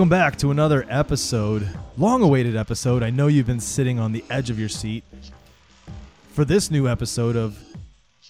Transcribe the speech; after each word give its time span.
Welcome 0.00 0.08
back 0.08 0.36
to 0.36 0.50
another 0.50 0.86
episode, 0.88 1.68
long 1.98 2.22
awaited 2.22 2.56
episode. 2.56 3.02
I 3.02 3.10
know 3.10 3.26
you've 3.26 3.46
been 3.46 3.60
sitting 3.60 3.98
on 3.98 4.12
the 4.12 4.24
edge 4.30 4.48
of 4.48 4.58
your 4.58 4.70
seat 4.70 5.04
for 6.32 6.42
this 6.42 6.70
new 6.70 6.88
episode 6.88 7.36
of 7.36 7.62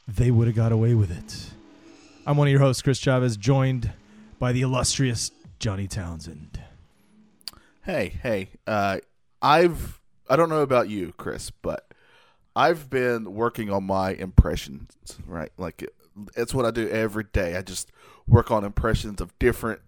They 0.09 0.33
Would 0.33 0.49
Have 0.49 0.57
Got 0.57 0.73
Away 0.73 0.95
with 0.95 1.13
It. 1.13 1.53
I'm 2.27 2.37
one 2.37 2.49
of 2.49 2.51
your 2.51 2.59
hosts, 2.59 2.83
Chris 2.83 2.99
Chavez, 2.99 3.37
joined 3.37 3.93
by 4.41 4.51
the 4.51 4.63
illustrious 4.63 5.31
Johnny 5.61 5.87
Townsend. 5.87 6.61
Hey, 7.85 8.19
hey. 8.21 8.49
Uh, 8.67 8.99
I've 9.41 10.01
I 10.29 10.35
don't 10.35 10.49
know 10.49 10.63
about 10.63 10.89
you, 10.89 11.15
Chris, 11.19 11.53
but 11.53 11.87
I've 12.57 12.91
been 12.91 13.33
working 13.33 13.71
on 13.71 13.85
my 13.85 14.11
impressions. 14.11 14.91
Right, 15.25 15.53
like 15.57 15.85
it, 15.85 15.95
it's 16.37 16.53
what 16.53 16.67
I 16.67 16.73
do 16.73 16.89
every 16.89 17.27
day. 17.33 17.57
I 17.57 17.63
just 17.63 17.93
work 18.27 18.51
on 18.51 18.65
impressions 18.65 19.21
of 19.21 19.39
different 19.39 19.83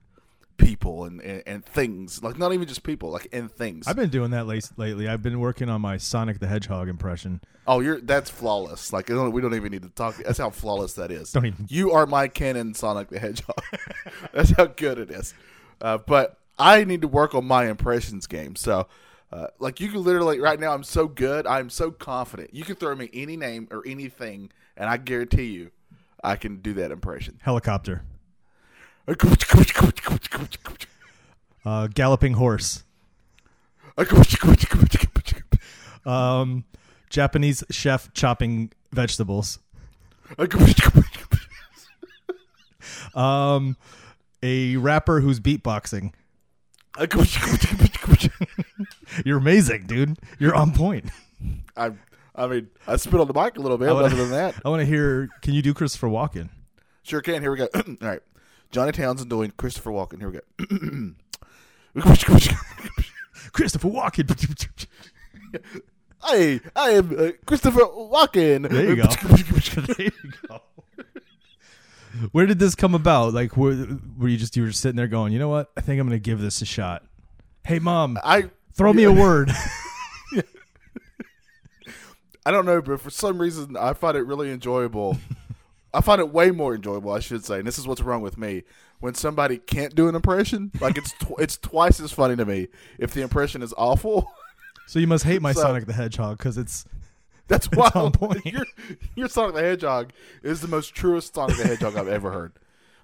people 0.56 1.04
and, 1.04 1.20
and, 1.20 1.42
and 1.46 1.64
things. 1.64 2.22
Like 2.22 2.38
not 2.38 2.52
even 2.52 2.66
just 2.68 2.82
people, 2.82 3.10
like 3.10 3.28
and 3.32 3.50
things. 3.50 3.86
I've 3.86 3.96
been 3.96 4.10
doing 4.10 4.30
that 4.32 4.46
late, 4.46 4.68
lately. 4.76 5.08
I've 5.08 5.22
been 5.22 5.40
working 5.40 5.68
on 5.68 5.80
my 5.80 5.96
Sonic 5.96 6.38
the 6.38 6.46
Hedgehog 6.46 6.88
impression. 6.88 7.40
oh, 7.66 7.80
you're 7.80 8.00
that's 8.00 8.30
flawless. 8.30 8.92
Like 8.92 9.06
don't- 9.06 9.32
we 9.32 9.40
don't 9.42 9.54
even 9.54 9.72
need 9.72 9.82
to 9.82 9.88
talk. 9.90 10.16
That's 10.16 10.38
how 10.38 10.50
flawless 10.50 10.94
that 10.94 11.10
is. 11.10 11.32
Don't 11.32 11.46
even- 11.46 11.66
You 11.68 11.92
are 11.92 12.06
my 12.06 12.28
canon 12.28 12.74
Sonic 12.74 13.08
the 13.08 13.18
Hedgehog. 13.18 13.62
that's 14.32 14.50
how 14.50 14.66
good 14.66 14.98
it 14.98 15.10
is. 15.10 15.34
Uh, 15.80 15.98
but 15.98 16.38
I 16.58 16.84
need 16.84 17.02
to 17.02 17.08
work 17.08 17.34
on 17.34 17.44
my 17.46 17.68
impressions 17.68 18.26
game. 18.26 18.56
So. 18.56 18.86
Uh, 19.32 19.46
like 19.58 19.80
you 19.80 19.88
can 19.88 20.02
literally 20.04 20.38
right 20.40 20.60
now, 20.60 20.74
I'm 20.74 20.82
so 20.84 21.08
good. 21.08 21.46
I'm 21.46 21.70
so 21.70 21.90
confident. 21.90 22.52
You 22.52 22.64
can 22.64 22.76
throw 22.76 22.94
me 22.94 23.08
any 23.14 23.34
name 23.34 23.66
or 23.70 23.82
anything, 23.86 24.50
and 24.76 24.90
I 24.90 24.98
guarantee 24.98 25.46
you, 25.46 25.70
I 26.22 26.36
can 26.36 26.58
do 26.58 26.74
that 26.74 26.90
impression. 26.90 27.38
Helicopter. 27.42 28.02
Uh, 31.64 31.86
galloping 31.88 32.34
horse. 32.34 32.84
Um, 36.04 36.64
Japanese 37.10 37.62
chef 37.70 38.12
chopping 38.14 38.72
vegetables. 38.92 39.58
Um, 43.14 43.76
a 44.42 44.76
rapper 44.76 45.20
who's 45.20 45.38
beatboxing. 45.38 46.12
You're 49.24 49.38
amazing, 49.38 49.86
dude. 49.86 50.18
You're 50.38 50.54
on 50.54 50.72
point. 50.72 51.10
I, 51.76 51.92
I 52.34 52.46
mean, 52.46 52.68
I 52.86 52.96
spit 52.96 53.20
on 53.20 53.26
the 53.28 53.34
mic 53.34 53.56
a 53.56 53.60
little 53.60 53.78
bit. 53.78 53.88
I 53.88 53.92
wanna- 53.92 54.06
other 54.06 54.16
than 54.16 54.30
that, 54.30 54.54
I 54.64 54.68
want 54.68 54.80
to 54.80 54.86
hear. 54.86 55.28
Can 55.42 55.54
you 55.54 55.62
do 55.62 55.74
Christopher 55.74 56.08
Walken? 56.08 56.48
sure 57.02 57.20
can. 57.20 57.42
Here 57.42 57.50
we 57.50 57.58
go. 57.58 57.68
All 57.74 57.82
right, 58.00 58.20
Johnny 58.72 58.90
Townsend 58.90 59.28
doing 59.28 59.52
Christopher 59.56 59.90
Walken. 59.90 60.18
Here 60.18 60.30
we 60.30 60.38
go. 60.38 61.12
Christopher 63.52 63.88
Walken. 63.88 64.86
Hey, 66.24 66.60
I 66.74 66.90
am 66.90 67.18
uh, 67.18 67.32
Christopher 67.44 67.80
Walken. 67.80 68.68
There 68.68 68.88
you 68.88 68.96
go. 68.96 69.06
there 69.06 70.06
you 70.06 70.32
go. 70.48 70.62
Where 72.32 72.46
did 72.46 72.58
this 72.58 72.74
come 72.74 72.94
about? 72.94 73.34
Like, 73.34 73.56
were, 73.56 73.98
were 74.16 74.28
you 74.28 74.38
just 74.38 74.56
you 74.56 74.62
were 74.62 74.68
just 74.68 74.80
sitting 74.80 74.96
there 74.96 75.08
going, 75.08 75.32
you 75.32 75.38
know 75.38 75.48
what? 75.48 75.70
I 75.76 75.80
think 75.82 76.00
I'm 76.00 76.06
going 76.06 76.18
to 76.18 76.22
give 76.22 76.40
this 76.40 76.62
a 76.62 76.64
shot. 76.64 77.04
Hey, 77.64 77.78
mom, 77.78 78.18
I 78.24 78.50
throw 78.72 78.92
me 78.92 79.04
a 79.04 79.12
word. 79.20 79.50
I 82.44 82.50
don't 82.50 82.66
know, 82.66 82.80
but 82.82 83.00
for 83.00 83.10
some 83.10 83.38
reason, 83.38 83.76
I 83.76 83.92
find 83.92 84.16
it 84.16 84.26
really 84.26 84.50
enjoyable. 84.50 85.18
I 85.94 86.00
find 86.00 86.20
it 86.20 86.30
way 86.32 86.50
more 86.50 86.74
enjoyable, 86.74 87.12
I 87.12 87.20
should 87.20 87.44
say. 87.44 87.58
And 87.58 87.66
this 87.66 87.78
is 87.78 87.86
what's 87.86 88.00
wrong 88.00 88.22
with 88.22 88.38
me 88.38 88.62
when 89.00 89.14
somebody 89.14 89.58
can't 89.58 89.94
do 89.94 90.08
an 90.08 90.14
impression. 90.14 90.70
Like 90.80 90.96
it's 90.96 91.12
tw- 91.12 91.38
it's 91.38 91.56
twice 91.56 92.00
as 92.00 92.12
funny 92.12 92.36
to 92.36 92.44
me 92.46 92.68
if 92.98 93.12
the 93.12 93.20
impression 93.22 93.62
is 93.62 93.74
awful. 93.76 94.30
so 94.86 94.98
you 94.98 95.06
must 95.06 95.24
hate 95.24 95.42
my 95.42 95.52
So- 95.52 95.62
Sonic 95.62 95.86
the 95.86 95.92
Hedgehog 95.92 96.38
because 96.38 96.56
it's 96.56 96.84
That's 97.48 97.66
why 97.72 97.90
on 97.94 98.12
point. 98.12 98.44
Your, 98.46 98.64
your 99.16 99.28
Sonic 99.28 99.54
the 99.54 99.62
Hedgehog 99.62 100.12
is 100.42 100.60
the 100.60 100.68
most 100.68 100.94
truest 100.94 101.34
Sonic 101.34 101.56
the 101.58 101.64
Hedgehog 101.64 101.96
I've 101.96 102.08
ever 102.08 102.30
heard. 102.32 102.52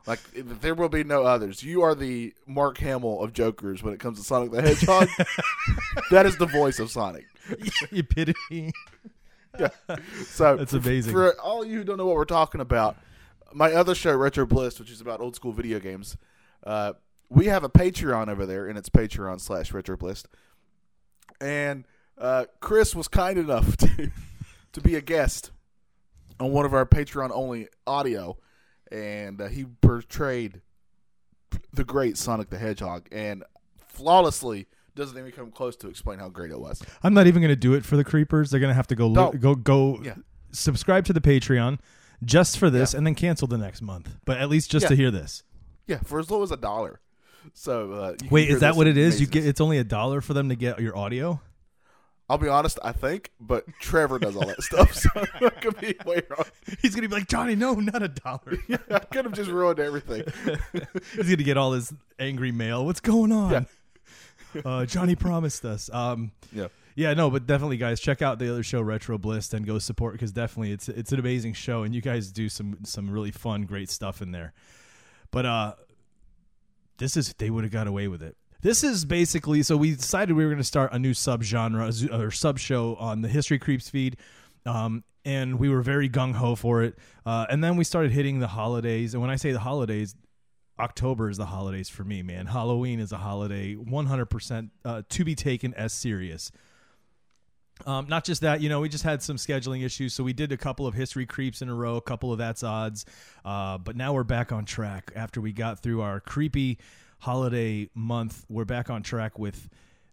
Like 0.07 0.21
there 0.35 0.75
will 0.75 0.89
be 0.89 1.05
no 1.05 1.25
others. 1.25 1.63
You 1.63 1.83
are 1.83 1.95
the 1.95 2.33
Mark 2.47 2.79
Hamill 2.79 3.21
of 3.23 3.35
Jokers 3.35 3.83
when 3.83 3.93
it 3.93 4.01
comes 4.01 4.19
to 4.19 4.25
Sonic 4.25 4.53
the 4.53 4.63
Hedgehog. 4.63 5.09
that 6.11 6.25
is 6.25 6.39
the 6.39 6.47
voice 6.47 6.79
of 6.79 6.91
Sonic. 6.91 7.27
epitome. 9.55 10.05
So 10.27 10.57
That's 10.57 10.75
f- 10.75 10.85
amazing. 10.85 11.13
For 11.13 11.39
all 11.41 11.65
you 11.65 11.79
who 11.79 11.85
don't 11.85 11.97
know 11.97 12.07
what 12.07 12.17
we're 12.17 12.25
talking 12.25 12.61
about, 12.61 12.97
my 13.53 13.73
other 13.73 13.95
show, 13.95 14.15
Retro 14.15 14.47
Bliss, 14.47 14.79
which 14.79 14.91
is 14.91 15.01
about 15.01 15.21
old 15.21 15.35
school 15.37 15.53
video 15.53 15.79
games, 15.81 16.17
uh, 16.65 16.93
we 17.31 17.47
have 17.47 17.65
a 17.65 17.69
Patreon 17.69 18.29
over 18.29 18.47
there, 18.47 18.67
and 18.67 18.79
it's 18.79 18.89
Patreon 18.89 19.41
slash 19.41 19.73
Retro 19.73 19.97
Bliss. 19.97 20.25
And 21.41 21.85
uh, 22.17 22.47
Chris 22.61 22.95
was 22.95 23.09
kind 23.09 23.39
enough 23.39 23.77
to 23.79 24.11
to 24.73 24.81
be 24.81 24.95
a 24.95 25.01
guest 25.01 25.51
on 26.41 26.53
one 26.53 26.65
of 26.65 26.75
our 26.75 26.87
Patreon 26.87 27.31
only 27.33 27.69
audio, 27.87 28.37
and 28.93 29.41
uh, 29.41 29.49
he 29.49 29.65
portrayed 29.65 30.61
the 31.73 31.85
great 31.85 32.17
Sonic 32.17 32.51
the 32.51 32.59
Hedgehog, 32.59 33.09
and 33.11 33.45
flawlessly 33.87 34.67
doesn't 34.99 35.17
even 35.17 35.33
come 35.33 35.51
close 35.51 35.77
to 35.77 35.89
explain 35.89 36.19
how 36.19 36.29
great 36.29 36.51
it 36.51 36.61
was. 36.61 36.83
I'm 37.03 37.15
not 37.15 37.27
even 37.27 37.41
going 37.41 37.49
to 37.51 37.57
do 37.57 37.75
it 37.75 37.85
for 37.85 37.97
the 37.97 38.05
creepers. 38.05 38.51
They're 38.51 38.61
going 38.61 38.71
to 38.71 38.75
have 38.75 38.89
to 38.89 38.95
go 38.95 39.07
li- 39.09 39.15
Don't. 39.15 39.41
go 39.41 39.55
go 39.55 40.01
Yeah. 40.03 40.15
subscribe 40.53 41.05
to 41.07 41.13
the 41.13 41.21
Patreon 41.21 41.79
just 42.25 42.59
for 42.59 42.69
this, 42.69 42.93
Yeah. 42.93 42.99
and 42.99 43.07
then 43.07 43.15
cancel 43.15 43.49
the 43.49 43.59
next 43.59 43.81
month. 43.81 44.11
But 44.25 44.39
at 44.39 44.49
least 44.51 44.71
just 44.71 44.85
Yeah. 44.85 44.89
to 44.91 44.97
hear 44.97 45.11
this. 45.11 45.43
Yeah, 45.87 46.01
for 46.05 46.19
as 46.19 46.31
low 46.31 46.43
as 46.43 46.51
a 46.51 46.57
dollar. 46.57 47.01
So 47.55 47.93
uh, 47.93 48.09
you 48.11 48.17
can 48.19 48.29
Wait, 48.31 48.47
hear 48.49 48.55
is 48.57 48.61
that 48.61 48.71
this 48.71 48.77
what 48.77 48.87
it 48.89 48.97
is? 48.99 49.21
You 49.21 49.27
amazing- 49.27 49.31
get 49.43 49.47
it's 49.49 49.61
only 49.61 49.79
a 49.79 49.85
dollar 49.85 50.21
for 50.21 50.35
them 50.35 50.49
to 50.51 50.55
get 50.57 50.81
your 50.81 50.97
audio. 50.97 51.41
I'll 52.31 52.37
be 52.37 52.49
honest, 52.49 52.79
I 52.85 52.93
think, 52.93 53.31
but 53.41 53.65
Trevor 53.81 54.19
does 54.19 54.37
all 54.37 54.45
that 54.47 54.63
stuff, 54.63 54.93
so 54.93 55.09
I 55.15 55.49
could 55.49 55.81
be 55.81 55.95
way 56.05 56.21
wrong. 56.29 56.45
He's 56.83 56.95
gonna 56.95 57.09
be 57.09 57.15
like 57.15 57.27
Johnny, 57.27 57.55
no, 57.55 57.73
not 57.73 58.03
a 58.03 58.09
dollar. 58.09 58.59
I 58.91 58.99
could 58.99 59.25
have 59.25 59.33
just 59.33 59.49
ruined 59.51 59.81
everything. 59.81 60.25
He's 61.15 61.25
gonna 61.31 61.37
get 61.37 61.57
all 61.57 61.71
this 61.71 61.91
angry 62.19 62.53
mail. 62.53 62.85
What's 62.85 63.01
going 63.01 63.33
on? 63.33 63.67
Uh, 64.65 64.85
Johnny 64.87 65.15
promised 65.15 65.65
us. 65.65 65.91
Um, 65.93 66.33
Yeah. 66.53 66.69
yeah, 66.97 67.15
no, 67.15 67.31
but 67.31 67.47
definitely, 67.47 67.77
guys, 67.77 68.01
check 68.01 68.23
out 68.23 68.39
the 68.39 68.51
other 68.51 68.63
show, 68.63 68.81
Retro 68.81 69.19
Bliss, 69.19 69.53
and 69.53 69.67
go 69.67 69.79
support 69.79 70.15
because 70.15 70.33
definitely 70.33 70.73
it's 70.73 70.89
it's 70.89 71.13
an 71.13 71.19
amazing 71.19 71.53
show, 71.55 71.83
and 71.83 71.95
you 71.95 72.01
guys 72.01 72.33
do 72.33 72.49
some 72.49 72.79
some 72.85 73.11
really 73.11 73.31
fun, 73.31 73.63
great 73.63 73.91
stuff 73.91 74.21
in 74.23 74.33
there. 74.33 74.53
But 75.31 75.47
uh, 75.47 75.75
this 76.99 77.17
is 77.17 77.35
they 77.39 77.51
would 77.51 77.65
have 77.65 77.73
got 77.73 77.87
away 77.87 78.09
with 78.09 78.23
it. 78.23 78.37
This 78.61 78.83
is 78.83 79.05
basically 79.05 79.63
so 79.63 79.77
we 79.77 79.95
decided 79.95 80.35
we 80.35 80.45
were 80.45 80.51
going 80.51 80.59
to 80.59 80.65
start 80.65 80.93
a 80.93 80.99
new 80.99 81.13
subgenre 81.13 82.13
or 82.13 82.31
sub 82.31 82.59
show 82.59 82.97
on 82.97 83.21
the 83.21 83.29
History 83.29 83.59
Creeps 83.59 83.89
feed. 83.89 84.17
Um, 84.67 85.05
and 85.25 85.59
we 85.59 85.69
were 85.69 85.83
very 85.83 86.09
gung 86.09 86.35
ho 86.35 86.55
for 86.55 86.83
it. 86.83 86.99
Uh, 87.27 87.45
and 87.51 87.63
then 87.63 87.77
we 87.77 87.85
started 87.85 88.11
hitting 88.13 88.39
the 88.39 88.47
holidays. 88.49 89.13
And 89.15 89.21
when 89.21 89.31
I 89.31 89.37
say 89.37 89.53
the 89.53 89.59
holidays, 89.61 90.15
October 90.79 91.29
is 91.29 91.37
the 91.37 91.47
holidays 91.47 91.89
for 91.89 92.05
me, 92.05 92.23
man. 92.23 92.47
Halloween 92.47 93.01
is 93.01 93.13
a 93.13 93.19
holiday, 93.19 93.75
100% 93.75 94.71
uh, 94.85 95.03
to 95.09 95.25
be 95.25 95.35
taken 95.35 95.75
as 95.75 95.93
serious. 95.93 96.53
Um, 97.87 98.09
not 98.09 98.25
just 98.25 98.41
that, 98.43 98.61
you 98.61 98.69
know, 98.69 98.81
we 98.81 98.89
just 98.89 99.05
had 99.05 99.23
some 99.23 99.37
scheduling 99.37 99.85
issues, 99.85 100.13
so 100.13 100.25
we 100.25 100.33
did 100.33 100.51
a 100.51 100.57
couple 100.57 100.87
of 100.87 100.95
history 100.95 101.27
creeps 101.27 101.63
in 101.63 101.69
a 101.69 101.75
row, 101.75 101.97
a 101.97 102.01
couple 102.01 102.33
of 102.33 102.39
that's 102.39 102.63
odds, 102.63 103.05
uh, 103.45 103.79
but 103.79 103.97
now 103.97 104.13
we're 104.13 104.25
back 104.25 104.51
on 104.51 104.65
track 104.65 105.13
after 105.15 105.41
we 105.41 105.53
got 105.53 105.81
through 105.81 106.01
our 106.01 106.21
creepy 106.21 106.79
holiday 107.21 107.89
month. 107.95 108.45
We're 108.49 108.65
back 108.65 108.91
on 108.91 109.03
track 109.03 109.39
with 109.39 109.69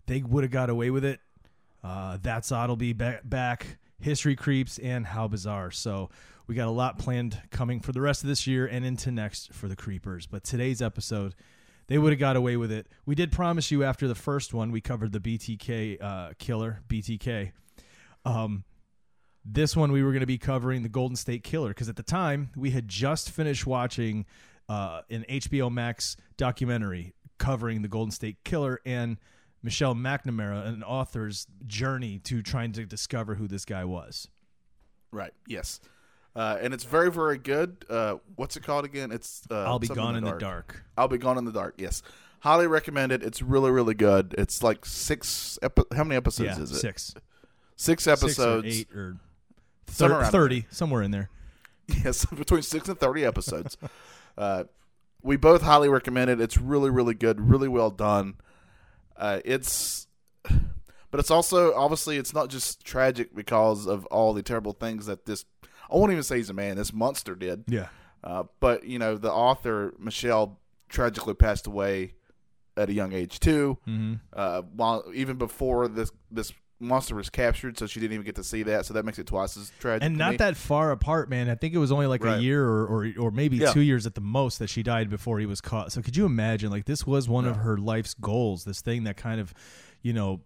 they 0.08 0.22
would 0.22 0.44
have 0.44 0.52
got 0.52 0.70
away 0.70 0.92
with 0.92 1.06
it. 1.06 1.20
Uh, 1.84 2.18
that's 2.22 2.52
odd 2.52 2.70
will 2.70 2.76
be 2.76 2.94
back, 2.94 3.22
back. 3.28 3.78
History 4.00 4.36
creeps 4.36 4.78
and 4.78 5.06
how 5.06 5.28
bizarre. 5.28 5.72
So 5.72 6.10
we 6.48 6.56
got 6.56 6.68
a 6.68 6.72
lot 6.72 6.98
planned 7.00 7.42
coming 7.50 7.80
for 7.80 7.92
the 7.92 8.02
rest 8.02 8.24
of 8.24 8.30
this 8.30 8.46
year 8.46 8.66
and 8.66 8.86
into 8.86 9.12
next 9.12 9.54
for 9.54 9.68
the 9.68 9.76
creepers. 9.76 10.28
But 10.28 10.44
today's 10.44 10.82
episode, 10.82 11.36
they 11.88 11.98
would 11.98 12.12
have 12.12 12.20
got 12.20 12.36
away 12.36 12.58
with 12.58 12.72
it. 12.72 12.88
We 13.06 13.16
did 13.16 13.32
promise 13.32 13.72
you 13.72 13.84
after 13.84 14.08
the 14.08 14.16
first 14.16 14.54
one, 14.54 14.72
we 14.72 14.82
covered 14.82 15.12
the 15.12 15.20
BTK 15.20 16.02
uh, 16.02 16.34
killer, 16.38 16.82
BTK. 16.88 17.52
Um, 18.26 18.64
this 19.44 19.76
one 19.76 19.92
we 19.92 20.04
were 20.04 20.12
going 20.12 20.22
to 20.22 20.28
be 20.28 20.40
covering 20.40 20.84
the 20.84 20.90
Golden 20.90 21.16
State 21.16 21.44
Killer 21.44 21.70
because 21.70 21.90
at 21.90 21.96
the 21.96 22.04
time 22.04 22.50
we 22.56 22.72
had 22.72 22.88
just 22.88 23.30
finished 23.30 23.68
watching 23.68 24.26
uh, 24.68 25.02
an 25.10 25.26
HBO 25.30 25.72
Max 25.72 26.18
documentary 26.38 27.14
covering 27.38 27.82
the 27.84 27.88
Golden 27.88 28.12
State 28.12 28.38
Killer 28.44 28.82
and 28.86 29.18
Michelle 29.62 29.96
McNamara, 29.96 30.68
an 30.68 30.84
author's 30.84 31.48
journey 31.66 32.20
to 32.20 32.42
trying 32.42 32.72
to 32.74 32.86
discover 32.86 33.36
who 33.36 33.48
this 33.48 33.66
guy 33.66 33.84
was. 33.84 34.28
Right. 35.12 35.34
Yes. 35.48 35.80
Uh, 36.36 36.58
and 36.62 36.74
it's 36.74 36.84
very, 36.84 37.10
very 37.10 37.38
good. 37.38 37.86
Uh, 37.90 38.16
what's 38.36 38.58
it 38.58 38.64
called 38.64 38.84
again? 38.84 39.12
It's 39.12 39.44
uh, 39.50 39.64
I'll 39.64 39.80
be 39.80 39.88
gone 39.88 40.16
in 40.16 40.24
the 40.24 40.34
dark. 40.38 40.84
I'll 40.98 41.08
be 41.08 41.18
gone 41.18 41.38
in 41.38 41.46
the 41.46 41.52
dark. 41.54 41.76
Yes, 41.78 42.02
highly 42.42 42.68
recommend 42.68 43.12
it. 43.14 43.24
It's 43.24 43.42
really, 43.42 43.72
really 43.72 43.94
good. 43.94 44.36
It's 44.38 44.62
like 44.62 44.86
six. 44.86 45.58
Epi- 45.62 45.84
how 45.96 46.04
many 46.04 46.18
episodes 46.18 46.58
Yeah, 46.58 46.64
is 46.64 46.72
it? 46.72 46.80
Six. 46.80 47.14
Six 47.78 48.08
episodes. 48.08 48.68
eight 48.68 48.92
or 48.94 49.18
Somewhere 49.88 50.18
thir- 50.18 50.22
around 50.24 50.32
thirty, 50.32 50.66
somewhere 50.72 51.02
in 51.04 51.12
there. 51.12 51.30
Yes, 52.04 52.26
between 52.38 52.64
six 52.64 52.90
and 52.90 53.00
thirty 53.00 53.24
episodes. 53.24 53.78
uh, 54.38 54.66
we 55.22 55.38
both 55.38 55.62
highly 55.62 55.88
recommend 55.90 56.30
it. 56.30 56.42
It's 56.42 56.58
really, 56.58 56.90
really 56.90 57.14
good. 57.16 57.40
Really 57.40 57.68
well 57.68 57.92
done. 57.92 58.36
Uh, 59.18 59.40
it's, 59.46 60.08
but 60.44 61.20
it's 61.20 61.32
also 61.32 61.74
obviously 61.74 62.18
it's 62.18 62.34
not 62.34 62.50
just 62.50 62.84
tragic 62.84 63.34
because 63.34 63.88
of 63.88 64.06
all 64.08 64.34
the 64.34 64.44
terrible 64.44 64.74
things 64.74 65.06
that 65.06 65.26
this. 65.26 65.46
I 65.92 65.96
won't 65.96 66.12
even 66.12 66.24
say 66.24 66.38
he's 66.38 66.50
a 66.50 66.54
man. 66.54 66.76
This 66.78 66.94
monster 66.94 67.36
did. 67.36 67.64
Yeah, 67.68 67.88
Uh, 68.24 68.44
but 68.60 68.84
you 68.86 69.00
know, 69.00 69.18
the 69.18 69.32
author 69.32 69.94
Michelle 70.00 70.60
tragically 70.90 71.34
passed 71.34 71.68
away 71.68 72.14
at 72.78 72.90
a 72.90 72.94
young 72.94 73.14
age 73.14 73.40
too. 73.40 73.78
mm-hmm. 73.88 74.14
Uh, 74.34 74.62
while 74.76 75.04
even 75.14 75.38
before 75.38 75.88
this 75.88 76.12
this 76.32 76.52
monster 76.80 77.16
was 77.16 77.30
captured, 77.30 77.80
so 77.80 77.88
she 77.88 78.02
didn't 78.02 78.12
even 78.14 78.26
get 78.26 78.36
to 78.36 78.44
see 78.44 78.62
that. 78.64 78.86
So 78.86 78.94
that 78.96 79.06
makes 79.06 79.18
it 79.18 79.26
twice 79.26 79.56
as 79.56 79.72
tragic. 79.80 80.04
and 80.04 80.18
not 80.18 80.38
that 80.40 80.58
far 80.58 80.92
apart, 80.92 81.30
man. 81.30 81.50
I 81.50 81.56
think 81.56 81.74
it 81.74 81.78
was 81.78 81.92
only 81.92 82.06
like 82.08 82.24
a 82.26 82.42
year 82.42 82.66
or, 82.66 82.86
or 82.86 83.12
or 83.18 83.32
maybe 83.32 83.58
Yeah. 83.58 83.72
two 83.72 83.80
years 83.82 84.06
at 84.06 84.14
the 84.16 84.22
most 84.22 84.60
that 84.60 84.70
she 84.70 84.84
died 84.84 85.10
before 85.10 85.40
he 85.40 85.46
was 85.46 85.62
caught. 85.62 85.92
So 85.94 86.02
could 86.02 86.18
you 86.18 86.26
imagine? 86.26 86.70
Like 86.72 86.84
this 86.86 87.08
was 87.08 87.30
one 87.30 87.46
of 87.46 87.56
her 87.58 87.78
life's 87.78 88.14
goals. 88.14 88.66
This 88.66 88.82
thing 88.82 89.06
that 89.06 89.16
kind 89.16 89.40
of, 89.40 89.54
you 90.02 90.12
know, 90.12 90.42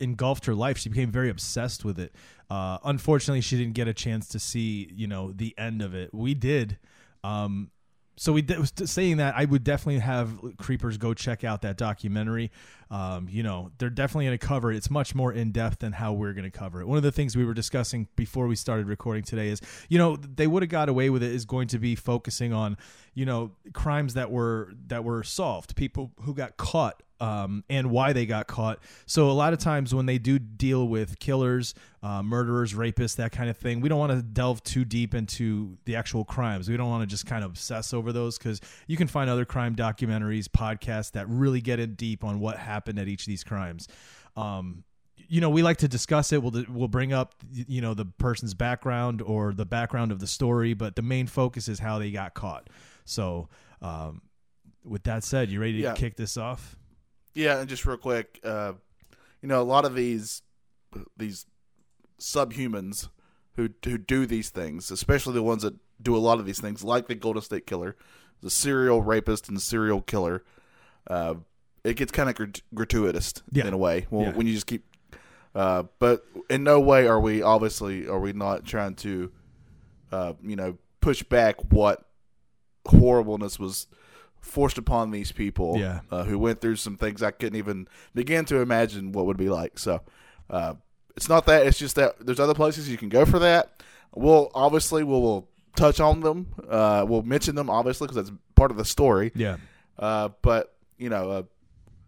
engulfed 0.00 0.46
her 0.46 0.54
life. 0.54 0.78
She 0.78 0.88
became 0.88 1.10
very 1.10 1.30
obsessed 1.30 1.84
with 1.84 1.98
it. 1.98 2.14
Uh, 2.50 2.78
unfortunately, 2.84 3.40
she 3.40 3.56
didn't 3.56 3.74
get 3.74 3.88
a 3.88 3.94
chance 3.94 4.28
to 4.28 4.38
see, 4.38 4.90
you 4.94 5.06
know, 5.06 5.32
the 5.32 5.54
end 5.58 5.82
of 5.82 5.94
it. 5.94 6.12
We 6.12 6.34
did. 6.34 6.78
Um, 7.24 7.70
so 8.18 8.32
we 8.32 8.40
did, 8.40 8.58
was 8.58 8.72
saying 8.86 9.18
that 9.18 9.34
I 9.36 9.44
would 9.44 9.62
definitely 9.62 10.00
have 10.00 10.38
creepers 10.56 10.96
go 10.96 11.12
check 11.12 11.44
out 11.44 11.62
that 11.62 11.76
documentary. 11.76 12.50
Um, 12.90 13.28
you 13.28 13.42
know, 13.42 13.72
they're 13.78 13.90
definitely 13.90 14.26
going 14.26 14.38
to 14.38 14.46
cover 14.46 14.72
it. 14.72 14.76
It's 14.76 14.90
much 14.90 15.14
more 15.14 15.32
in 15.32 15.52
depth 15.52 15.80
than 15.80 15.92
how 15.92 16.14
we're 16.14 16.32
going 16.32 16.50
to 16.50 16.56
cover 16.56 16.80
it. 16.80 16.88
One 16.88 16.96
of 16.96 17.02
the 17.02 17.12
things 17.12 17.36
we 17.36 17.44
were 17.44 17.52
discussing 17.52 18.08
before 18.16 18.46
we 18.46 18.56
started 18.56 18.86
recording 18.86 19.22
today 19.22 19.48
is, 19.48 19.60
you 19.90 19.98
know, 19.98 20.16
they 20.16 20.46
would 20.46 20.62
have 20.62 20.70
got 20.70 20.88
away 20.88 21.10
with 21.10 21.22
it 21.22 21.30
is 21.30 21.44
going 21.44 21.68
to 21.68 21.78
be 21.78 21.94
focusing 21.94 22.54
on, 22.54 22.78
you 23.12 23.26
know, 23.26 23.52
crimes 23.74 24.14
that 24.14 24.30
were 24.30 24.72
that 24.86 25.04
were 25.04 25.22
solved, 25.22 25.76
people 25.76 26.12
who 26.22 26.32
got 26.32 26.56
caught 26.56 27.02
um, 27.20 27.64
and 27.70 27.90
why 27.90 28.12
they 28.12 28.26
got 28.26 28.46
caught. 28.46 28.78
So 29.06 29.30
a 29.30 29.32
lot 29.32 29.52
of 29.52 29.58
times 29.58 29.94
when 29.94 30.06
they 30.06 30.18
do 30.18 30.38
deal 30.38 30.86
with 30.88 31.18
killers, 31.18 31.74
uh, 32.02 32.22
murderers, 32.22 32.74
rapists, 32.74 33.16
that 33.16 33.32
kind 33.32 33.48
of 33.48 33.56
thing, 33.56 33.80
we 33.80 33.88
don't 33.88 33.98
want 33.98 34.12
to 34.12 34.22
delve 34.22 34.62
too 34.64 34.84
deep 34.84 35.14
into 35.14 35.78
the 35.86 35.96
actual 35.96 36.24
crimes. 36.24 36.68
We 36.68 36.76
don't 36.76 36.88
want 36.90 37.02
to 37.02 37.06
just 37.06 37.26
kind 37.26 37.42
of 37.44 37.50
obsess 37.52 37.94
over 37.94 38.12
those 38.12 38.36
because 38.38 38.60
you 38.86 38.96
can 38.96 39.08
find 39.08 39.30
other 39.30 39.44
crime 39.44 39.74
documentaries, 39.74 40.46
podcasts 40.46 41.12
that 41.12 41.28
really 41.28 41.60
get 41.60 41.80
in 41.80 41.94
deep 41.94 42.22
on 42.24 42.38
what 42.38 42.58
happened 42.58 42.98
at 42.98 43.08
each 43.08 43.22
of 43.22 43.26
these 43.28 43.44
crimes. 43.44 43.88
Um, 44.36 44.84
you 45.28 45.40
know, 45.40 45.50
we 45.50 45.62
like 45.62 45.78
to 45.78 45.88
discuss 45.88 46.32
it. 46.32 46.40
We'll 46.42 46.64
we'll 46.68 46.86
bring 46.86 47.12
up 47.12 47.34
you 47.50 47.80
know 47.80 47.94
the 47.94 48.04
person's 48.04 48.54
background 48.54 49.22
or 49.22 49.52
the 49.54 49.64
background 49.66 50.12
of 50.12 50.20
the 50.20 50.26
story, 50.26 50.72
but 50.74 50.94
the 50.94 51.02
main 51.02 51.26
focus 51.26 51.66
is 51.68 51.78
how 51.80 51.98
they 51.98 52.10
got 52.12 52.34
caught. 52.34 52.68
So, 53.04 53.48
um, 53.82 54.20
with 54.84 55.02
that 55.04 55.24
said, 55.24 55.50
you 55.50 55.58
ready 55.60 55.72
to 55.72 55.78
Yeah. 55.78 55.94
kick 55.94 56.16
this 56.16 56.36
off? 56.36 56.76
Yeah, 57.36 57.60
and 57.60 57.68
just 57.68 57.84
real 57.84 57.96
quick, 57.98 58.40
uh, 58.42 58.72
you 59.42 59.48
know, 59.48 59.60
a 59.60 59.64
lot 59.64 59.84
of 59.84 59.94
these 59.94 60.42
these 61.16 61.44
subhumans 62.18 63.08
who 63.56 63.68
who 63.84 63.98
do 63.98 64.26
these 64.26 64.50
things, 64.50 64.90
especially 64.90 65.34
the 65.34 65.42
ones 65.42 65.62
that 65.62 65.74
do 66.02 66.16
a 66.16 66.18
lot 66.18 66.38
of 66.38 66.46
these 66.46 66.60
things, 66.60 66.82
like 66.82 67.06
the 67.08 67.14
Golden 67.14 67.42
State 67.42 67.66
Killer, 67.66 67.96
the 68.40 68.50
serial 68.50 69.02
rapist 69.02 69.48
and 69.48 69.60
serial 69.60 70.00
killer. 70.02 70.44
Uh, 71.06 71.34
it 71.84 71.94
gets 71.96 72.10
kind 72.10 72.28
of 72.28 72.34
grat- 72.34 72.62
gratuitous 72.74 73.32
Yeah. 73.52 73.66
in 73.66 73.72
a 73.72 73.76
way 73.78 74.06
well, 74.10 74.24
Yeah. 74.26 74.32
when 74.32 74.46
you 74.46 74.54
just 74.54 74.66
keep. 74.66 74.84
Uh, 75.54 75.84
but 75.98 76.24
in 76.50 76.64
no 76.64 76.80
way 76.80 77.06
are 77.06 77.20
we 77.20 77.42
obviously 77.42 78.08
are 78.08 78.18
we 78.18 78.32
not 78.32 78.64
trying 78.64 78.94
to, 78.96 79.30
uh, 80.12 80.32
you 80.42 80.56
know, 80.56 80.76
push 81.00 81.22
back 81.22 81.56
what 81.72 82.08
horribleness 82.86 83.58
was 83.58 83.86
forced 84.46 84.78
upon 84.78 85.10
these 85.10 85.32
people 85.32 85.76
Yeah. 85.78 86.00
uh, 86.10 86.24
who 86.24 86.38
went 86.38 86.60
through 86.60 86.76
some 86.76 86.96
things 86.96 87.22
I 87.22 87.30
couldn't 87.32 87.58
even 87.58 87.88
begin 88.14 88.44
to 88.46 88.60
imagine 88.60 89.12
what 89.12 89.26
would 89.26 89.36
be 89.36 89.48
like. 89.50 89.78
So 89.78 90.00
uh, 90.48 90.74
it's 91.16 91.28
not 91.28 91.46
that; 91.46 91.66
it's 91.66 91.78
just 91.78 91.96
that 91.96 92.14
there's 92.24 92.40
other 92.40 92.54
places 92.54 92.88
you 92.88 92.96
can 92.96 93.08
go 93.08 93.24
for 93.24 93.38
that. 93.40 93.82
We'll 94.14 94.50
obviously 94.54 95.02
we'll, 95.04 95.20
we'll 95.20 95.48
touch 95.76 96.00
on 96.00 96.20
them. 96.20 96.46
Uh, 96.68 97.04
we'll 97.06 97.22
mention 97.22 97.54
them 97.54 97.68
obviously 97.68 98.06
because 98.06 98.16
that's 98.28 98.36
part 98.54 98.70
of 98.70 98.76
the 98.76 98.84
story. 98.84 99.32
Yeah. 99.34 99.56
Uh, 99.98 100.30
but 100.42 100.74
you 100.98 101.10
know, 101.10 101.30
uh, 101.30 101.42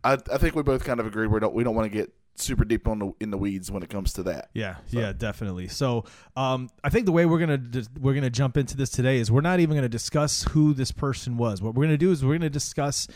I 0.05 0.13
I 0.33 0.39
think 0.39 0.55
we 0.55 0.63
both 0.63 0.85
kind 0.85 1.01
of 1.01 1.07
agree 1.07 1.27
we 1.27 1.41
don't 1.41 1.55
we 1.55 1.65
don't 1.65 1.75
want 1.75 1.91
to 1.91 1.97
get 1.99 2.13
super 2.41 2.65
deep 2.65 2.87
on 2.89 2.99
the 2.99 3.13
in 3.21 3.31
the 3.31 3.39
weeds 3.39 3.71
when 3.71 3.83
it 3.83 3.89
comes 3.89 4.13
to 4.15 4.23
that. 4.25 4.51
Yeah, 4.55 4.77
yeah, 4.89 5.13
definitely. 5.13 5.69
So, 5.69 6.05
um, 6.37 6.69
I 6.83 6.91
think 6.91 7.07
the 7.07 7.13
way 7.13 7.27
we're 7.27 7.39
gonna 7.39 7.61
we're 8.01 8.15
gonna 8.15 8.31
jump 8.31 8.57
into 8.57 8.77
this 8.77 8.91
today 8.91 9.19
is 9.19 9.31
we're 9.31 9.41
not 9.41 9.61
even 9.61 9.77
gonna 9.77 9.89
discuss 9.89 10.45
who 10.45 10.75
this 10.75 10.93
person 10.93 11.37
was. 11.37 11.63
What 11.63 11.75
we're 11.75 11.85
gonna 11.85 11.97
do 11.97 12.11
is 12.11 12.25
we're 12.25 12.39
gonna 12.39 12.51
discuss 12.51 13.09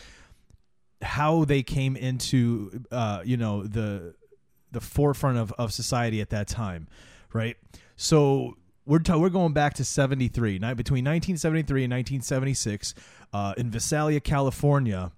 how 1.03 1.45
they 1.45 1.63
came 1.63 1.97
into, 1.97 2.85
uh, 2.91 3.23
you 3.25 3.37
know, 3.37 3.65
the 3.65 4.15
the 4.71 4.81
forefront 4.81 5.39
of, 5.39 5.53
of 5.59 5.73
society 5.73 6.21
at 6.21 6.31
that 6.31 6.49
time, 6.49 6.89
right? 7.33 7.57
So 7.97 8.57
we're 8.87 8.99
t- 9.01 9.13
we're 9.15 9.29
going 9.29 9.53
back 9.53 9.75
to 9.75 9.85
seventy 9.85 10.29
three, 10.29 10.59
night 10.59 10.75
between 10.75 11.05
nineteen 11.05 11.37
seventy 11.37 11.63
three 11.63 11.85
and 11.85 11.91
nineteen 11.91 12.23
seventy 12.23 12.55
six, 12.55 12.95
uh, 13.33 13.55
in 13.57 13.71
Visalia, 13.71 14.21
California 14.21 15.13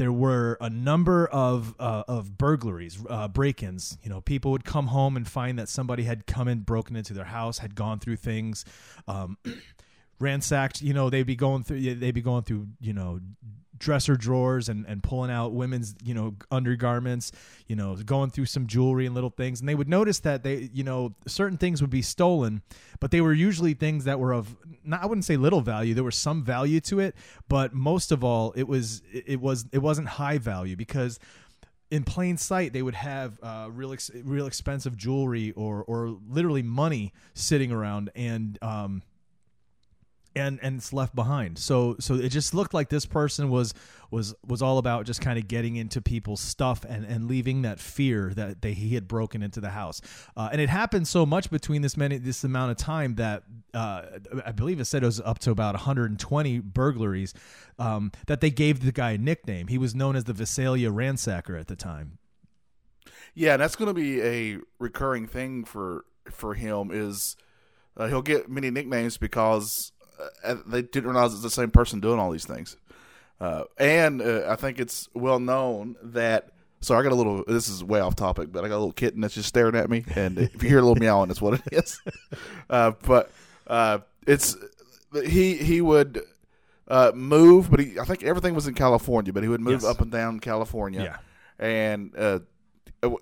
there 0.00 0.10
were 0.10 0.56
a 0.62 0.70
number 0.70 1.26
of 1.26 1.74
uh, 1.78 2.04
of 2.08 2.38
burglaries, 2.38 2.98
uh, 3.10 3.28
break-ins. 3.28 3.98
You 4.02 4.08
know, 4.08 4.22
people 4.22 4.50
would 4.52 4.64
come 4.64 4.86
home 4.86 5.14
and 5.14 5.28
find 5.28 5.58
that 5.58 5.68
somebody 5.68 6.04
had 6.04 6.26
come 6.26 6.48
in, 6.48 6.60
broken 6.60 6.96
into 6.96 7.12
their 7.12 7.26
house, 7.26 7.58
had 7.58 7.74
gone 7.74 7.98
through 7.98 8.16
things, 8.16 8.64
um, 9.06 9.36
ransacked. 10.18 10.80
You 10.80 10.94
know, 10.94 11.10
they'd 11.10 11.26
be 11.26 11.36
going 11.36 11.64
through, 11.64 11.96
they'd 11.96 12.14
be 12.14 12.22
going 12.22 12.44
through, 12.44 12.68
you 12.80 12.94
know, 12.94 13.20
dresser 13.80 14.14
drawers 14.14 14.68
and, 14.68 14.86
and 14.86 15.02
pulling 15.02 15.30
out 15.30 15.52
women's, 15.52 15.96
you 16.04 16.14
know, 16.14 16.36
undergarments. 16.52 17.32
You 17.66 17.74
know, 17.74 17.96
going 17.96 18.30
through 18.30 18.46
some 18.46 18.68
jewelry 18.68 19.06
and 19.06 19.14
little 19.14 19.30
things, 19.30 19.58
and 19.58 19.68
they 19.68 19.74
would 19.74 19.88
notice 19.88 20.20
that 20.20 20.44
they, 20.44 20.70
you 20.72 20.84
know, 20.84 21.14
certain 21.26 21.58
things 21.58 21.80
would 21.80 21.90
be 21.90 22.02
stolen, 22.02 22.62
but 23.00 23.10
they 23.10 23.20
were 23.20 23.32
usually 23.32 23.74
things 23.74 24.04
that 24.04 24.20
were 24.20 24.32
of, 24.32 24.56
not, 24.84 25.02
I 25.02 25.06
wouldn't 25.06 25.24
say 25.24 25.36
little 25.36 25.60
value. 25.60 25.94
There 25.94 26.04
was 26.04 26.16
some 26.16 26.44
value 26.44 26.80
to 26.82 27.00
it, 27.00 27.16
but 27.48 27.72
most 27.74 28.12
of 28.12 28.22
all, 28.22 28.52
it 28.54 28.68
was 28.68 29.02
it 29.12 29.40
was 29.40 29.66
it 29.72 29.78
wasn't 29.78 30.08
high 30.08 30.38
value 30.38 30.76
because 30.76 31.18
in 31.90 32.04
plain 32.04 32.36
sight 32.36 32.72
they 32.72 32.82
would 32.82 32.94
have 32.94 33.38
uh, 33.42 33.68
real 33.70 33.92
ex- 33.92 34.10
real 34.24 34.46
expensive 34.46 34.96
jewelry 34.96 35.52
or 35.52 35.82
or 35.84 36.16
literally 36.28 36.62
money 36.62 37.12
sitting 37.34 37.72
around 37.72 38.10
and 38.14 38.58
um 38.62 39.02
and 40.36 40.60
and 40.62 40.78
it's 40.78 40.92
left 40.92 41.14
behind. 41.14 41.58
So 41.58 41.96
so 41.98 42.14
it 42.14 42.28
just 42.28 42.54
looked 42.54 42.74
like 42.74 42.88
this 42.88 43.06
person 43.06 43.50
was 43.50 43.74
was 44.10 44.34
was 44.46 44.62
all 44.62 44.78
about 44.78 45.06
just 45.06 45.20
kind 45.20 45.38
of 45.38 45.48
getting 45.48 45.76
into 45.76 46.00
people's 46.00 46.40
stuff 46.40 46.84
and 46.88 47.04
and 47.04 47.28
leaving 47.28 47.62
that 47.62 47.80
fear 47.80 48.32
that 48.34 48.62
they 48.62 48.72
he 48.72 48.94
had 48.94 49.08
broken 49.08 49.42
into 49.42 49.60
the 49.60 49.70
house. 49.70 50.00
Uh, 50.36 50.48
and 50.52 50.60
it 50.60 50.68
happened 50.68 51.08
so 51.08 51.26
much 51.26 51.50
between 51.50 51.82
this 51.82 51.96
many 51.96 52.18
this 52.18 52.44
amount 52.44 52.70
of 52.70 52.76
time 52.76 53.16
that 53.16 53.42
uh, 53.74 54.02
I 54.44 54.52
believe 54.52 54.80
it 54.80 54.84
said 54.84 55.02
it 55.02 55.06
was 55.06 55.20
up 55.20 55.38
to 55.40 55.50
about 55.50 55.74
120 55.74 56.58
burglaries 56.60 57.34
um, 57.78 58.12
that 58.26 58.40
they 58.40 58.50
gave 58.50 58.84
the 58.84 58.92
guy 58.92 59.12
a 59.12 59.18
nickname. 59.18 59.68
He 59.68 59.78
was 59.78 59.94
known 59.94 60.16
as 60.16 60.24
the 60.24 60.32
Visalia 60.32 60.90
ransacker 60.90 61.58
at 61.58 61.66
the 61.66 61.76
time. 61.76 62.18
Yeah, 63.34 63.54
and 63.54 63.62
that's 63.62 63.76
going 63.76 63.88
to 63.88 63.94
be 63.94 64.20
a 64.22 64.58
recurring 64.78 65.26
thing 65.26 65.64
for 65.64 66.04
for 66.30 66.54
him. 66.54 66.90
Is 66.92 67.36
uh, 67.96 68.08
he'll 68.08 68.22
get 68.22 68.48
many 68.48 68.70
nicknames 68.70 69.18
because 69.18 69.92
they 70.66 70.82
didn't 70.82 71.10
realize 71.10 71.32
it's 71.32 71.42
the 71.42 71.50
same 71.50 71.70
person 71.70 72.00
doing 72.00 72.18
all 72.18 72.30
these 72.30 72.44
things. 72.46 72.76
Uh, 73.40 73.64
and 73.78 74.20
uh, 74.20 74.44
I 74.48 74.56
think 74.56 74.78
it's 74.78 75.08
well 75.14 75.38
known 75.40 75.96
that. 76.02 76.50
So 76.82 76.94
I 76.94 77.02
got 77.02 77.12
a 77.12 77.14
little. 77.14 77.44
This 77.46 77.68
is 77.68 77.84
way 77.84 78.00
off 78.00 78.16
topic, 78.16 78.52
but 78.52 78.64
I 78.64 78.68
got 78.68 78.76
a 78.76 78.78
little 78.78 78.92
kitten 78.92 79.20
that's 79.20 79.34
just 79.34 79.48
staring 79.48 79.74
at 79.76 79.90
me, 79.90 80.04
and 80.14 80.38
if 80.38 80.62
you 80.62 80.68
hear 80.70 80.78
a 80.78 80.82
little 80.82 80.96
meowing, 81.00 81.28
that's 81.28 81.40
what 81.42 81.54
it 81.54 81.62
is. 81.72 82.00
Uh, 82.70 82.92
but 83.02 83.30
uh, 83.66 83.98
it's 84.26 84.56
he 85.24 85.56
he 85.56 85.80
would 85.80 86.22
uh, 86.88 87.12
move, 87.14 87.70
but 87.70 87.80
he 87.80 87.98
I 87.98 88.04
think 88.04 88.22
everything 88.22 88.54
was 88.54 88.66
in 88.66 88.74
California, 88.74 89.32
but 89.32 89.42
he 89.42 89.48
would 89.48 89.60
move 89.60 89.82
Yes. 89.82 89.84
up 89.84 90.00
and 90.00 90.10
down 90.12 90.38
California 90.40 91.02
Yeah. 91.02 91.16
and 91.66 92.14
uh, 92.16 92.38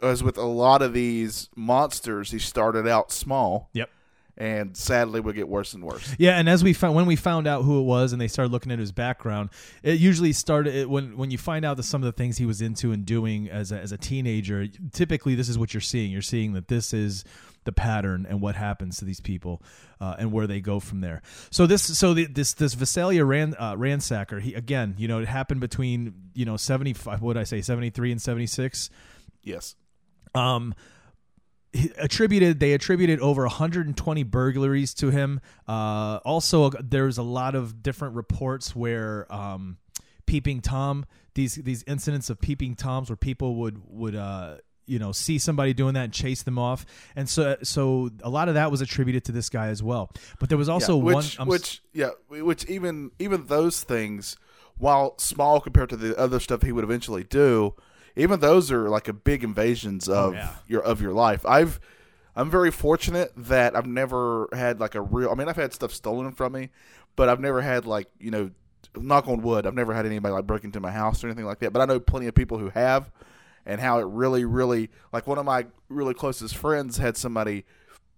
as 0.02 0.22
with 0.22 0.36
a 0.38 0.44
lot 0.44 0.82
of 0.82 0.92
these 0.92 1.48
monsters, 1.56 2.30
he 2.30 2.38
started 2.38 2.86
out 2.86 3.10
small. 3.12 3.70
Yep. 3.72 3.88
And 4.38 4.76
sadly 4.76 5.18
would 5.20 5.34
get 5.34 5.48
worse 5.48 5.74
and 5.74 5.84
worse. 5.84 6.14
Yeah, 6.16 6.38
and 6.38 6.48
as 6.48 6.62
we 6.62 6.72
found 6.72 6.94
when 6.94 7.06
we 7.06 7.16
found 7.16 7.46
out 7.46 7.64
who 7.64 7.80
it 7.80 7.82
was, 7.82 8.12
and 8.12 8.20
they 8.20 8.28
started 8.28 8.52
looking 8.52 8.72
at 8.72 8.78
his 8.78 8.92
background, 8.92 9.50
it 9.82 9.98
usually 9.98 10.32
started 10.32 10.74
it, 10.74 10.88
when 10.88 11.16
when 11.16 11.30
you 11.30 11.38
find 11.38 11.64
out 11.64 11.76
that 11.76 11.82
some 11.82 12.02
of 12.02 12.06
the 12.06 12.12
things 12.12 12.38
he 12.38 12.46
was 12.46 12.62
into 12.62 12.92
and 12.92 13.04
doing 13.04 13.50
as 13.50 13.72
a, 13.72 13.78
as 13.78 13.92
a 13.92 13.98
teenager. 13.98 14.66
Typically, 14.92 15.34
this 15.34 15.48
is 15.48 15.58
what 15.58 15.74
you're 15.74 15.80
seeing. 15.80 16.12
You're 16.12 16.22
seeing 16.22 16.52
that 16.52 16.68
this 16.68 16.94
is 16.94 17.24
the 17.64 17.72
pattern 17.72 18.26
and 18.28 18.40
what 18.40 18.54
happens 18.54 18.96
to 18.98 19.04
these 19.04 19.20
people 19.20 19.60
uh, 20.00 20.14
and 20.18 20.32
where 20.32 20.46
they 20.46 20.60
go 20.60 20.78
from 20.80 21.00
there. 21.00 21.20
So 21.50 21.66
this 21.66 21.82
so 21.98 22.14
the, 22.14 22.26
this 22.26 22.54
this 22.54 22.74
Visalia 22.74 23.24
ran, 23.24 23.56
uh, 23.58 23.74
ransacker. 23.74 24.40
He 24.40 24.54
again, 24.54 24.94
you 24.98 25.08
know, 25.08 25.18
it 25.18 25.28
happened 25.28 25.60
between 25.60 26.30
you 26.34 26.44
know 26.44 26.56
seventy 26.56 26.92
five. 26.92 27.20
What 27.20 27.34
did 27.34 27.40
I 27.40 27.44
say? 27.44 27.60
Seventy 27.60 27.90
three 27.90 28.12
and 28.12 28.22
seventy 28.22 28.46
six. 28.46 28.88
Yes. 29.42 29.74
Um, 30.34 30.74
attributed 31.98 32.60
they 32.60 32.72
attributed 32.72 33.20
over 33.20 33.42
120 33.42 34.22
burglaries 34.24 34.94
to 34.94 35.10
him. 35.10 35.40
Uh, 35.66 36.18
also, 36.24 36.70
there's 36.70 37.18
a 37.18 37.22
lot 37.22 37.54
of 37.54 37.82
different 37.82 38.14
reports 38.14 38.74
where 38.74 39.32
um, 39.32 39.76
peeping 40.26 40.60
tom 40.60 41.06
these 41.34 41.54
these 41.54 41.84
incidents 41.86 42.30
of 42.30 42.40
peeping 42.40 42.74
toms 42.74 43.08
where 43.10 43.16
people 43.16 43.56
would 43.56 43.80
would 43.88 44.16
uh, 44.16 44.56
you 44.86 44.98
know 44.98 45.12
see 45.12 45.38
somebody 45.38 45.72
doing 45.72 45.94
that 45.94 46.04
and 46.04 46.12
chase 46.12 46.42
them 46.42 46.58
off, 46.58 46.84
and 47.14 47.28
so 47.28 47.56
so 47.62 48.10
a 48.22 48.30
lot 48.30 48.48
of 48.48 48.54
that 48.54 48.70
was 48.70 48.80
attributed 48.80 49.24
to 49.24 49.32
this 49.32 49.48
guy 49.48 49.68
as 49.68 49.82
well. 49.82 50.10
But 50.40 50.48
there 50.48 50.58
was 50.58 50.68
also 50.68 50.96
yeah, 50.96 51.02
which, 51.04 51.38
one, 51.38 51.48
which 51.48 51.82
yeah, 51.92 52.10
which 52.28 52.64
even 52.66 53.12
even 53.18 53.46
those 53.46 53.82
things, 53.82 54.36
while 54.78 55.16
small 55.18 55.60
compared 55.60 55.90
to 55.90 55.96
the 55.96 56.18
other 56.18 56.40
stuff 56.40 56.62
he 56.62 56.72
would 56.72 56.84
eventually 56.84 57.24
do 57.24 57.74
even 58.16 58.40
those 58.40 58.70
are 58.72 58.88
like 58.88 59.08
a 59.08 59.12
big 59.12 59.44
invasions 59.44 60.08
Oh, 60.08 60.28
of 60.28 60.34
yeah. 60.34 60.50
your 60.66 60.82
of 60.82 61.00
your 61.00 61.12
life. 61.12 61.44
I've 61.46 61.80
I'm 62.36 62.50
very 62.50 62.70
fortunate 62.70 63.32
that 63.36 63.74
I've 63.76 63.86
never 63.86 64.48
had 64.52 64.78
like 64.80 64.94
a 64.94 65.00
real. 65.00 65.30
I 65.30 65.34
mean, 65.34 65.48
I've 65.48 65.56
had 65.56 65.72
stuff 65.72 65.92
stolen 65.92 66.32
from 66.32 66.52
me, 66.52 66.70
but 67.16 67.28
I've 67.28 67.40
never 67.40 67.60
had 67.62 67.84
like 67.86 68.08
you 68.20 68.30
know, 68.30 68.50
knock 68.96 69.26
on 69.28 69.42
wood, 69.42 69.66
I've 69.66 69.74
never 69.74 69.92
had 69.92 70.06
anybody 70.06 70.32
like 70.32 70.46
break 70.46 70.64
into 70.64 70.80
my 70.80 70.90
house 70.92 71.22
or 71.24 71.26
anything 71.28 71.46
like 71.46 71.58
that. 71.60 71.72
But 71.72 71.82
I 71.82 71.84
know 71.86 71.98
plenty 72.00 72.26
of 72.26 72.34
people 72.34 72.58
who 72.58 72.68
have, 72.70 73.10
and 73.66 73.80
how 73.80 73.98
it 73.98 74.06
really, 74.06 74.44
really 74.44 74.90
like 75.12 75.26
one 75.26 75.38
of 75.38 75.44
my 75.44 75.66
really 75.88 76.14
closest 76.14 76.56
friends 76.56 76.98
had 76.98 77.16
somebody 77.16 77.64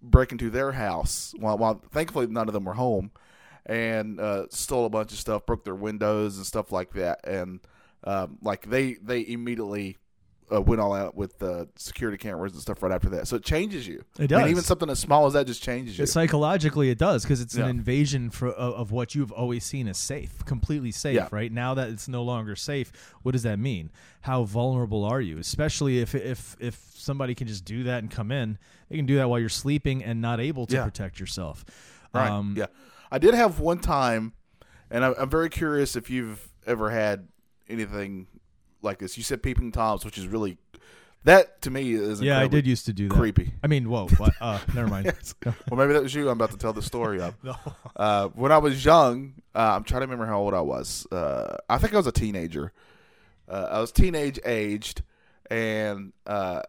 break 0.03 0.31
into 0.31 0.49
their 0.49 0.71
house. 0.73 1.33
While, 1.39 1.57
while 1.57 1.81
thankfully 1.91 2.27
none 2.27 2.47
of 2.47 2.53
them 2.53 2.65
were 2.65 2.73
home, 2.73 3.09
and 3.65 4.19
uh, 4.19 4.45
stole 4.49 4.85
a 4.85 4.89
bunch 4.89 5.11
of 5.13 5.17
stuff, 5.17 5.45
broke 5.47 5.63
their 5.65 5.75
windows 5.75 6.37
and 6.37 6.45
stuff 6.45 6.71
like 6.71 6.93
that, 6.93 7.19
and 7.27 7.59
um, 8.03 8.37
like 8.41 8.69
they 8.69 8.93
they 8.95 9.25
immediately 9.27 9.97
uh, 10.53 10.61
went 10.61 10.81
all 10.81 10.93
out 10.93 11.15
with 11.15 11.39
the 11.39 11.69
security 11.77 12.17
cameras 12.17 12.51
and 12.51 12.61
stuff 12.61 12.83
right 12.83 12.91
after 12.91 13.07
that. 13.09 13.25
So 13.25 13.37
it 13.37 13.43
changes 13.45 13.87
you. 13.87 14.03
It 14.19 14.33
I 14.33 14.35
mean, 14.35 14.41
does. 14.41 14.51
even 14.51 14.63
something 14.63 14.89
as 14.89 14.99
small 14.99 15.25
as 15.25 15.31
that 15.33 15.47
just 15.47 15.63
changes 15.63 15.97
you. 15.97 16.05
Psychologically, 16.05 16.89
it 16.89 16.97
does 16.97 17.23
because 17.23 17.39
it's 17.39 17.55
Yeah. 17.55 17.63
an 17.65 17.69
invasion 17.69 18.29
for, 18.31 18.49
of, 18.49 18.73
of 18.73 18.91
what 18.91 19.15
you've 19.15 19.31
always 19.31 19.63
seen 19.63 19.87
as 19.87 19.97
safe, 19.97 20.43
completely 20.43 20.91
safe. 20.91 21.15
Yeah. 21.15 21.29
Right 21.31 21.53
now 21.53 21.73
that 21.75 21.87
it's 21.89 22.09
no 22.09 22.21
longer 22.23 22.57
safe, 22.57 22.91
what 23.21 23.31
does 23.31 23.43
that 23.43 23.59
mean? 23.59 23.91
How 24.21 24.43
vulnerable 24.43 25.05
are 25.05 25.21
you? 25.21 25.37
Especially 25.37 25.99
if 25.99 26.13
if 26.15 26.57
if 26.59 26.75
somebody 26.95 27.33
can 27.33 27.47
just 27.47 27.63
do 27.63 27.83
that 27.83 27.99
and 28.03 28.11
come 28.11 28.29
in, 28.29 28.57
they 28.89 28.97
can 28.97 29.05
do 29.05 29.15
that 29.15 29.29
while 29.29 29.39
you're 29.39 29.47
sleeping 29.47 30.03
and 30.03 30.21
not 30.21 30.41
able 30.41 30.65
to 30.65 30.75
Yeah. 30.75 30.83
protect 30.83 31.17
yourself. 31.19 31.63
Right. 32.13 32.29
Um, 32.29 32.55
yeah. 32.57 32.65
I 33.09 33.19
did 33.19 33.33
have 33.35 33.61
one 33.61 33.79
time, 33.79 34.33
and 34.89 35.05
I'm, 35.05 35.13
I'm 35.17 35.29
very 35.29 35.49
curious 35.49 35.95
if 35.95 36.09
you've 36.09 36.49
ever 36.67 36.89
had 36.89 37.29
anything 37.71 38.27
like 38.81 38.99
this. 38.99 39.17
You 39.17 39.23
said 39.23 39.41
peeping 39.43 39.71
toms, 39.71 40.05
which 40.05 40.17
is 40.17 40.27
really 40.27 40.57
that 41.23 41.61
to 41.61 41.69
me 41.69 41.93
is 41.93 42.21
Yeah, 42.21 42.39
I 42.39 42.47
did 42.47 42.65
used 42.65 42.85
to 42.87 42.93
do 42.93 43.07
that. 43.09 43.15
creepy. 43.15 43.53
I 43.63 43.67
mean, 43.67 43.89
whoa? 43.89 44.07
Uh, 44.39 44.59
never 44.75 44.87
mind. 44.87 45.05
Yes. 45.05 45.35
well, 45.43 45.53
maybe 45.77 45.93
that 45.93 46.01
was 46.03 46.13
you. 46.15 46.27
I'm 46.29 46.33
about 46.37 46.51
to 46.51 46.57
tell 46.57 46.73
the 46.73 46.81
story 46.81 47.21
of. 47.21 47.35
No. 47.43 47.55
Uh, 47.95 48.27
when 48.29 48.51
I 48.51 48.57
was 48.57 48.83
young, 48.83 49.35
uh, 49.53 49.75
I'm 49.75 49.83
trying 49.83 50.01
to 50.01 50.05
remember 50.07 50.25
how 50.25 50.39
old 50.39 50.53
I 50.53 50.61
was. 50.61 51.05
Uh, 51.11 51.57
I 51.69 51.77
think 51.77 51.93
I 51.93 51.97
was 51.97 52.07
a 52.07 52.11
teenager. 52.11 52.73
Uh, 53.47 53.67
I 53.71 53.79
was 53.81 53.91
teenage 53.91 54.39
aged, 54.45 55.03
and 55.49 56.13
uh, 56.25 56.61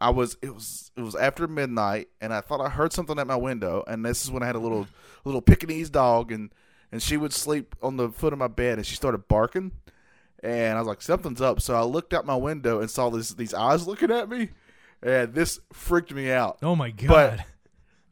I 0.00 0.10
was 0.10 0.36
it 0.42 0.52
was 0.54 0.90
it 0.96 1.00
was 1.00 1.14
after 1.14 1.46
midnight, 1.48 2.08
and 2.20 2.34
I 2.34 2.40
thought 2.42 2.60
I 2.60 2.68
heard 2.68 2.92
something 2.92 3.18
at 3.18 3.26
my 3.26 3.36
window, 3.36 3.84
and 3.86 4.04
this 4.04 4.24
is 4.24 4.30
when 4.30 4.42
I 4.42 4.46
had 4.46 4.56
a 4.56 4.58
little 4.60 4.86
little 5.24 5.40
Pekingese 5.40 5.88
dog, 5.90 6.30
and 6.32 6.52
and 6.92 7.02
she 7.02 7.16
would 7.16 7.32
sleep 7.32 7.74
on 7.82 7.96
the 7.96 8.10
foot 8.10 8.32
of 8.32 8.38
my 8.38 8.48
bed, 8.48 8.78
and 8.78 8.86
she 8.86 8.96
started 8.96 9.28
barking, 9.28 9.72
and 10.42 10.76
I 10.76 10.80
was 10.80 10.88
like 10.88 11.02
something's 11.02 11.40
up, 11.40 11.60
so 11.60 11.74
I 11.74 11.82
looked 11.82 12.14
out 12.14 12.26
my 12.26 12.36
window 12.36 12.80
and 12.80 12.90
saw 12.90 13.10
this 13.10 13.30
these 13.30 13.54
eyes 13.54 13.86
looking 13.86 14.10
at 14.10 14.28
me, 14.28 14.50
and 15.02 15.34
this 15.34 15.60
freaked 15.72 16.12
me 16.12 16.30
out. 16.30 16.58
Oh 16.62 16.76
my 16.76 16.90
god. 16.90 17.08
But 17.08 17.40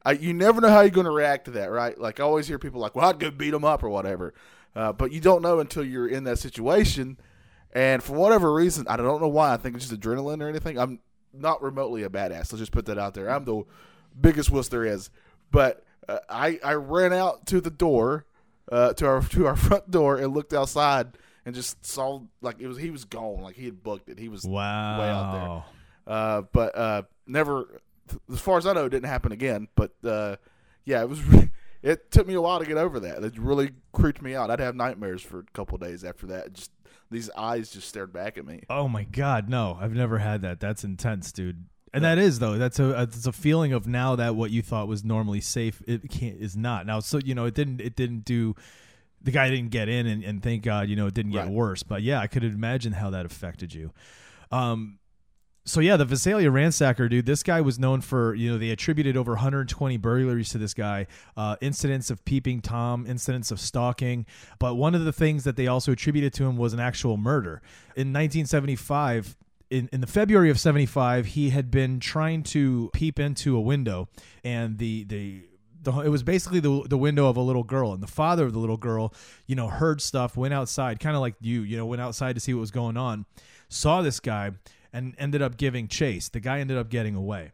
I, 0.06 0.12
you 0.12 0.34
never 0.34 0.60
know 0.60 0.68
how 0.68 0.80
you're 0.80 0.90
going 0.90 1.06
to 1.06 1.10
react 1.10 1.46
to 1.46 1.52
that, 1.52 1.70
right? 1.70 1.98
Like 1.98 2.20
I 2.20 2.24
always 2.24 2.46
hear 2.46 2.58
people 2.58 2.80
like, 2.80 2.94
"Well, 2.94 3.08
I'd 3.08 3.18
go 3.18 3.30
beat 3.30 3.50
them 3.50 3.64
up 3.64 3.82
or 3.82 3.88
whatever," 3.88 4.34
uh, 4.74 4.92
but 4.92 5.12
you 5.12 5.20
don't 5.20 5.42
know 5.42 5.60
until 5.60 5.84
you're 5.84 6.08
in 6.08 6.24
that 6.24 6.38
situation. 6.38 7.18
And 7.72 8.02
for 8.02 8.12
whatever 8.12 8.52
reason, 8.52 8.86
I 8.88 8.96
don't 8.96 9.20
know 9.20 9.28
why. 9.28 9.52
I 9.52 9.56
think 9.56 9.74
it's 9.76 9.88
just 9.88 10.00
adrenaline 10.00 10.40
or 10.40 10.48
anything. 10.48 10.78
I'm 10.78 11.00
not 11.32 11.60
remotely 11.62 12.04
a 12.04 12.08
badass. 12.08 12.52
Let's 12.52 12.58
just 12.58 12.72
put 12.72 12.86
that 12.86 12.98
out 12.98 13.14
there. 13.14 13.28
I'm 13.28 13.44
the 13.44 13.64
biggest 14.18 14.50
wuss 14.50 14.68
there 14.68 14.84
is. 14.84 15.10
But 15.50 15.84
uh, 16.08 16.18
I 16.28 16.58
I 16.62 16.74
ran 16.74 17.12
out 17.12 17.46
to 17.46 17.60
the 17.60 17.70
door, 17.70 18.26
uh, 18.70 18.92
to 18.94 19.06
our 19.06 19.22
to 19.22 19.46
our 19.46 19.56
front 19.56 19.90
door, 19.90 20.16
and 20.16 20.34
looked 20.34 20.52
outside 20.52 21.16
and 21.46 21.54
just 21.54 21.84
saw 21.84 22.20
like 22.40 22.60
it 22.60 22.66
was 22.66 22.78
he 22.78 22.90
was 22.90 23.04
gone. 23.04 23.42
Like 23.42 23.56
he 23.56 23.64
had 23.64 23.82
booked 23.82 24.08
it. 24.08 24.18
He 24.18 24.28
was 24.28 24.44
wow. 24.44 25.00
way 25.00 25.08
out 25.08 25.32
there. 25.32 26.14
Uh, 26.14 26.42
but 26.52 26.76
uh, 26.76 27.02
never, 27.26 27.80
as 28.32 28.40
far 28.40 28.58
as 28.58 28.66
I 28.66 28.72
know, 28.72 28.86
it 28.86 28.90
didn't 28.90 29.08
happen 29.08 29.32
again. 29.32 29.68
But 29.74 29.92
uh, 30.04 30.36
yeah, 30.84 31.02
it 31.02 31.08
was. 31.08 31.20
It 31.82 32.10
took 32.10 32.26
me 32.26 32.32
a 32.32 32.40
while 32.40 32.60
to 32.60 32.64
get 32.64 32.78
over 32.78 32.98
that. 33.00 33.22
It 33.22 33.38
really 33.38 33.72
creeped 33.92 34.22
me 34.22 34.34
out. 34.34 34.50
I'd 34.50 34.58
have 34.58 34.74
nightmares 34.74 35.20
for 35.20 35.40
a 35.40 35.44
couple 35.52 35.74
of 35.74 35.82
days 35.82 36.02
after 36.02 36.26
that. 36.28 36.54
Just 36.54 36.70
these 37.10 37.28
eyes 37.36 37.70
just 37.70 37.88
stared 37.88 38.10
back 38.10 38.38
at 38.38 38.46
me. 38.46 38.62
Oh 38.70 38.88
my 38.88 39.04
god, 39.04 39.50
no! 39.50 39.76
I've 39.78 39.92
never 39.92 40.16
had 40.16 40.40
that. 40.40 40.60
That's 40.60 40.82
intense, 40.82 41.30
dude. 41.30 41.66
And 41.92 42.02
that 42.02 42.18
is 42.18 42.38
though. 42.38 42.58
That's 42.58 42.80
a 42.80 43.02
it's 43.02 43.26
a 43.26 43.32
feeling 43.32 43.72
of 43.72 43.86
now 43.86 44.16
that 44.16 44.34
what 44.34 44.50
you 44.50 44.62
thought 44.62 44.88
was 44.88 45.04
normally 45.04 45.40
safe, 45.40 45.82
it 45.86 46.08
can't 46.10 46.38
is 46.40 46.56
not 46.56 46.86
now. 46.86 47.00
So 47.00 47.18
you 47.18 47.34
know, 47.34 47.44
it 47.44 47.54
didn't 47.54 47.80
it 47.80 47.94
didn't 47.94 48.24
do. 48.24 48.56
The 49.24 49.30
guy 49.32 49.50
didn't 49.50 49.70
get 49.70 49.88
in, 49.88 50.06
and, 50.06 50.22
and 50.22 50.42
thank 50.42 50.62
God, 50.62 50.88
you 50.88 50.96
know, 50.96 51.06
it 51.06 51.14
didn't 51.14 51.32
get 51.32 51.44
Right. 51.46 51.50
worse. 51.52 51.82
But 51.82 52.02
yeah, 52.02 52.20
I 52.20 52.26
could 52.28 52.44
imagine 52.44 52.92
how 52.92 53.10
that 53.10 53.24
affected 53.26 53.74
you. 53.74 53.90
Um, 54.52 54.98
so 55.66 55.80
yeah, 55.80 55.96
the 55.96 56.04
Visalia 56.04 56.50
ransacker, 56.50 57.08
dude. 57.08 57.24
This 57.24 57.42
guy 57.42 57.62
was 57.62 57.78
known 57.78 58.02
for 58.02 58.34
you 58.34 58.52
know 58.52 58.58
they 58.58 58.68
attributed 58.68 59.16
over 59.16 59.32
120 59.32 59.96
burglaries 59.96 60.50
to 60.50 60.58
this 60.58 60.74
guy, 60.74 61.06
uh, 61.38 61.56
incidents 61.62 62.10
of 62.10 62.22
peeping 62.26 62.60
tom, 62.60 63.06
incidents 63.06 63.50
of 63.50 63.58
stalking. 63.58 64.26
But 64.58 64.74
one 64.74 64.94
of 64.94 65.06
the 65.06 65.12
things 65.12 65.44
that 65.44 65.56
they 65.56 65.66
also 65.66 65.92
attributed 65.92 66.34
to 66.34 66.44
him 66.44 66.58
was 66.58 66.74
an 66.74 66.80
actual 66.80 67.16
murder 67.16 67.62
in 67.96 68.12
1975. 68.12 69.36
In, 69.70 69.88
in 69.90 70.02
the 70.02 70.06
February 70.06 70.50
of 70.50 70.60
75, 70.60 71.26
he 71.26 71.48
had 71.50 71.70
been 71.70 71.98
trying 71.98 72.42
to 72.44 72.90
peep 72.92 73.18
into 73.18 73.56
a 73.56 73.60
window, 73.60 74.08
and 74.44 74.76
the 74.76 75.04
the 75.04 75.44
the, 75.84 75.92
it 76.00 76.08
was 76.08 76.22
basically 76.22 76.60
the 76.60 76.82
the 76.88 76.98
window 76.98 77.28
of 77.28 77.36
a 77.36 77.40
little 77.40 77.62
girl, 77.62 77.92
and 77.92 78.02
the 78.02 78.08
father 78.08 78.46
of 78.46 78.52
the 78.52 78.58
little 78.58 78.76
girl, 78.76 79.12
you 79.46 79.54
know, 79.54 79.68
heard 79.68 80.00
stuff, 80.00 80.36
went 80.36 80.54
outside, 80.54 81.00
kind 81.00 81.16
of 81.16 81.20
like 81.20 81.34
you, 81.40 81.62
you 81.62 81.76
know, 81.76 81.86
went 81.86 82.02
outside 82.02 82.34
to 82.34 82.40
see 82.40 82.52
what 82.54 82.60
was 82.60 82.70
going 82.70 82.96
on, 82.96 83.26
saw 83.68 84.02
this 84.02 84.20
guy, 84.20 84.52
and 84.92 85.14
ended 85.18 85.42
up 85.42 85.56
giving 85.56 85.88
chase. 85.88 86.28
The 86.28 86.40
guy 86.40 86.60
ended 86.60 86.76
up 86.76 86.88
getting 86.88 87.14
away. 87.14 87.52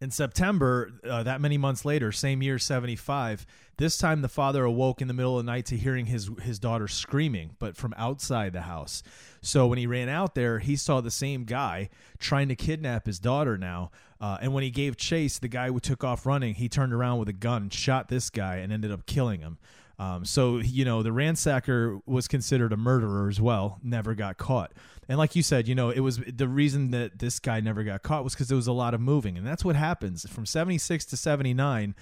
In 0.00 0.12
September, 0.12 0.92
uh, 1.02 1.24
that 1.24 1.40
many 1.40 1.58
months 1.58 1.84
later, 1.84 2.12
same 2.12 2.40
year, 2.40 2.58
75, 2.58 3.44
this 3.78 3.98
time 3.98 4.22
the 4.22 4.28
father 4.28 4.62
awoke 4.62 5.02
in 5.02 5.08
the 5.08 5.14
middle 5.14 5.36
of 5.36 5.44
the 5.44 5.50
night 5.50 5.66
to 5.66 5.76
hearing 5.76 6.06
his, 6.06 6.30
his 6.42 6.60
daughter 6.60 6.86
screaming, 6.86 7.56
but 7.58 7.76
from 7.76 7.92
outside 7.96 8.52
the 8.52 8.62
house. 8.62 9.02
So 9.40 9.66
when 9.66 9.78
he 9.78 9.88
ran 9.88 10.08
out 10.08 10.36
there, 10.36 10.60
he 10.60 10.76
saw 10.76 11.00
the 11.00 11.10
same 11.10 11.44
guy 11.44 11.90
trying 12.20 12.48
to 12.48 12.54
kidnap 12.54 13.06
his 13.06 13.18
daughter 13.18 13.58
now. 13.58 13.90
Uh, 14.20 14.38
and 14.40 14.54
when 14.54 14.62
he 14.62 14.70
gave 14.70 14.96
chase, 14.96 15.40
the 15.40 15.48
guy 15.48 15.70
took 15.78 16.04
off 16.04 16.26
running, 16.26 16.54
he 16.54 16.68
turned 16.68 16.92
around 16.92 17.18
with 17.18 17.28
a 17.28 17.32
gun, 17.32 17.68
shot 17.68 18.08
this 18.08 18.30
guy, 18.30 18.56
and 18.56 18.72
ended 18.72 18.92
up 18.92 19.04
killing 19.04 19.40
him. 19.40 19.58
Um, 19.98 20.24
so 20.24 20.58
you 20.58 20.84
know 20.84 21.02
the 21.02 21.10
ransacker 21.10 22.00
was 22.06 22.28
considered 22.28 22.72
a 22.72 22.76
murderer 22.76 23.28
as 23.28 23.40
well. 23.40 23.78
Never 23.82 24.14
got 24.14 24.38
caught. 24.38 24.72
And 25.08 25.18
like 25.18 25.34
you 25.34 25.42
said, 25.42 25.66
you 25.66 25.74
know 25.74 25.90
it 25.90 26.00
was 26.00 26.18
the 26.18 26.48
reason 26.48 26.90
that 26.92 27.18
this 27.18 27.38
guy 27.38 27.60
never 27.60 27.82
got 27.82 28.02
caught 28.02 28.24
was 28.24 28.34
because 28.34 28.48
there 28.48 28.56
was 28.56 28.66
a 28.66 28.72
lot 28.72 28.94
of 28.94 29.00
moving, 29.00 29.36
and 29.36 29.46
that's 29.46 29.64
what 29.64 29.76
happens 29.76 30.28
from 30.28 30.46
seventy 30.46 30.78
six 30.78 31.04
to 31.06 31.16
seventy 31.16 31.54
nine. 31.54 31.94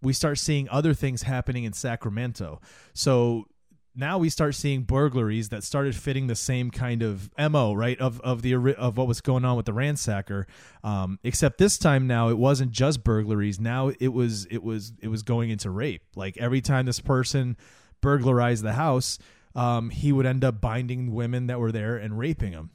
We 0.00 0.12
start 0.12 0.38
seeing 0.38 0.68
other 0.68 0.92
things 0.94 1.22
happening 1.22 1.64
in 1.64 1.72
Sacramento. 1.72 2.60
So 2.92 3.46
now 3.94 4.18
we 4.18 4.28
start 4.28 4.54
seeing 4.54 4.82
burglaries 4.82 5.50
that 5.50 5.62
started 5.62 5.94
fitting 5.94 6.26
the 6.26 6.34
same 6.34 6.70
kind 6.70 7.02
of 7.02 7.30
mo 7.38 7.72
right 7.72 7.98
of 8.00 8.20
of 8.20 8.42
the 8.42 8.54
of 8.74 8.96
what 8.96 9.06
was 9.06 9.20
going 9.20 9.44
on 9.44 9.56
with 9.56 9.66
the 9.66 9.72
ransacker 9.72 10.44
um, 10.82 11.18
except 11.22 11.58
this 11.58 11.78
time 11.78 12.06
now 12.06 12.28
it 12.28 12.38
wasn't 12.38 12.70
just 12.70 13.04
burglaries 13.04 13.60
now 13.60 13.90
it 14.00 14.08
was 14.08 14.46
it 14.46 14.62
was 14.62 14.92
it 15.00 15.08
was 15.08 15.22
going 15.22 15.50
into 15.50 15.70
rape 15.70 16.02
like 16.16 16.36
every 16.38 16.60
time 16.60 16.86
this 16.86 17.00
person 17.00 17.56
burglarized 18.00 18.62
the 18.62 18.72
house 18.72 19.18
um, 19.54 19.90
he 19.90 20.10
would 20.12 20.26
end 20.26 20.44
up 20.44 20.60
binding 20.60 21.12
women 21.12 21.46
that 21.46 21.60
were 21.60 21.72
there 21.72 21.96
and 21.96 22.18
raping 22.18 22.52
them 22.52 22.70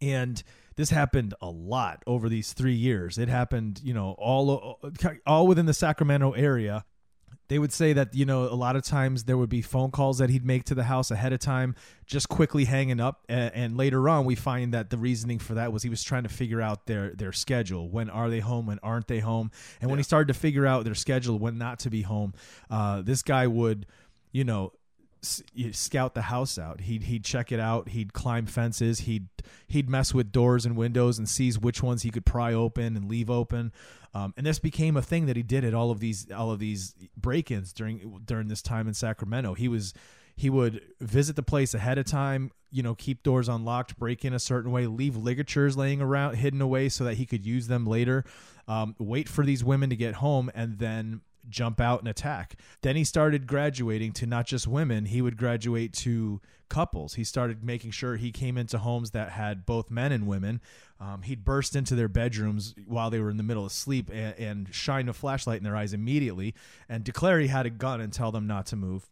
and 0.00 0.42
this 0.78 0.90
happened 0.90 1.34
a 1.42 1.50
lot 1.50 2.04
over 2.06 2.28
these 2.28 2.52
three 2.52 2.74
years. 2.74 3.18
It 3.18 3.28
happened, 3.28 3.80
you 3.82 3.92
know, 3.92 4.14
all 4.16 4.78
all 5.26 5.46
within 5.48 5.66
the 5.66 5.74
Sacramento 5.74 6.32
area. 6.32 6.84
They 7.48 7.58
would 7.58 7.72
say 7.72 7.94
that 7.94 8.14
you 8.14 8.26
know 8.26 8.44
a 8.44 8.54
lot 8.54 8.76
of 8.76 8.82
times 8.82 9.24
there 9.24 9.36
would 9.36 9.48
be 9.48 9.62
phone 9.62 9.90
calls 9.90 10.18
that 10.18 10.30
he'd 10.30 10.44
make 10.44 10.64
to 10.64 10.74
the 10.74 10.84
house 10.84 11.10
ahead 11.10 11.32
of 11.32 11.40
time, 11.40 11.74
just 12.06 12.28
quickly 12.28 12.64
hanging 12.64 13.00
up. 13.00 13.24
And, 13.28 13.54
and 13.54 13.76
later 13.76 14.08
on, 14.08 14.24
we 14.24 14.34
find 14.34 14.74
that 14.74 14.90
the 14.90 14.98
reasoning 14.98 15.38
for 15.38 15.54
that 15.54 15.72
was 15.72 15.82
he 15.82 15.88
was 15.88 16.02
trying 16.02 16.24
to 16.24 16.28
figure 16.28 16.60
out 16.60 16.86
their 16.86 17.14
their 17.14 17.32
schedule. 17.32 17.88
When 17.88 18.10
are 18.10 18.28
they 18.28 18.40
home? 18.40 18.66
When 18.66 18.78
aren't 18.82 19.08
they 19.08 19.20
home? 19.20 19.50
And 19.80 19.90
when 19.90 19.98
he 19.98 20.02
started 20.02 20.28
to 20.28 20.38
figure 20.38 20.66
out 20.66 20.84
their 20.84 20.94
schedule, 20.94 21.38
when 21.38 21.58
not 21.58 21.78
to 21.80 21.90
be 21.90 22.02
home, 22.02 22.34
uh, 22.70 23.02
this 23.02 23.22
guy 23.22 23.46
would, 23.46 23.86
you 24.32 24.44
know, 24.44 24.72
scout 25.22 26.14
the 26.14 26.22
house 26.22 26.58
out. 26.58 26.82
He'd 26.82 27.04
he'd 27.04 27.24
check 27.24 27.52
it 27.52 27.60
out. 27.60 27.90
He'd 27.90 28.12
climb 28.12 28.46
fences. 28.46 29.00
He'd 29.00 29.28
he'd 29.66 29.88
mess 29.88 30.14
with 30.14 30.32
doors 30.32 30.64
and 30.64 30.76
windows 30.76 31.18
and 31.18 31.28
sees 31.28 31.58
which 31.58 31.82
ones 31.82 32.02
he 32.02 32.10
could 32.10 32.26
pry 32.26 32.52
open 32.52 32.96
and 32.96 33.08
leave 33.08 33.30
open. 33.30 33.72
Um, 34.14 34.32
and 34.36 34.46
this 34.46 34.58
became 34.58 34.96
a 34.96 35.02
thing 35.02 35.26
that 35.26 35.36
he 35.36 35.42
did 35.42 35.64
at 35.64 35.74
all 35.74 35.90
of 35.90 36.00
these 36.00 36.30
all 36.30 36.50
of 36.50 36.58
these 36.58 36.94
break-ins 37.16 37.72
during 37.72 38.20
during 38.24 38.48
this 38.48 38.62
time 38.62 38.88
in 38.88 38.94
Sacramento. 38.94 39.54
He 39.54 39.68
was 39.68 39.94
he 40.36 40.50
would 40.50 40.82
visit 41.00 41.34
the 41.34 41.42
place 41.42 41.74
ahead 41.74 41.98
of 41.98 42.06
time, 42.06 42.52
you 42.70 42.80
know, 42.82 42.94
keep 42.94 43.24
doors 43.24 43.48
unlocked, 43.48 43.98
break 43.98 44.24
in 44.24 44.32
a 44.32 44.38
certain 44.38 44.70
way, 44.70 44.86
leave 44.86 45.16
ligatures 45.16 45.76
laying 45.76 46.00
around 46.00 46.36
hidden 46.36 46.62
away 46.62 46.88
so 46.88 47.02
that 47.04 47.16
he 47.16 47.26
could 47.26 47.44
use 47.44 47.66
them 47.66 47.86
later. 47.86 48.24
Um, 48.68 48.94
wait 48.98 49.28
for 49.28 49.44
these 49.44 49.64
women 49.64 49.90
to 49.90 49.96
get 49.96 50.14
home 50.14 50.48
and 50.54 50.78
then 50.78 51.22
jump 51.50 51.80
out 51.80 52.00
and 52.00 52.08
attack. 52.08 52.58
Then 52.82 52.96
he 52.96 53.04
started 53.04 53.46
graduating 53.46 54.12
to 54.12 54.26
not 54.26 54.46
just 54.46 54.66
women, 54.66 55.06
he 55.06 55.22
would 55.22 55.36
graduate 55.36 55.92
to 55.94 56.40
couples. 56.68 57.14
He 57.14 57.24
started 57.24 57.64
making 57.64 57.92
sure 57.92 58.16
he 58.16 58.30
came 58.30 58.58
into 58.58 58.78
homes 58.78 59.12
that 59.12 59.30
had 59.30 59.64
both 59.66 59.90
men 59.90 60.12
and 60.12 60.26
women. 60.26 60.60
Um, 61.00 61.22
he'd 61.22 61.44
burst 61.44 61.76
into 61.76 61.94
their 61.94 62.08
bedrooms 62.08 62.74
while 62.86 63.10
they 63.10 63.20
were 63.20 63.30
in 63.30 63.36
the 63.36 63.42
middle 63.42 63.64
of 63.64 63.72
sleep 63.72 64.10
and, 64.12 64.38
and 64.38 64.74
shine 64.74 65.08
a 65.08 65.12
flashlight 65.12 65.58
in 65.58 65.64
their 65.64 65.76
eyes 65.76 65.92
immediately 65.92 66.54
and 66.88 67.04
declare 67.04 67.40
he 67.40 67.46
had 67.46 67.66
a 67.66 67.70
gun 67.70 68.00
and 68.00 68.12
tell 68.12 68.32
them 68.32 68.46
not 68.46 68.66
to 68.66 68.76
move. 68.76 69.08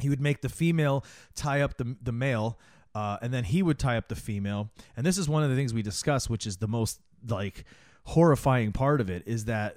He 0.00 0.08
would 0.08 0.20
make 0.20 0.42
the 0.42 0.48
female 0.48 1.04
tie 1.34 1.60
up 1.60 1.76
the, 1.76 1.96
the 2.02 2.12
male. 2.12 2.58
Uh, 2.94 3.18
and 3.22 3.32
then 3.32 3.44
he 3.44 3.62
would 3.62 3.78
tie 3.78 3.96
up 3.96 4.08
the 4.08 4.16
female. 4.16 4.70
And 4.96 5.06
this 5.06 5.18
is 5.18 5.28
one 5.28 5.42
of 5.42 5.50
the 5.50 5.56
things 5.56 5.72
we 5.72 5.82
discuss, 5.82 6.28
which 6.28 6.46
is 6.46 6.56
the 6.56 6.68
most 6.68 7.00
like 7.26 7.64
horrifying 8.04 8.72
part 8.72 9.00
of 9.00 9.10
it 9.10 9.22
is 9.26 9.44
that 9.44 9.76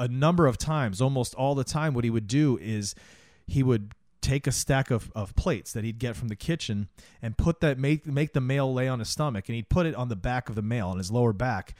a 0.00 0.08
number 0.08 0.46
of 0.46 0.56
times, 0.56 1.00
almost 1.00 1.34
all 1.34 1.54
the 1.54 1.62
time, 1.62 1.92
what 1.92 2.04
he 2.04 2.10
would 2.10 2.26
do 2.26 2.58
is 2.60 2.94
he 3.46 3.62
would 3.62 3.92
take 4.22 4.46
a 4.46 4.52
stack 4.52 4.90
of, 4.90 5.12
of 5.14 5.36
plates 5.36 5.72
that 5.74 5.84
he'd 5.84 5.98
get 5.98 6.16
from 6.16 6.28
the 6.28 6.36
kitchen 6.36 6.88
and 7.20 7.36
put 7.36 7.60
that 7.60 7.78
make 7.78 8.06
make 8.06 8.32
the 8.32 8.40
male 8.40 8.72
lay 8.72 8.88
on 8.88 8.98
his 8.98 9.08
stomach 9.08 9.48
and 9.48 9.56
he'd 9.56 9.68
put 9.68 9.86
it 9.86 9.94
on 9.94 10.08
the 10.08 10.16
back 10.16 10.48
of 10.48 10.54
the 10.54 10.62
male 10.62 10.88
on 10.88 10.98
his 10.98 11.10
lower 11.10 11.32
back 11.32 11.74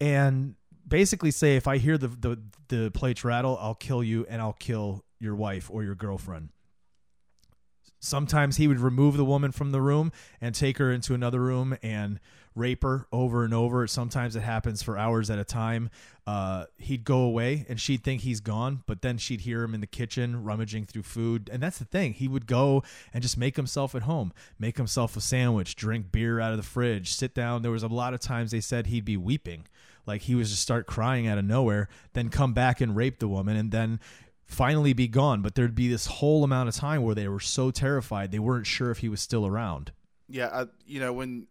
and 0.00 0.54
basically 0.86 1.32
say 1.32 1.56
if 1.56 1.66
I 1.66 1.78
hear 1.78 1.98
the 1.98 2.08
the, 2.08 2.38
the 2.68 2.90
plates 2.90 3.24
rattle, 3.24 3.58
I'll 3.60 3.74
kill 3.74 4.04
you 4.04 4.26
and 4.28 4.40
I'll 4.40 4.52
kill 4.52 5.04
your 5.18 5.34
wife 5.34 5.70
or 5.70 5.82
your 5.82 5.94
girlfriend. 5.94 6.50
Sometimes 8.00 8.56
he 8.56 8.66
would 8.66 8.80
remove 8.80 9.16
the 9.16 9.24
woman 9.24 9.52
from 9.52 9.72
the 9.72 9.80
room 9.80 10.10
and 10.40 10.54
take 10.54 10.78
her 10.78 10.90
into 10.90 11.12
another 11.12 11.40
room 11.40 11.76
and 11.82 12.18
rape 12.60 12.82
her 12.82 13.06
over 13.10 13.44
and 13.44 13.52
over. 13.52 13.86
Sometimes 13.86 14.36
it 14.36 14.42
happens 14.42 14.82
for 14.82 14.96
hours 14.96 15.30
at 15.30 15.38
a 15.38 15.44
time. 15.44 15.90
Uh, 16.26 16.66
he'd 16.78 17.04
go 17.04 17.22
away 17.22 17.66
and 17.68 17.80
she'd 17.80 18.04
think 18.04 18.20
he's 18.20 18.40
gone, 18.40 18.84
but 18.86 19.02
then 19.02 19.18
she'd 19.18 19.40
hear 19.40 19.62
him 19.62 19.74
in 19.74 19.80
the 19.80 19.86
kitchen 19.86 20.44
rummaging 20.44 20.84
through 20.84 21.02
food. 21.02 21.50
And 21.52 21.62
that's 21.62 21.78
the 21.78 21.84
thing. 21.84 22.12
He 22.12 22.28
would 22.28 22.46
go 22.46 22.84
and 23.12 23.22
just 23.22 23.36
make 23.36 23.56
himself 23.56 23.94
at 23.94 24.02
home, 24.02 24.32
make 24.58 24.76
himself 24.76 25.16
a 25.16 25.20
sandwich, 25.20 25.74
drink 25.74 26.12
beer 26.12 26.38
out 26.38 26.52
of 26.52 26.58
the 26.58 26.62
fridge, 26.62 27.12
sit 27.12 27.34
down. 27.34 27.62
There 27.62 27.72
was 27.72 27.82
a 27.82 27.88
lot 27.88 28.14
of 28.14 28.20
times 28.20 28.50
they 28.50 28.60
said 28.60 28.86
he'd 28.86 29.04
be 29.04 29.16
weeping. 29.16 29.66
Like 30.06 30.22
he 30.22 30.34
was 30.34 30.50
just 30.50 30.62
start 30.62 30.86
crying 30.86 31.26
out 31.26 31.38
of 31.38 31.44
nowhere, 31.44 31.88
then 32.12 32.28
come 32.28 32.52
back 32.52 32.80
and 32.80 32.94
rape 32.94 33.18
the 33.18 33.28
woman, 33.28 33.56
and 33.56 33.70
then 33.70 34.00
finally 34.44 34.92
be 34.92 35.08
gone. 35.08 35.42
But 35.42 35.54
there'd 35.54 35.74
be 35.74 35.88
this 35.88 36.06
whole 36.06 36.44
amount 36.44 36.68
of 36.68 36.74
time 36.74 37.02
where 37.02 37.14
they 37.14 37.28
were 37.28 37.40
so 37.40 37.70
terrified 37.70 38.30
they 38.30 38.38
weren't 38.38 38.66
sure 38.66 38.90
if 38.90 38.98
he 38.98 39.08
was 39.08 39.20
still 39.20 39.46
around. 39.46 39.92
Yeah, 40.28 40.48
I, 40.52 40.66
you 40.86 41.00
know 41.00 41.12
when 41.12 41.48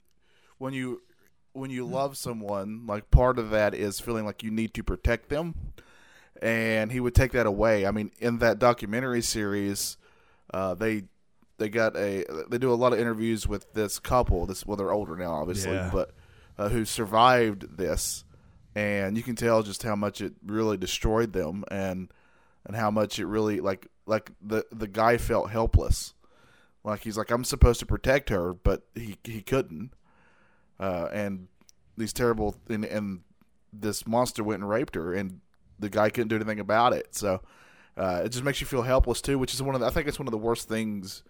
when 0.59 0.73
you 0.73 1.01
when 1.53 1.71
you 1.71 1.83
love 1.85 2.15
someone, 2.15 2.85
like 2.85 3.09
part 3.09 3.39
of 3.39 3.49
that 3.49 3.73
is 3.73 3.99
feeling 3.99 4.23
like 4.25 4.43
you 4.43 4.51
need 4.51 4.73
to 4.75 4.83
protect 4.83 5.29
them, 5.29 5.55
and 6.41 6.91
he 6.91 6.99
would 6.99 7.15
take 7.15 7.31
that 7.31 7.47
away. 7.47 7.85
I 7.85 7.91
mean, 7.91 8.11
in 8.19 8.37
that 8.39 8.59
documentary 8.59 9.21
series, 9.21 9.97
uh, 10.53 10.75
they 10.75 11.03
they 11.57 11.69
got 11.69 11.95
a 11.97 12.23
they 12.49 12.57
do 12.57 12.71
a 12.71 12.75
lot 12.75 12.93
of 12.93 12.99
interviews 12.99 13.47
with 13.47 13.73
this 13.73 13.99
couple. 13.99 14.45
This 14.45 14.65
well, 14.65 14.77
they're 14.77 14.91
older 14.93 15.15
now, 15.17 15.31
obviously, 15.33 15.73
Yeah. 15.73 15.89
but 15.91 16.11
uh, 16.57 16.69
who 16.69 16.85
survived 16.85 17.77
this, 17.77 18.23
and 18.75 19.17
you 19.17 19.23
can 19.23 19.35
tell 19.35 19.63
just 19.63 19.83
how 19.83 19.95
much 19.95 20.21
it 20.21 20.33
really 20.45 20.77
destroyed 20.77 21.33
them, 21.33 21.63
and 21.71 22.11
and 22.65 22.75
how 22.75 22.91
much 22.91 23.17
it 23.19 23.25
really 23.25 23.59
like 23.59 23.87
like 24.05 24.31
the 24.41 24.65
the 24.71 24.87
guy 24.87 25.17
felt 25.17 25.49
helpless. 25.49 26.13
Like 26.83 27.01
he's 27.01 27.17
like 27.17 27.31
I'm 27.31 27.43
supposed 27.43 27.79
to 27.81 27.85
protect 27.85 28.29
her, 28.29 28.53
but 28.53 28.83
he 28.95 29.17
he 29.23 29.41
couldn't. 29.41 29.91
Uh, 30.79 31.09
and 31.11 31.47
these 31.97 32.13
terrible 32.13 32.55
and, 32.69 32.85
and 32.85 33.21
this 33.73 34.07
monster 34.07 34.43
went 34.43 34.61
and 34.61 34.69
raped 34.69 34.95
her, 34.95 35.13
and 35.13 35.41
the 35.77 35.89
guy 35.89 36.09
couldn't 36.09 36.29
do 36.29 36.35
anything 36.35 36.59
about 36.59 36.93
it. 36.93 37.15
So 37.15 37.41
uh, 37.97 38.21
it 38.25 38.29
just 38.29 38.43
makes 38.43 38.61
you 38.61 38.67
feel 38.67 38.81
helpless 38.83 39.21
too, 39.21 39.37
which 39.37 39.53
is 39.53 39.61
one 39.61 39.75
of 39.75 39.81
the, 39.81 39.87
I 39.87 39.89
think 39.89 40.07
it's 40.07 40.19
one 40.19 40.27
of 40.27 40.31
the 40.31 40.37
worst 40.37 40.67
things 40.69 41.23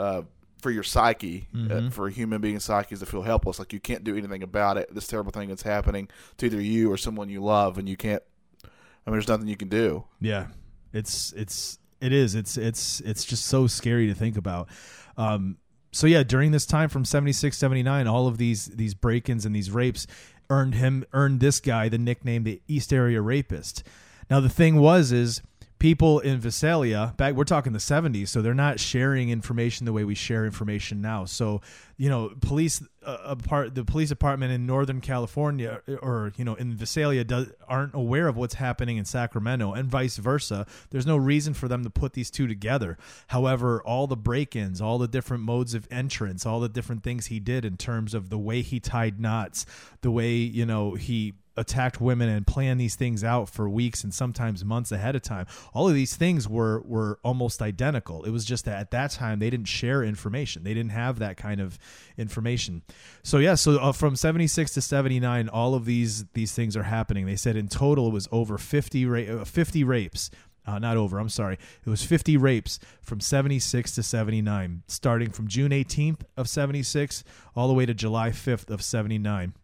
uh, 0.00 0.22
for 0.60 0.70
your 0.70 0.82
psyche, 0.82 1.48
uh, 1.70 1.90
for 1.90 2.08
a 2.08 2.10
human 2.10 2.40
being's 2.40 2.64
psyche, 2.64 2.94
is 2.94 3.00
to 3.00 3.06
feel 3.06 3.22
helpless. 3.22 3.58
Like 3.58 3.72
you 3.72 3.80
can't 3.80 4.04
do 4.04 4.16
anything 4.16 4.42
about 4.42 4.76
it. 4.76 4.92
This 4.94 5.06
terrible 5.06 5.30
thing 5.32 5.48
that's 5.48 5.62
happening 5.62 6.08
to 6.38 6.46
either 6.46 6.60
you 6.60 6.90
or 6.90 6.96
someone 6.96 7.28
you 7.28 7.42
love, 7.42 7.78
and 7.78 7.88
you 7.88 7.96
can't. 7.96 8.22
I 8.64 9.10
mean, 9.10 9.12
there's 9.14 9.28
nothing 9.28 9.48
you 9.48 9.56
can 9.56 9.68
do. 9.68 10.04
Yeah, 10.20 10.48
it's 10.92 11.32
it's 11.34 11.78
it 12.00 12.12
is 12.12 12.34
it's 12.34 12.56
it's 12.56 13.00
it's 13.00 13.24
just 13.24 13.46
so 13.46 13.66
scary 13.66 14.08
to 14.08 14.14
think 14.14 14.36
about. 14.36 14.68
Um, 15.16 15.58
so 15.90 16.06
yeah, 16.06 16.22
during 16.22 16.50
this 16.52 16.66
time 16.66 16.88
from 16.88 17.04
76 17.04 17.56
79, 17.56 18.06
all 18.06 18.26
of 18.26 18.38
these 18.38 18.66
these 18.66 18.94
break-ins 18.94 19.44
and 19.44 19.54
these 19.54 19.70
rapes 19.70 20.06
earned 20.50 20.74
him 20.74 21.04
earned 21.12 21.40
this 21.40 21.60
guy 21.60 21.88
the 21.88 21.98
nickname 21.98 22.44
the 22.44 22.60
East 22.68 22.92
Area 22.92 23.20
Rapist. 23.20 23.82
Now 24.30 24.40
the 24.40 24.48
thing 24.48 24.76
was 24.76 25.12
is 25.12 25.42
people 25.78 26.18
in 26.18 26.38
Visalia 26.40 27.14
back 27.16 27.34
we're 27.34 27.44
talking 27.44 27.72
the 27.72 27.78
70s 27.78 28.28
so 28.28 28.42
they're 28.42 28.52
not 28.54 28.80
sharing 28.80 29.30
information 29.30 29.86
the 29.86 29.92
way 29.92 30.02
we 30.02 30.14
share 30.14 30.44
information 30.44 31.00
now 31.00 31.24
so 31.24 31.60
you 31.96 32.08
know 32.08 32.32
police 32.40 32.82
uh, 33.08 33.16
apart 33.24 33.74
the 33.74 33.84
police 33.84 34.10
department 34.10 34.52
in 34.52 34.66
northern 34.66 35.00
california 35.00 35.80
or 36.02 36.32
you 36.36 36.44
know 36.44 36.54
in 36.56 36.76
Visalia 36.76 37.24
does, 37.24 37.50
aren't 37.66 37.94
aware 37.94 38.28
of 38.28 38.36
what's 38.36 38.54
happening 38.54 38.98
in 38.98 39.04
Sacramento 39.04 39.72
and 39.72 39.88
vice 39.88 40.18
versa. 40.18 40.66
There's 40.90 41.06
no 41.06 41.16
reason 41.16 41.54
for 41.54 41.68
them 41.68 41.84
to 41.84 41.90
put 41.90 42.12
these 42.12 42.30
two 42.30 42.46
together. 42.46 42.98
However 43.28 43.82
all 43.82 44.06
the 44.06 44.16
break-ins 44.16 44.82
all 44.82 44.98
the 44.98 45.08
different 45.08 45.42
modes 45.42 45.72
of 45.72 45.88
entrance 45.90 46.44
all 46.44 46.60
the 46.60 46.68
different 46.68 47.02
things 47.02 47.26
he 47.26 47.40
did 47.40 47.64
in 47.64 47.78
terms 47.78 48.12
of 48.12 48.28
the 48.28 48.38
way 48.38 48.60
he 48.60 48.78
tied 48.78 49.18
knots 49.18 49.64
the 50.02 50.10
way 50.10 50.32
you 50.32 50.66
know 50.66 50.94
he 50.94 51.34
attacked 51.58 52.00
women 52.00 52.28
and 52.28 52.46
planned 52.46 52.80
these 52.80 52.94
things 52.94 53.24
out 53.24 53.48
for 53.48 53.68
weeks 53.68 54.04
and 54.04 54.14
sometimes 54.14 54.64
months 54.64 54.92
ahead 54.92 55.16
of 55.16 55.22
time. 55.22 55.46
All 55.74 55.88
of 55.88 55.94
these 55.94 56.16
things 56.16 56.48
were 56.48 56.80
were 56.82 57.18
almost 57.22 57.60
identical. 57.60 58.24
It 58.24 58.30
was 58.30 58.44
just 58.44 58.64
that 58.64 58.78
at 58.78 58.90
that 58.92 59.10
time 59.10 59.38
they 59.38 59.50
didn't 59.50 59.68
share 59.68 60.02
information. 60.02 60.64
They 60.64 60.74
didn't 60.74 60.92
have 60.92 61.18
that 61.18 61.36
kind 61.36 61.60
of 61.60 61.78
information. 62.16 62.82
So 63.22 63.38
yeah, 63.38 63.54
so 63.54 63.78
uh, 63.78 63.92
from 63.92 64.16
76 64.16 64.74
to 64.74 64.80
79 64.80 65.48
all 65.48 65.74
of 65.74 65.84
these 65.84 66.24
these 66.34 66.52
things 66.52 66.76
are 66.76 66.84
happening. 66.84 67.26
They 67.26 67.36
said 67.36 67.56
in 67.56 67.68
total 67.68 68.08
it 68.08 68.12
was 68.12 68.28
over 68.32 68.58
50 68.58 69.06
ra- 69.06 69.40
uh, 69.40 69.44
50 69.44 69.84
rapes. 69.84 70.30
Uh, 70.66 70.78
not 70.78 70.98
over, 70.98 71.18
I'm 71.18 71.30
sorry. 71.30 71.56
It 71.86 71.88
was 71.88 72.04
50 72.04 72.36
rapes 72.36 72.78
from 73.00 73.20
76 73.20 73.94
to 73.94 74.02
79, 74.02 74.82
starting 74.86 75.30
from 75.30 75.48
June 75.48 75.70
18th 75.70 76.20
of 76.36 76.46
76 76.46 77.24
all 77.56 77.68
the 77.68 77.74
way 77.74 77.86
to 77.86 77.94
July 77.94 78.28
5th 78.28 78.68
of 78.68 78.82
79 78.82 79.54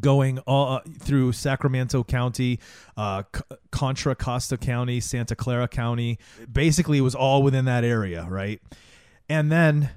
going 0.00 0.38
all 0.40 0.76
uh, 0.76 0.80
through 1.00 1.32
Sacramento 1.32 2.04
County, 2.04 2.60
uh, 2.96 3.22
Contra 3.70 4.14
Costa 4.14 4.56
County, 4.56 5.00
Santa 5.00 5.34
Clara 5.34 5.68
County. 5.68 6.18
Basically, 6.50 6.98
it 6.98 7.02
was 7.02 7.14
all 7.14 7.42
within 7.42 7.64
that 7.64 7.84
area, 7.84 8.26
right? 8.28 8.60
And 9.28 9.50
then 9.50 9.90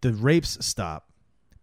the 0.00 0.12
rapes 0.12 0.64
stop. 0.64 1.10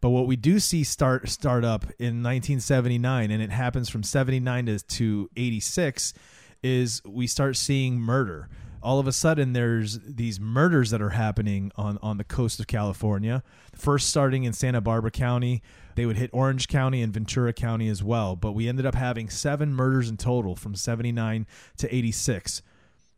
But 0.02 0.10
what 0.10 0.28
we 0.28 0.36
do 0.36 0.60
see 0.60 0.84
start 0.84 1.30
start 1.30 1.64
up 1.64 1.84
in 1.98 2.22
1979, 2.22 3.32
and 3.32 3.42
it 3.42 3.50
happens 3.50 3.90
from 3.90 4.04
79 4.04 4.66
to, 4.68 4.80
to 4.80 5.30
86, 5.36 6.14
is 6.62 7.02
we 7.08 7.28
start 7.28 7.58
seeing 7.58 8.00
murder. 8.00 8.50
All 8.84 9.00
of 9.00 9.08
a 9.08 9.12
sudden, 9.12 9.54
there's 9.54 10.00
these 10.02 10.40
murders 10.40 10.92
that 10.92 11.02
are 11.02 11.10
happening 11.10 11.72
on, 11.76 11.98
on 12.04 12.18
the 12.18 12.24
coast 12.24 12.60
of 12.60 12.68
California. 12.68 13.42
First, 13.74 14.10
starting 14.10 14.44
in 14.44 14.54
Santa 14.54 14.80
Barbara 14.80 15.10
County, 15.10 15.64
they 15.96 16.06
would 16.06 16.18
hit 16.18 16.30
Orange 16.34 16.68
County 16.68 17.02
and 17.02 17.14
Ventura 17.14 17.54
County 17.54 17.88
as 17.88 18.04
well. 18.04 18.36
But 18.36 18.52
we 18.52 18.68
ended 18.68 18.86
up 18.86 18.96
having 18.96 19.30
seven 19.30 19.74
murders 19.74 20.10
in 20.10 20.18
total 20.18 20.56
from 20.56 20.76
79 20.76 21.48
to 21.78 21.96
86. 21.96 22.62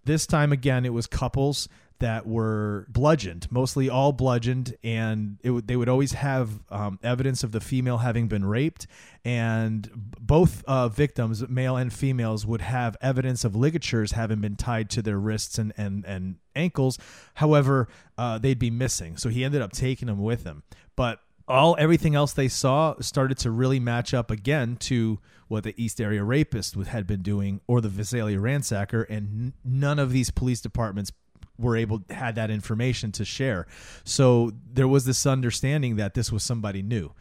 This 0.06 0.26
time 0.26 0.52
again, 0.52 0.86
it 0.86 0.94
was 0.94 1.06
couples 1.06 1.68
that 2.00 2.28
were 2.28 2.86
bludgeoned, 2.90 3.48
mostly 3.52 3.90
all 3.90 4.12
bludgeoned, 4.12 4.76
and 4.84 5.38
it 5.44 5.50
would, 5.50 5.68
they 5.68 5.76
would 5.76 5.90
always 5.90 6.14
have 6.14 6.62
um, 6.70 7.00
evidence 7.02 7.44
of 7.44 7.52
the 7.52 7.60
female 7.60 7.98
having 7.98 8.28
been 8.28 8.46
raped, 8.46 8.86
and 9.26 9.90
both 9.94 10.64
uh, 10.66 10.88
victims, 10.90 11.48
male 11.50 11.76
and 11.76 11.92
females, 11.92 12.46
would 12.46 12.62
have 12.62 12.96
evidence 13.02 13.44
of 13.44 13.56
ligatures 13.56 14.12
having 14.12 14.40
been 14.40 14.56
tied 14.56 14.90
to 14.92 15.02
their 15.02 15.20
wrists 15.20 15.58
and 15.58 15.74
and 15.76 16.06
and 16.06 16.36
ankles. 16.56 17.00
However, 17.36 17.88
uh, 18.18 18.38
they'd 18.38 18.60
be 18.60 18.72
missing, 18.72 19.18
so 19.18 19.30
he 19.30 19.44
ended 19.44 19.62
up 19.62 19.72
taking 19.72 20.08
them 20.08 20.22
with 20.22 20.44
him. 20.44 20.64
But 20.96 21.20
all 21.48 21.76
everything 21.80 22.16
else 22.16 22.34
they 22.34 22.48
saw 22.48 22.96
started 23.00 23.38
to 23.40 23.52
really 23.52 23.80
match 23.80 24.14
up 24.14 24.30
again 24.30 24.76
to 24.76 25.20
what 25.48 25.64
the 25.64 25.74
East 25.82 26.02
Area 26.02 26.24
Rapist 26.24 26.76
had 26.76 27.08
been 27.08 27.22
doing 27.22 27.62
or 27.68 27.80
the 27.80 27.90
Visalia 27.90 28.38
Ransacker, 28.38 29.06
and 29.10 29.28
n- 29.28 29.54
none 29.64 30.00
of 30.00 30.12
these 30.12 30.30
police 30.30 30.60
departments 30.60 31.12
were 31.58 31.76
able 31.76 32.04
had 32.10 32.36
that 32.36 32.52
information 32.52 33.12
to 33.14 33.26
share. 33.26 33.66
So 34.04 34.52
there 34.74 34.88
was 34.88 35.06
this 35.06 35.26
understanding 35.26 35.96
that 35.96 36.14
this 36.14 36.32
was 36.32 36.44
somebody 36.44 36.82
new. 36.82 37.12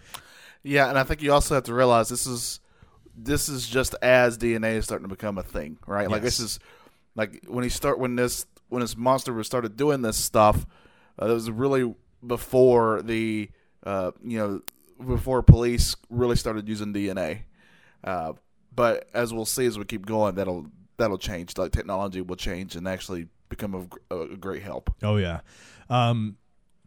Yeah, 0.62 0.88
and 0.88 0.98
I 0.98 1.04
think 1.04 1.22
you 1.22 1.32
also 1.32 1.54
have 1.54 1.64
to 1.64 1.74
realize 1.74 2.08
this 2.08 2.26
is 2.26 2.60
this 3.16 3.48
is 3.48 3.66
just 3.66 3.94
as 4.02 4.36
DNA 4.36 4.74
is 4.74 4.84
starting 4.84 5.08
to 5.08 5.14
become 5.14 5.38
a 5.38 5.42
thing, 5.42 5.78
right? 5.86 6.10
Like 6.10 6.22
this 6.22 6.40
is 6.40 6.58
like 7.14 7.44
when 7.46 7.64
he 7.64 7.70
start 7.70 7.98
when 7.98 8.16
this 8.16 8.46
when 8.68 8.80
this 8.80 8.96
monster 8.96 9.32
was 9.32 9.46
started 9.46 9.76
doing 9.76 10.02
this 10.02 10.16
stuff, 10.16 10.66
uh, 11.20 11.26
it 11.26 11.32
was 11.32 11.50
really 11.50 11.94
before 12.26 13.00
the 13.02 13.48
uh, 13.86 14.10
you 14.22 14.38
know 14.38 14.60
before 15.06 15.42
police 15.42 15.96
really 16.10 16.36
started 16.36 16.68
using 16.68 16.92
DNA. 16.92 17.40
Uh, 18.04 18.32
but 18.74 19.08
as 19.14 19.32
we'll 19.32 19.46
see 19.46 19.66
as 19.66 19.78
we 19.78 19.84
keep 19.84 20.04
going, 20.04 20.34
that'll 20.34 20.66
that'll 20.98 21.18
change. 21.18 21.56
Like 21.56 21.72
technology 21.72 22.20
will 22.20 22.36
change 22.36 22.76
and 22.76 22.86
actually 22.86 23.28
become 23.48 23.86
gr- 23.86 23.98
a 24.10 24.36
great 24.36 24.62
help. 24.62 24.94
Oh 25.02 25.16
yeah. 25.16 25.40
Um, 25.88 26.36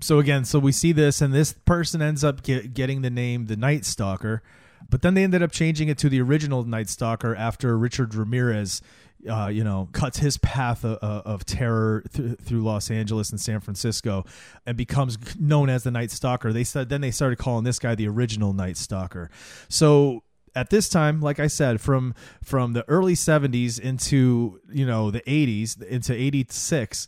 so 0.02 0.20
again, 0.20 0.46
so 0.46 0.60
we 0.60 0.72
see 0.72 0.92
this, 0.92 1.22
and 1.22 1.34
this 1.34 1.54
person 1.54 2.02
ends 2.02 2.24
up 2.24 2.44
get, 2.44 2.74
getting 2.74 3.02
the 3.02 3.10
name 3.10 3.48
the 3.48 3.58
Night 3.58 3.86
Stalker, 3.86 4.42
but 4.90 5.02
then 5.02 5.14
they 5.14 5.24
ended 5.24 5.44
up 5.44 5.52
changing 5.52 5.90
it 5.90 5.98
to 6.00 6.10
the 6.10 6.22
original 6.22 6.64
Night 6.64 6.90
Stalker 6.90 7.36
after 7.36 7.78
Richard 7.78 8.16
Ramirez, 8.16 8.82
uh, 9.28 9.48
you 9.48 9.64
know, 9.64 9.90
cuts 9.92 10.20
his 10.20 10.38
path 10.38 10.86
of, 10.86 10.98
of 11.02 11.46
terror 11.46 12.04
th- 12.14 12.38
through 12.40 12.62
Los 12.62 12.92
Angeles 12.92 13.32
and 13.32 13.40
San 13.40 13.60
Francisco, 13.60 14.26
and 14.66 14.78
becomes 14.78 15.18
known 15.40 15.70
as 15.70 15.84
the 15.84 15.92
Night 15.92 16.12
Stalker. 16.12 16.54
They 16.54 16.64
said 16.64 16.90
then 16.90 17.02
they 17.02 17.12
started 17.12 17.38
calling 17.38 17.64
this 17.64 17.80
guy 17.80 17.96
the 17.96 18.08
original 18.08 18.54
Night 18.54 18.78
Stalker. 18.78 19.30
So 19.68 20.24
at 20.56 20.70
this 20.70 20.90
time, 20.90 21.22
like 21.22 21.40
I 21.40 21.48
said, 21.48 21.82
from 21.82 22.14
from 22.44 22.74
the 22.74 22.88
early 22.88 23.14
'70s 23.14 23.80
into 23.80 24.62
you 24.72 24.86
know 24.86 25.12
the 25.12 25.22
'80s 25.22 25.82
into 25.82 26.14
'86 26.14 27.08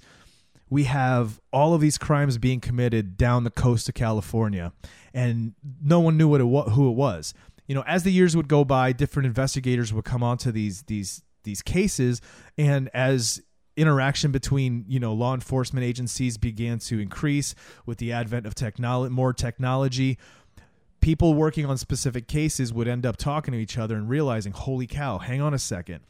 we 0.71 0.85
have 0.85 1.39
all 1.51 1.73
of 1.73 1.81
these 1.81 1.97
crimes 1.97 2.37
being 2.37 2.61
committed 2.61 3.17
down 3.17 3.43
the 3.43 3.51
coast 3.51 3.89
of 3.89 3.93
California, 3.93 4.71
and 5.13 5.53
no 5.83 5.99
one 5.99 6.17
knew 6.17 6.29
what 6.29 6.39
it 6.39 6.45
who 6.71 6.89
it 6.89 6.95
was. 6.95 7.33
You 7.67 7.75
know, 7.75 7.83
as 7.85 8.03
the 8.03 8.11
years 8.11 8.35
would 8.37 8.47
go 8.47 8.63
by, 8.63 8.93
different 8.93 9.27
investigators 9.27 9.93
would 9.93 10.05
come 10.05 10.23
onto 10.23 10.49
these 10.49 10.83
these 10.83 11.23
these 11.43 11.61
cases, 11.61 12.21
and 12.57 12.89
as 12.93 13.41
interaction 13.77 14.31
between 14.31 14.85
you 14.87 14.99
know 14.99 15.13
law 15.13 15.33
enforcement 15.33 15.85
agencies 15.85 16.37
began 16.37 16.77
to 16.77 16.99
increase 16.99 17.55
with 17.85 17.97
the 17.97 18.11
advent 18.11 18.45
of 18.45 18.55
technology, 18.55 19.13
more 19.13 19.33
technology. 19.33 20.17
People 20.99 21.33
working 21.33 21.65
on 21.65 21.77
specific 21.77 22.27
cases 22.27 22.71
would 22.71 22.87
end 22.87 23.07
up 23.07 23.17
talking 23.17 23.53
to 23.53 23.59
each 23.59 23.77
other 23.77 23.95
and 23.95 24.07
realizing, 24.07 24.51
"Holy 24.51 24.85
cow! 24.85 25.17
Hang 25.17 25.41
on 25.41 25.53
a 25.53 25.59
second 25.59 26.01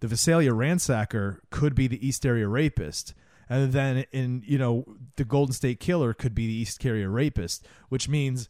the 0.00 0.08
Visalia 0.08 0.52
ransacker 0.52 1.38
could 1.50 1.74
be 1.74 1.86
the 1.86 2.06
East 2.06 2.26
Area 2.26 2.48
rapist. 2.48 3.14
And 3.48 3.72
then 3.72 4.04
in, 4.12 4.42
you 4.44 4.58
know, 4.58 4.84
the 5.16 5.24
Golden 5.24 5.52
State 5.52 5.80
Killer 5.80 6.12
could 6.12 6.34
be 6.34 6.46
the 6.46 6.54
East 6.54 6.84
Area 6.84 7.08
rapist, 7.08 7.66
which 7.88 8.08
means 8.08 8.48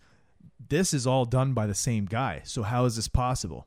this 0.68 0.94
is 0.94 1.06
all 1.06 1.24
done 1.24 1.52
by 1.52 1.66
the 1.66 1.74
same 1.74 2.06
guy. 2.06 2.42
So 2.44 2.62
how 2.62 2.86
is 2.86 2.96
this 2.96 3.08
possible? 3.08 3.66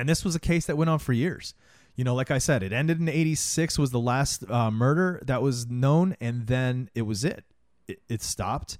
And 0.00 0.08
this 0.08 0.24
was 0.24 0.34
a 0.34 0.40
case 0.40 0.66
that 0.66 0.76
went 0.76 0.90
on 0.90 0.98
for 0.98 1.12
years. 1.12 1.54
You 1.94 2.04
know, 2.04 2.14
like 2.14 2.30
I 2.30 2.38
said, 2.38 2.62
it 2.62 2.72
ended 2.72 2.98
in 2.98 3.08
86 3.08 3.78
was 3.78 3.90
the 3.90 4.00
last 4.00 4.48
uh, 4.50 4.70
murder 4.70 5.20
that 5.26 5.42
was 5.42 5.66
known 5.68 6.16
and 6.20 6.46
then 6.46 6.88
it 6.94 7.02
was 7.02 7.24
it. 7.24 7.44
It, 7.86 8.00
it 8.08 8.22
stopped 8.22 8.78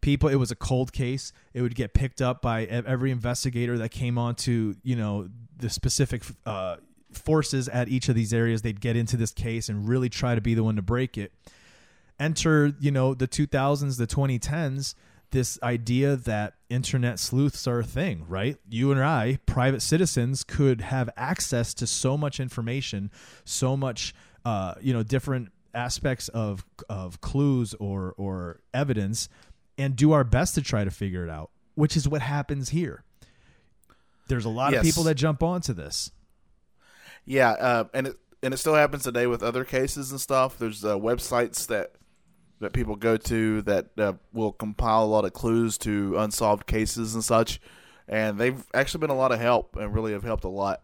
people 0.00 0.30
it 0.30 0.36
was 0.36 0.50
a 0.50 0.56
cold 0.56 0.92
case 0.92 1.32
it 1.52 1.60
would 1.60 1.74
get 1.74 1.92
picked 1.92 2.22
up 2.22 2.40
by 2.40 2.64
every 2.64 3.10
investigator 3.10 3.76
that 3.76 3.90
came 3.90 4.16
on 4.16 4.34
to 4.34 4.74
you 4.82 4.96
know 4.96 5.28
the 5.58 5.68
specific 5.68 6.22
uh, 6.46 6.76
forces 7.12 7.68
at 7.68 7.88
each 7.88 8.08
of 8.08 8.14
these 8.14 8.32
areas 8.32 8.62
they'd 8.62 8.80
get 8.80 8.96
into 8.96 9.16
this 9.16 9.32
case 9.32 9.68
and 9.68 9.86
really 9.86 10.08
try 10.08 10.34
to 10.34 10.40
be 10.40 10.54
the 10.54 10.64
one 10.64 10.76
to 10.76 10.80
break 10.80 11.18
it 11.18 11.32
enter 12.18 12.72
you 12.80 12.90
know 12.90 13.12
the 13.12 13.28
2000s 13.28 13.98
the 13.98 14.06
2010s 14.06 14.94
this 15.30 15.58
idea 15.62 16.16
that 16.16 16.54
internet 16.68 17.18
sleuths 17.18 17.66
are 17.66 17.80
a 17.80 17.84
thing 17.84 18.24
right? 18.28 18.56
You 18.68 18.92
and 18.92 19.02
i 19.02 19.38
private 19.46 19.80
citizens 19.80 20.44
could 20.44 20.80
have 20.80 21.10
access 21.16 21.74
to 21.74 21.86
so 21.86 22.16
much 22.16 22.40
information 22.40 23.10
so 23.44 23.76
much 23.76 24.14
uh, 24.44 24.74
you 24.80 24.92
know 24.92 25.02
different 25.02 25.50
aspects 25.74 26.28
of 26.28 26.64
of 26.88 27.20
clues 27.20 27.74
or 27.74 28.14
or 28.16 28.60
evidence 28.74 29.28
and 29.78 29.94
do 29.96 30.12
our 30.12 30.24
best 30.24 30.54
to 30.56 30.62
try 30.62 30.84
to 30.84 30.90
figure 30.90 31.24
it 31.24 31.30
out 31.30 31.50
which 31.80 31.96
is 31.96 32.06
what 32.06 32.20
happens 32.20 32.68
here. 32.68 33.04
There's 34.28 34.44
a 34.44 34.50
lot 34.50 34.74
of 34.74 34.82
people 34.82 35.02
that 35.04 35.14
jump 35.14 35.42
onto 35.42 35.72
this. 35.72 36.12
Yeah, 37.24 37.50
uh, 37.52 37.84
and 37.94 38.08
it 38.08 38.16
and 38.42 38.54
it 38.54 38.58
still 38.58 38.74
happens 38.74 39.02
today 39.02 39.26
with 39.26 39.42
other 39.42 39.64
cases 39.64 40.10
and 40.10 40.20
stuff. 40.20 40.58
There's 40.58 40.84
uh, 40.84 40.96
websites 40.96 41.66
that 41.68 41.92
that 42.60 42.72
people 42.72 42.96
go 42.96 43.16
to 43.16 43.62
that 43.62 43.86
uh, 43.98 44.12
will 44.32 44.52
compile 44.52 45.04
a 45.04 45.06
lot 45.06 45.24
of 45.24 45.32
clues 45.32 45.78
to 45.78 46.16
unsolved 46.18 46.66
cases 46.66 47.14
and 47.14 47.24
such, 47.24 47.60
and 48.06 48.38
they've 48.38 48.64
actually 48.74 49.00
been 49.00 49.10
a 49.10 49.16
lot 49.16 49.32
of 49.32 49.40
help 49.40 49.76
and 49.76 49.94
really 49.94 50.12
have 50.12 50.22
helped 50.22 50.44
a 50.44 50.48
lot. 50.48 50.82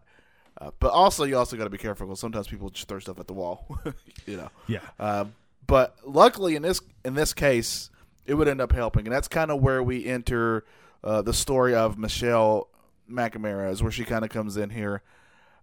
Uh, 0.59 0.71
but 0.79 0.91
also, 0.91 1.23
you 1.23 1.37
also 1.37 1.55
got 1.55 1.65
to 1.65 1.69
be 1.69 1.77
careful 1.77 2.07
because 2.07 2.19
sometimes 2.19 2.47
people 2.47 2.69
just 2.69 2.87
throw 2.87 2.97
stuff 2.99 3.19
at 3.19 3.27
the 3.27 3.33
wall, 3.33 3.77
you 4.25 4.37
know. 4.37 4.49
yeah 4.67 4.79
Uh, 4.99 5.25
but 5.67 5.95
luckily, 6.03 6.55
in 6.55 6.63
this 6.63 6.81
in 7.05 7.13
this 7.13 7.33
case, 7.33 7.91
it 8.25 8.33
would 8.33 8.47
end 8.47 8.61
up 8.61 8.71
helping, 8.71 9.05
and 9.05 9.13
that's 9.13 9.27
kind 9.27 9.51
of 9.51 9.61
where 9.61 9.83
we 9.83 10.05
enter 10.05 10.65
uh, 11.03 11.21
the 11.21 11.33
story 11.33 11.75
of 11.75 11.97
Michelle 11.97 12.69
McNamara, 13.09 13.71
is 13.71 13.83
where 13.83 13.91
she 13.91 14.03
kind 14.03 14.23
of 14.23 14.31
comes 14.31 14.57
in 14.57 14.71
here. 14.71 15.03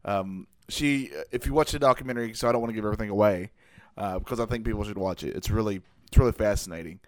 Um, 0.05 0.47
she, 0.69 1.11
if 1.33 1.47
you 1.47 1.53
watch 1.55 1.73
the 1.73 1.79
documentary, 1.79 2.35
so 2.35 2.49
I 2.49 2.53
don't 2.53 2.61
want 2.61 2.71
to 2.71 2.75
give 2.75 2.85
everything 2.85 3.11
away 3.11 3.51
uh, 3.97 4.19
because 4.19 4.41
I 4.41 4.47
think 4.47 4.65
people 4.65 4.85
should 4.85 4.99
watch 4.99 5.23
it. 5.23 5.35
It's 5.37 5.51
really 5.51 5.83
it's 6.15 6.19
really 6.21 6.33
fascinating. 6.33 7.01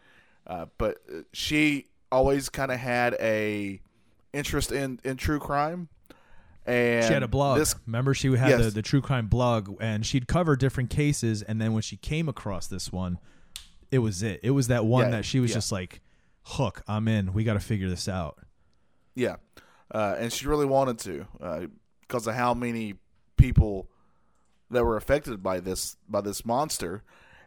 Uh, 0.48 0.66
but 0.78 0.98
uh, 1.08 1.18
she 1.32 1.86
always 2.10 2.48
kind 2.48 2.72
of 2.72 2.78
had 2.78 3.14
a 3.20 3.80
interest 4.32 4.72
in 4.72 4.98
in 5.04 5.16
true 5.16 5.38
crime. 5.38 5.88
And 6.66 7.04
she 7.04 7.12
had 7.12 7.22
a 7.22 7.28
blog. 7.28 7.58
This, 7.58 7.76
Remember, 7.86 8.12
she 8.12 8.28
had 8.34 8.58
the, 8.58 8.64
Yes. 8.64 8.72
the 8.72 8.82
true 8.82 9.00
crime 9.00 9.28
blog, 9.28 9.76
and 9.80 10.04
she'd 10.04 10.26
cover 10.26 10.56
different 10.56 10.90
cases. 10.90 11.42
And 11.42 11.60
then 11.60 11.72
when 11.72 11.82
she 11.82 11.96
came 11.96 12.28
across 12.28 12.66
this 12.66 12.90
one, 12.90 13.18
it 13.92 14.00
was 14.00 14.24
it. 14.24 14.40
It 14.42 14.50
was 14.50 14.66
that 14.66 14.84
one 14.84 15.04
Yeah, 15.04 15.10
that 15.12 15.24
she 15.24 15.38
was 15.38 15.50
yeah. 15.52 15.58
just 15.58 15.70
like, 15.70 16.00
"Hook, 16.42 16.82
I'm 16.88 17.06
in. 17.06 17.32
We 17.32 17.44
got 17.44 17.54
to 17.54 17.60
figure 17.60 17.88
this 17.88 18.08
out." 18.08 18.38
Yeah, 19.14 19.36
uh, 19.94 20.16
and 20.18 20.32
she 20.32 20.48
really 20.48 20.66
wanted 20.66 20.98
to 21.00 21.70
because 22.00 22.26
of 22.26 22.34
how 22.34 22.52
many 22.54 22.94
people 23.36 23.88
that 24.72 24.84
were 24.84 24.96
affected 24.96 25.44
by 25.44 25.60
this 25.60 25.96
by 26.08 26.20
this 26.20 26.44
monster, 26.44 27.04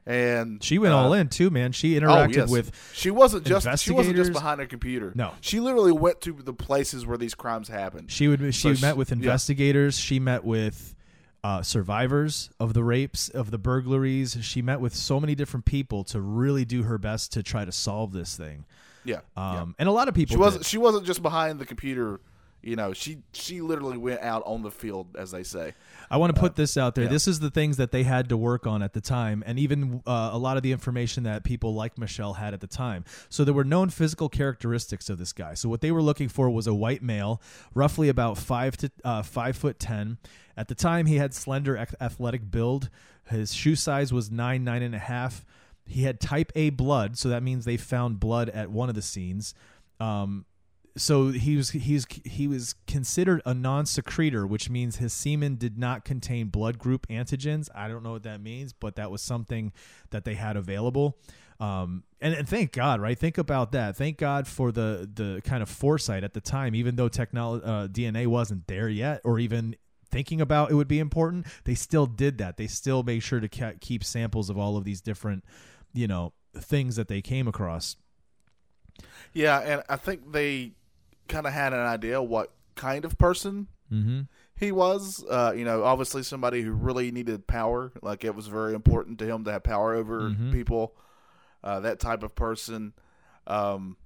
and 0.10 0.64
She 0.64 0.80
went 0.80 0.94
uh, 0.94 0.98
all 0.98 1.14
in 1.14 1.30
too, 1.30 1.50
man. 1.52 1.72
She 1.72 1.96
Oh, 1.98 2.02
interacted 2.02 2.36
yes. 2.36 2.50
with 2.50 2.72
She 2.94 3.12
wasn't 3.12 3.46
just 3.46 3.68
she 3.84 3.92
wasn't 3.92 4.16
just 4.16 4.34
behind 4.34 4.60
a 4.60 4.66
computer. 4.68 5.12
No. 5.16 5.34
she 5.40 5.60
literally 5.60 5.92
went 5.92 6.20
to 6.22 6.34
the 6.34 6.54
places 6.54 7.06
where 7.06 7.18
these 7.18 7.36
crimes 7.36 7.68
happened. 7.68 8.12
She 8.12 8.28
would. 8.28 8.40
She 8.56 8.74
So 8.76 8.86
met 8.86 8.94
she- 8.94 8.98
with 8.98 9.10
yeah. 9.12 9.16
investigators. 9.18 9.98
She 10.00 10.20
met 10.20 10.44
with 10.44 10.96
uh, 11.44 11.62
survivors 11.62 12.50
of 12.60 12.74
the 12.74 12.84
rapes, 12.84 13.30
of 13.30 13.52
the 13.52 13.58
burglaries. 13.58 14.38
She 14.42 14.62
met 14.62 14.82
with 14.82 14.94
so 14.96 15.20
many 15.20 15.36
different 15.36 15.66
people 15.66 16.04
to 16.06 16.20
really 16.20 16.66
do 16.66 16.84
her 16.84 16.98
best 16.98 17.32
to 17.34 17.44
try 17.44 17.64
to 17.64 17.72
solve 17.72 18.12
this 18.12 18.36
thing. 18.36 18.66
Yeah, 19.06 19.20
Um, 19.38 19.54
yeah. 19.54 19.66
And 19.80 19.90
a 19.90 19.92
lot 19.94 20.10
of 20.10 20.14
people. 20.14 20.34
she 20.34 20.38
wasn't 20.38 20.64
did. 20.64 20.70
she 20.70 20.78
wasn't 20.78 21.06
just 21.06 21.22
behind 21.22 21.60
the 21.60 21.66
computer. 21.66 22.20
You 22.62 22.76
know, 22.76 22.92
she 22.94 23.20
she 23.32 23.62
literally 23.62 23.98
went 23.98 24.22
out 24.22 24.44
on 24.46 24.64
the 24.64 24.72
field, 24.72 25.16
as 25.18 25.32
they 25.32 25.44
say. 25.44 25.74
I 26.10 26.18
want 26.18 26.36
to 26.36 26.40
put 26.40 26.56
this 26.56 26.76
out 26.76 26.96
there. 26.96 27.06
yeah. 27.06 27.10
This 27.10 27.28
is 27.28 27.40
the 27.40 27.50
things 27.50 27.78
that 27.78 27.92
they 27.92 28.04
had 28.04 28.30
to 28.30 28.38
work 28.38 28.68
on 28.68 28.84
at 28.84 28.94
the 28.94 29.00
time, 29.02 29.44
and 29.46 29.58
even 29.58 30.04
uh, 30.06 30.32
a 30.34 30.38
lot 30.38 30.58
of 30.58 30.64
the 30.64 30.72
information 30.72 31.24
that 31.24 31.44
people 31.44 31.74
like 31.74 31.98
Michelle 31.98 32.34
had 32.34 32.54
at 32.54 32.60
the 32.60 32.68
time. 32.68 33.06
So 33.30 33.46
there 33.46 33.54
were 33.54 33.64
known 33.64 33.90
physical 33.90 34.28
characteristics 34.28 35.10
of 35.10 35.18
this 35.18 35.32
guy. 35.32 35.54
So 35.54 35.70
what 35.70 35.80
they 35.80 35.92
were 35.92 36.02
looking 36.02 36.28
for 36.28 36.50
was 36.50 36.68
a 36.68 36.74
white 36.74 37.02
male, 37.02 37.42
roughly 37.74 38.10
about 38.10 38.38
five 38.38 38.76
to 38.78 38.92
uh, 39.06 39.22
five 39.22 39.56
foot 39.56 39.80
ten. 39.80 40.18
At 40.58 40.68
the 40.68 40.76
time, 40.76 41.06
he 41.06 41.16
had 41.16 41.34
slender, 41.34 41.78
athletic 42.02 42.52
build. 42.52 42.90
His 43.30 43.54
shoe 43.54 43.76
size 43.76 44.12
was 44.12 44.30
nine, 44.30 44.66
nine 44.66 44.82
and 44.82 44.94
a 44.94 45.00
half. 45.00 45.46
He 45.86 46.04
had 46.04 46.20
type 46.20 46.52
A 46.56 46.72
blood, 46.72 47.18
so 47.18 47.30
that 47.30 47.42
means 47.42 47.64
they 47.64 47.78
found 47.78 48.20
blood 48.20 48.50
at 48.50 48.70
one 48.70 48.90
of 48.90 48.96
the 48.96 49.02
scenes. 49.02 49.54
Um, 50.00 50.46
so 50.96 51.30
he 51.30 51.56
was 51.56 51.72
he's 51.72 52.06
he 52.26 52.48
was 52.48 52.76
considered 52.88 53.42
a 53.46 53.54
non-secretor, 53.54 54.46
which 54.46 54.70
means 54.70 54.98
his 54.98 55.14
semen 55.14 55.56
did 55.56 55.78
not 55.78 56.06
contain 56.06 56.48
blood 56.48 56.78
group 56.78 57.08
antigens. 57.08 57.70
I 57.74 57.88
don't 57.88 58.04
know 58.04 58.12
what 58.12 58.24
that 58.24 58.42
means, 58.42 58.74
but 58.74 58.96
that 58.96 59.12
was 59.12 59.22
something 59.22 59.72
that 60.10 60.26
they 60.26 60.36
had 60.36 60.58
available. 60.58 61.18
Um, 61.60 62.04
and, 62.22 62.34
and 62.34 62.48
thank 62.48 62.72
God, 62.72 63.02
right? 63.02 63.20
Think 63.20 63.38
about 63.38 63.74
that. 63.74 63.98
Thank 63.98 64.18
God 64.18 64.48
for 64.48 64.72
the 64.72 65.10
the 65.14 65.42
kind 65.44 65.62
of 65.62 65.70
foresight 65.70 66.24
at 66.24 66.34
the 66.34 66.42
time, 66.42 66.76
even 66.76 66.96
though 66.96 67.10
technology 67.10 67.66
uh, 67.66 67.88
DNA 67.88 68.28
wasn't 68.28 68.68
there 68.68 68.90
yet, 68.90 69.22
or 69.24 69.40
even 69.40 69.76
thinking 70.10 70.42
about 70.42 70.72
it 70.72 70.76
would 70.76 70.88
be 70.88 71.00
important. 71.00 71.46
They 71.66 71.76
still 71.76 72.06
did 72.06 72.38
that. 72.40 72.58
They 72.58 72.68
still 72.68 73.04
made 73.04 73.22
sure 73.22 73.40
to 73.40 73.76
keep 73.80 74.04
samples 74.04 74.50
of 74.50 74.58
all 74.58 74.78
of 74.78 74.84
these 74.84 75.02
different, 75.02 75.44
you 75.94 76.08
know, 76.08 76.34
things 76.56 76.96
that 76.96 77.08
they 77.08 77.22
came 77.22 77.48
across. 77.48 77.96
Yeah, 79.34 79.60
and 79.60 79.84
I 79.88 79.96
think 79.96 80.32
they 80.32 80.72
kind 81.30 81.48
of 81.48 81.54
had 81.54 81.72
an 81.74 81.80
idea 81.80 82.22
what 82.22 82.52
kind 82.76 83.06
of 83.06 83.18
person 83.18 83.68
Mm-hmm. 83.92 84.22
he 84.56 84.72
was. 84.72 85.24
Uh, 85.28 85.52
you 85.56 85.66
know, 85.66 85.84
obviously 85.84 86.22
somebody 86.22 86.62
who 86.62 86.74
really 86.74 87.10
needed 87.12 87.48
power. 87.48 87.92
Like 88.04 88.24
it 88.24 88.36
was 88.36 88.46
very 88.48 88.76
important 88.76 89.18
to 89.20 89.26
him 89.26 89.44
to 89.46 89.52
have 89.52 89.64
power 89.64 89.96
over 89.96 90.30
Mhm. 90.30 90.52
people. 90.52 90.96
Uh, 91.64 91.80
that 91.80 92.00
type 92.00 92.22
of 92.24 92.36
person. 92.36 92.94
Um, 93.48 93.98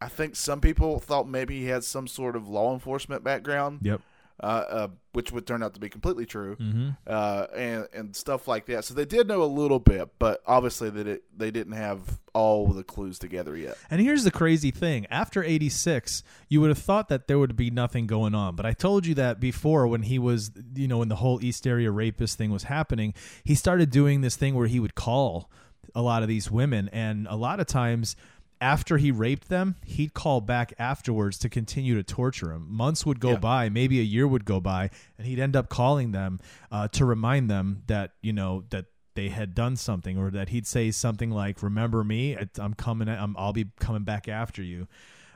I 0.00 0.08
think 0.08 0.34
some 0.36 0.60
people 0.60 0.98
thought 0.98 1.28
maybe 1.28 1.60
he 1.60 1.66
had 1.66 1.84
some 1.84 2.06
sort 2.08 2.34
of 2.36 2.48
law 2.48 2.72
enforcement 2.74 3.22
background, 3.24 3.80
Yep. 3.82 4.00
Uh, 4.40 4.46
uh, 4.46 4.88
which 5.12 5.32
would 5.32 5.46
turn 5.46 5.62
out 5.62 5.74
to 5.74 5.80
be 5.80 5.88
completely 5.88 6.24
true, 6.26 6.56
Mm-hmm. 6.56 6.90
uh, 7.06 7.46
and 7.56 7.88
and 7.92 8.14
stuff 8.16 8.46
like 8.46 8.66
that. 8.66 8.84
So 8.84 8.94
they 8.94 9.04
did 9.04 9.26
know 9.28 9.42
a 9.42 9.44
little 9.44 9.78
bit, 9.80 10.10
but 10.18 10.42
obviously 10.46 10.90
they 10.90 11.02
did, 11.02 11.20
they 11.36 11.50
didn't 11.50 11.72
have 11.72 12.18
all 12.34 12.68
the 12.68 12.84
clues 12.84 13.18
together 13.18 13.56
yet. 13.56 13.76
And 13.90 14.00
here's 14.00 14.22
the 14.22 14.30
crazy 14.30 14.70
thing. 14.70 15.06
After 15.10 15.42
86, 15.42 16.22
you 16.48 16.60
would 16.60 16.68
have 16.68 16.78
thought 16.78 17.08
that 17.08 17.26
there 17.26 17.38
would 17.38 17.56
be 17.56 17.70
nothing 17.70 18.06
going 18.06 18.34
on. 18.34 18.54
But 18.54 18.64
I 18.66 18.74
told 18.74 19.06
you 19.06 19.14
that 19.16 19.40
before 19.40 19.88
when 19.88 20.02
he 20.02 20.18
was, 20.20 20.52
you 20.76 20.86
know, 20.86 20.98
when 20.98 21.08
the 21.08 21.16
whole 21.16 21.42
East 21.42 21.66
Area 21.66 21.90
rapist 21.90 22.38
thing 22.38 22.52
was 22.52 22.64
happening, 22.64 23.14
he 23.42 23.56
started 23.56 23.90
doing 23.90 24.20
this 24.20 24.36
thing 24.36 24.54
where 24.54 24.68
he 24.68 24.78
would 24.78 24.94
call 24.94 25.50
a 25.96 26.02
lot 26.02 26.22
of 26.22 26.28
these 26.28 26.48
women. 26.50 26.88
And 26.92 27.26
a 27.28 27.34
lot 27.34 27.58
of 27.58 27.66
times, 27.66 28.14
after 28.60 28.96
he 28.98 29.10
raped 29.10 29.48
them, 29.48 29.76
he'd 29.84 30.14
call 30.14 30.40
back 30.40 30.72
afterwards 30.78 31.38
to 31.38 31.48
continue 31.48 31.94
to 31.94 32.02
torture 32.02 32.48
them. 32.48 32.66
Months 32.68 33.06
would 33.06 33.20
go 33.20 33.32
Yeah. 33.32 33.38
by, 33.38 33.68
maybe 33.68 34.00
a 34.00 34.02
year 34.04 34.26
would 34.26 34.44
go 34.44 34.60
by, 34.60 34.90
and 35.16 35.26
he'd 35.26 35.38
end 35.38 35.54
up 35.56 35.68
calling 35.68 36.12
them 36.12 36.40
uh, 36.72 36.88
to 36.88 37.04
remind 37.04 37.48
them 37.50 37.82
that, 37.86 38.12
you 38.22 38.32
know, 38.32 38.64
that 38.70 38.86
they 39.14 39.28
had 39.30 39.52
done 39.54 39.74
something 39.76 40.16
or 40.16 40.30
that 40.30 40.48
he'd 40.50 40.64
say 40.66 40.92
something 40.92 41.30
like 41.32 41.60
remember 41.60 42.04
me 42.04 42.36
i'm 42.60 42.72
coming 42.74 43.08
I'm, 43.08 43.34
i'll 43.36 43.52
be 43.52 43.66
coming 43.80 44.04
back 44.04 44.28
after 44.28 44.62
you 44.62 44.86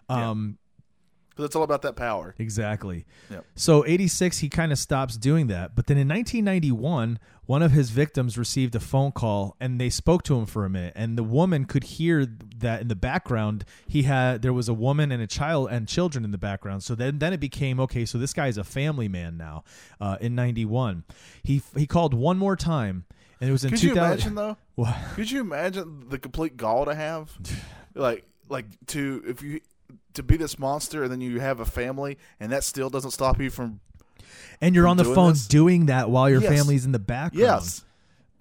um 0.08 0.56
Because 1.32 1.46
it's 1.46 1.56
all 1.56 1.62
about 1.62 1.82
that 1.82 1.96
power. 1.96 2.34
exactly 2.38 3.04
Yep. 3.30 3.44
so 3.54 3.84
86 3.86 4.38
he 4.38 4.48
kind 4.48 4.70
of 4.72 4.78
stops 4.78 5.16
doing 5.16 5.46
that 5.48 5.74
but 5.74 5.86
then 5.86 5.96
in 5.96 6.06
1991 6.08 7.18
one 7.46 7.62
of 7.62 7.72
his 7.72 7.90
victims 7.90 8.38
received 8.38 8.74
a 8.74 8.80
phone 8.80 9.10
call 9.12 9.56
and 9.60 9.80
they 9.80 9.90
spoke 9.90 10.22
to 10.24 10.36
him 10.38 10.46
for 10.46 10.64
a 10.64 10.70
minute 10.70 10.92
and 10.94 11.16
the 11.18 11.22
woman 11.24 11.64
could 11.64 11.84
hear 11.84 12.26
that 12.58 12.80
in 12.82 12.88
the 12.88 12.94
background 12.96 13.64
he 13.86 14.02
had 14.02 14.42
there 14.42 14.52
was 14.52 14.68
a 14.68 14.74
woman 14.74 15.10
and 15.10 15.22
a 15.22 15.26
child 15.26 15.68
and 15.70 15.88
children 15.88 16.24
in 16.24 16.30
the 16.30 16.38
background 16.38 16.82
so 16.82 16.94
then 16.94 17.18
then 17.18 17.32
it 17.32 17.40
became 17.40 17.80
okay 17.80 18.04
so 18.04 18.18
this 18.18 18.32
guy 18.32 18.46
is 18.48 18.58
a 18.58 18.64
family 18.64 19.08
man 19.08 19.36
now 19.36 19.64
uh, 20.00 20.16
in 20.20 20.34
91 20.34 21.04
he 21.42 21.62
he 21.76 21.86
called 21.86 22.14
one 22.14 22.38
more 22.38 22.56
time 22.56 23.04
and 23.40 23.48
it 23.48 23.52
was 23.52 23.64
in 23.64 23.70
Could 23.70 23.82
you 23.82 23.88
2000 23.90 24.12
imagine 24.12 24.34
though? 24.36 24.56
What? 24.76 24.96
Could 25.16 25.30
you 25.30 25.40
imagine 25.40 26.08
the 26.08 26.18
complete 26.18 26.56
gall 26.56 26.84
to 26.86 26.94
have, 26.94 27.36
like, 27.94 28.24
like 28.48 28.66
to 28.86 29.22
if 29.26 29.42
you 29.42 29.60
to 30.14 30.22
be 30.22 30.36
this 30.36 30.58
monster 30.58 31.02
and 31.02 31.12
then 31.12 31.20
you 31.20 31.40
have 31.40 31.60
a 31.60 31.64
family 31.64 32.18
and 32.40 32.50
that 32.52 32.64
still 32.64 32.90
doesn't 32.90 33.10
stop 33.12 33.40
you 33.40 33.50
from 33.50 33.80
and 34.60 34.74
you're 34.74 34.84
from 34.84 34.90
on 34.92 34.96
the 34.98 35.04
phone 35.04 35.32
this? 35.32 35.46
doing 35.46 35.86
that 35.86 36.10
while 36.10 36.28
your 36.30 36.40
Yes. 36.40 36.50
family's 36.52 36.84
in 36.84 36.92
the 36.92 36.98
background. 36.98 37.40
yes 37.40 37.84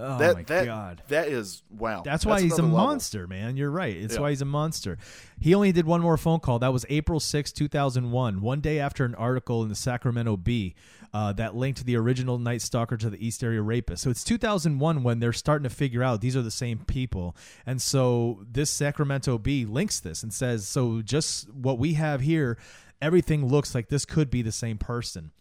Oh 0.02 0.18
that 0.18 0.36
my 0.36 0.44
that 0.44 0.66
god. 0.66 1.04
that 1.10 1.28
is 1.28 1.62
wow. 1.70 2.02
That's 2.04 2.26
why 2.26 2.42
he's 2.42 2.54
a 2.58 2.64
level. 2.64 2.78
monster, 2.78 3.28
man. 3.28 3.56
You're 3.58 3.72
right. 3.72 3.96
It's 3.96 4.16
Yeah. 4.16 4.22
why 4.22 4.30
he's 4.32 4.42
a 4.42 4.46
monster. 4.46 4.98
He 5.40 5.54
only 5.54 5.72
did 5.72 5.86
one 5.86 6.02
more 6.02 6.18
phone 6.18 6.40
call. 6.40 6.60
That 6.60 6.74
was 6.74 6.86
April 6.90 7.20
6, 7.20 7.52
2001, 7.52 8.42
one 8.42 8.62
day 8.62 8.80
after 8.80 9.06
an 9.06 9.16
article 9.16 9.64
in 9.64 9.70
the 9.70 9.76
Sacramento 9.76 10.38
Bee 10.38 10.76
uh, 11.14 11.34
that 11.34 11.56
linked 11.56 11.86
the 11.86 11.96
original 11.98 12.38
Night 12.40 12.62
Stalker 12.62 12.98
to 12.98 13.10
the 13.10 13.26
East 13.26 13.44
Area 13.44 13.62
Rapist. 13.62 14.02
So 14.04 14.10
it's 14.10 14.24
2001 14.24 15.04
when 15.04 15.20
they're 15.20 15.34
starting 15.34 15.64
to 15.64 15.76
figure 15.76 16.04
out 16.04 16.22
these 16.22 16.36
are 16.36 16.42
the 16.42 16.50
same 16.52 16.80
people. 16.80 17.36
And 17.66 17.82
so 17.82 18.44
this 18.50 18.70
Sacramento 18.72 19.38
Bee 19.38 19.66
links 19.66 20.00
this 20.00 20.24
and 20.24 20.34
says, 20.34 20.68
so 20.68 21.02
just 21.02 21.50
what 21.54 21.78
we 21.78 21.94
have 21.96 22.22
here, 22.22 22.58
everything 23.02 23.46
looks 23.48 23.76
like 23.76 23.90
this 23.90 24.06
could 24.06 24.30
be 24.30 24.42
the 24.42 24.52
same 24.52 24.78
person. 24.78 25.32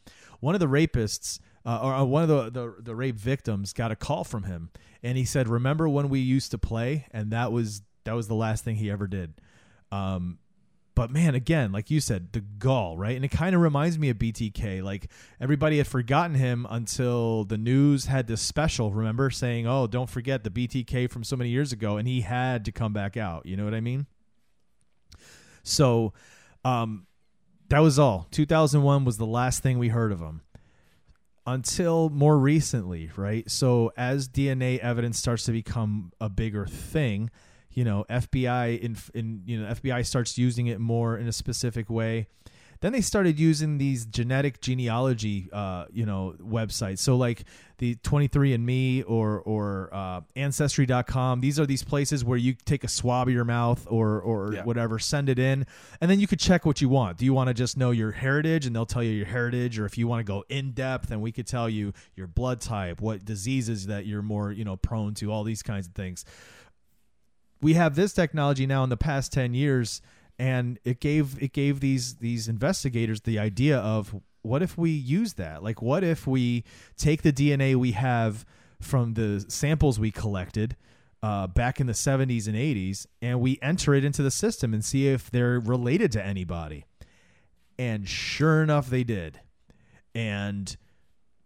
One 0.40 0.54
of 0.54 0.60
the 0.60 0.66
rapists 0.66 1.38
uh, 1.64 1.80
or 1.82 1.94
uh, 1.94 2.04
one 2.04 2.22
of 2.22 2.28
the, 2.28 2.50
the 2.50 2.82
the 2.82 2.94
rape 2.94 3.16
victims 3.16 3.72
got 3.72 3.90
a 3.90 3.96
call 3.96 4.24
from 4.24 4.44
him, 4.44 4.70
and 5.02 5.18
he 5.18 5.24
said, 5.24 5.48
"Remember 5.48 5.88
when 5.88 6.08
we 6.08 6.20
used 6.20 6.50
to 6.52 6.58
play?" 6.58 7.06
And 7.10 7.30
that 7.32 7.52
was 7.52 7.82
that 8.04 8.12
was 8.14 8.28
the 8.28 8.34
last 8.34 8.64
thing 8.64 8.76
he 8.76 8.90
ever 8.90 9.06
did. 9.06 9.34
Um, 9.92 10.38
but 10.94 11.10
man, 11.10 11.34
again, 11.34 11.70
like 11.70 11.90
you 11.90 12.00
said, 12.00 12.32
the 12.32 12.40
gall, 12.40 12.96
right? 12.96 13.14
And 13.14 13.24
it 13.24 13.30
kind 13.30 13.54
of 13.54 13.60
reminds 13.60 13.98
me 13.98 14.08
of 14.08 14.18
BTK. 14.18 14.82
Like 14.82 15.10
everybody 15.40 15.78
had 15.78 15.86
forgotten 15.86 16.34
him 16.34 16.66
until 16.68 17.44
the 17.44 17.58
news 17.58 18.06
had 18.06 18.26
this 18.26 18.40
special. 18.40 18.92
Remember 18.92 19.30
saying, 19.30 19.66
"Oh, 19.66 19.86
don't 19.86 20.08
forget 20.08 20.44
the 20.44 20.50
BTK 20.50 21.10
from 21.10 21.24
so 21.24 21.36
many 21.36 21.50
years 21.50 21.72
ago," 21.72 21.98
and 21.98 22.08
he 22.08 22.22
had 22.22 22.64
to 22.64 22.72
come 22.72 22.94
back 22.94 23.18
out. 23.18 23.44
You 23.44 23.56
know 23.56 23.64
what 23.64 23.74
I 23.74 23.80
mean? 23.80 24.06
So, 25.62 26.14
um, 26.64 27.06
that 27.68 27.80
was 27.80 27.98
all. 27.98 28.26
2001 28.30 29.04
was 29.04 29.18
the 29.18 29.26
last 29.26 29.62
thing 29.62 29.78
we 29.78 29.88
heard 29.88 30.10
of 30.10 30.20
him 30.20 30.40
until 31.46 32.10
more 32.10 32.38
recently, 32.38 33.10
right? 33.16 33.50
So 33.50 33.92
as 33.96 34.28
DNA 34.28 34.78
evidence 34.78 35.18
starts 35.18 35.44
to 35.44 35.52
become 35.52 36.12
a 36.20 36.28
bigger 36.28 36.66
thing, 36.66 37.30
you 37.72 37.84
know, 37.84 38.04
FBI 38.10 38.80
in, 38.80 38.96
in 39.14 39.42
you 39.46 39.60
know 39.60 39.72
FBI 39.72 40.04
starts 40.04 40.36
using 40.36 40.66
it 40.66 40.80
more 40.80 41.16
in 41.16 41.28
a 41.28 41.32
specific 41.32 41.88
way. 41.88 42.26
Then 42.80 42.92
they 42.92 43.02
started 43.02 43.38
using 43.38 43.76
these 43.76 44.06
genetic 44.06 44.62
genealogy, 44.62 45.50
uh, 45.52 45.84
you 45.92 46.06
know, 46.06 46.34
websites. 46.40 47.00
So 47.00 47.14
like 47.14 47.44
the 47.76 47.94
23andMe 47.96 49.04
or 49.06 49.40
or 49.40 49.90
uh, 49.92 50.20
Ancestry.com. 50.36 51.40
These 51.40 51.60
are 51.60 51.66
these 51.66 51.82
places 51.82 52.24
where 52.24 52.38
you 52.38 52.54
take 52.64 52.82
a 52.84 52.88
swab 52.88 53.28
of 53.28 53.34
your 53.34 53.44
mouth 53.44 53.86
or 53.90 54.20
or 54.20 54.54
Yeah. 54.54 54.64
whatever, 54.64 54.98
send 54.98 55.28
it 55.28 55.38
in, 55.38 55.66
and 56.00 56.10
then 56.10 56.20
you 56.20 56.26
could 56.26 56.40
check 56.40 56.64
what 56.64 56.80
you 56.80 56.88
want. 56.88 57.18
Do 57.18 57.24
you 57.24 57.34
want 57.34 57.48
to 57.48 57.54
just 57.54 57.76
know 57.76 57.90
your 57.90 58.12
heritage, 58.12 58.64
and 58.66 58.74
they'll 58.74 58.86
tell 58.86 59.02
you 59.02 59.12
your 59.12 59.26
heritage, 59.26 59.78
or 59.78 59.84
if 59.86 59.98
you 59.98 60.06
want 60.08 60.20
to 60.20 60.24
go 60.30 60.44
in 60.48 60.72
depth, 60.72 61.10
and 61.10 61.20
we 61.20 61.32
could 61.32 61.46
tell 61.46 61.68
you 61.68 61.92
your 62.16 62.26
blood 62.26 62.60
type, 62.60 63.00
what 63.00 63.24
diseases 63.24 63.86
that 63.86 64.06
you're 64.06 64.22
more 64.22 64.52
you 64.52 64.64
know 64.64 64.76
prone 64.76 65.14
to, 65.14 65.30
all 65.30 65.44
these 65.44 65.62
kinds 65.62 65.86
of 65.86 65.92
things 65.94 66.24
we 67.62 67.74
have 67.74 67.94
this 67.94 68.14
technology 68.14 68.66
now 68.66 68.82
in 68.84 68.88
the 68.88 68.96
past 68.96 69.32
10 69.34 69.52
years 69.52 70.00
and 70.40 70.78
it 70.84 71.00
gave 71.00 71.40
it 71.40 71.52
gave 71.52 71.80
these 71.80 72.14
these 72.16 72.48
investigators 72.48 73.20
the 73.20 73.38
idea 73.38 73.78
of 73.78 74.16
what 74.40 74.62
if 74.62 74.78
we 74.78 74.88
use 74.88 75.34
that? 75.34 75.62
Like 75.62 75.82
what 75.82 76.02
if 76.02 76.26
we 76.26 76.64
take 76.96 77.20
the 77.20 77.32
dna 77.32 77.76
we 77.76 77.92
have 77.92 78.46
from 78.80 79.12
the 79.12 79.44
samples 79.48 80.00
we 80.00 80.10
collected 80.10 80.76
uh, 81.22 81.46
back 81.46 81.78
in 81.78 81.86
the 81.86 81.92
70s 81.92 82.46
and 82.46 82.56
80s 82.56 83.06
and 83.20 83.38
we 83.38 83.58
enter 83.60 83.92
it 83.92 84.02
into 84.02 84.22
the 84.22 84.30
system 84.30 84.72
and 84.72 84.82
see 84.82 85.08
if 85.08 85.30
they're 85.30 85.60
related 85.60 86.10
to 86.12 86.24
anybody. 86.24 86.86
And 87.78 88.08
sure 88.08 88.62
enough 88.62 88.88
they 88.88 89.04
did. 89.04 89.40
And 90.14 90.74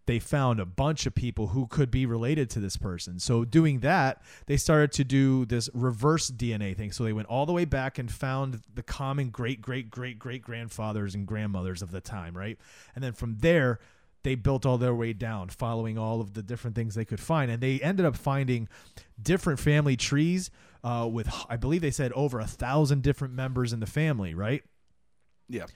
they 0.07 0.19
found 0.19 0.61
a 0.61 0.67
bunch 0.67 1.07
of 1.07 1.15
people 1.15 1.49
who 1.49 1.67
could 1.67 1.91
be 1.91 2.07
related 2.07 2.51
to 2.51 2.61
this 2.61 2.77
person. 2.77 3.19
So 3.19 3.45
doing 3.45 3.81
that, 3.81 4.23
they 4.47 4.57
started 4.57 4.93
to 4.93 5.05
do 5.05 5.45
this 5.47 5.71
reverse 5.73 6.31
DNA 6.31 6.77
thing. 6.77 6.93
So 6.93 7.05
they 7.05 7.13
went 7.13 7.29
all 7.29 7.47
the 7.47 7.53
way 7.53 7.65
back 7.65 7.99
and 7.99 8.11
found 8.11 8.61
the 8.73 8.83
common 8.83 9.31
great 9.31 9.61
great 9.63 9.91
great 9.91 10.19
great 10.19 10.43
grandfathers 10.43 11.15
and 11.15 11.27
grandmothers 11.27 11.83
of 11.83 11.91
the 11.91 12.01
time, 12.01 12.37
right? 12.37 12.59
And 12.95 13.03
then 13.03 13.13
from 13.13 13.37
there, 13.39 13.79
they 14.25 14.35
built 14.35 14.67
all 14.67 14.79
their 14.79 14.95
way 14.95 15.13
down, 15.13 15.51
following 15.51 15.99
all 15.99 16.21
of 16.21 16.33
the 16.33 16.43
different 16.43 16.75
things 16.75 16.95
they 16.95 17.05
could 17.05 17.21
find, 17.21 17.51
and 17.51 17.63
they 17.63 17.79
ended 17.81 18.07
up 18.07 18.17
finding 18.17 18.69
different 19.23 19.61
family 19.61 19.97
trees 19.97 20.51
uh, 20.83 21.09
with, 21.11 21.29
I 21.49 21.57
believe 21.57 21.83
they 21.83 21.91
said 21.91 22.11
over 22.13 22.41
a 22.41 22.47
thousand 22.47 23.03
different 23.03 23.35
members 23.35 23.73
in 23.73 23.81
the 23.81 23.87
family, 23.87 24.35
right? 24.35 24.63
Yeah. 25.49 25.67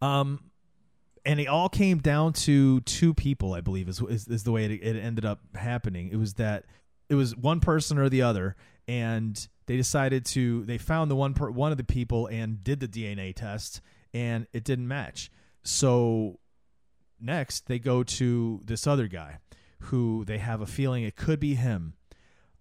Um, 0.00 0.40
and 1.26 1.40
it 1.40 1.48
all 1.48 1.68
came 1.68 1.98
down 1.98 2.32
to 2.32 2.80
two 2.82 3.12
people, 3.12 3.52
I 3.52 3.60
believe, 3.60 3.88
is 3.88 4.00
is, 4.00 4.28
is 4.28 4.44
the 4.44 4.52
way 4.52 4.64
it, 4.64 4.70
it 4.70 4.96
ended 4.96 5.24
up 5.24 5.40
happening. 5.54 6.08
It 6.08 6.16
was 6.16 6.34
that 6.34 6.64
it 7.10 7.16
was 7.16 7.36
one 7.36 7.60
person 7.60 7.98
or 7.98 8.08
the 8.08 8.22
other, 8.22 8.54
and 8.86 9.48
they 9.66 9.76
decided 9.76 10.24
to 10.26 10.64
they 10.64 10.78
found 10.78 11.10
the 11.10 11.16
one 11.16 11.34
per, 11.34 11.50
one 11.50 11.72
of 11.72 11.78
the 11.78 11.84
people 11.84 12.28
and 12.28 12.62
did 12.62 12.78
the 12.78 12.88
DNA 12.88 13.34
test, 13.34 13.80
and 14.14 14.46
it 14.52 14.62
didn't 14.62 14.86
match. 14.86 15.30
So 15.64 16.38
next 17.20 17.66
they 17.66 17.80
go 17.80 18.04
to 18.04 18.62
this 18.64 18.86
other 18.86 19.08
guy, 19.08 19.38
who 19.80 20.24
they 20.24 20.38
have 20.38 20.60
a 20.60 20.66
feeling 20.66 21.02
it 21.02 21.16
could 21.16 21.40
be 21.40 21.56
him. 21.56 21.94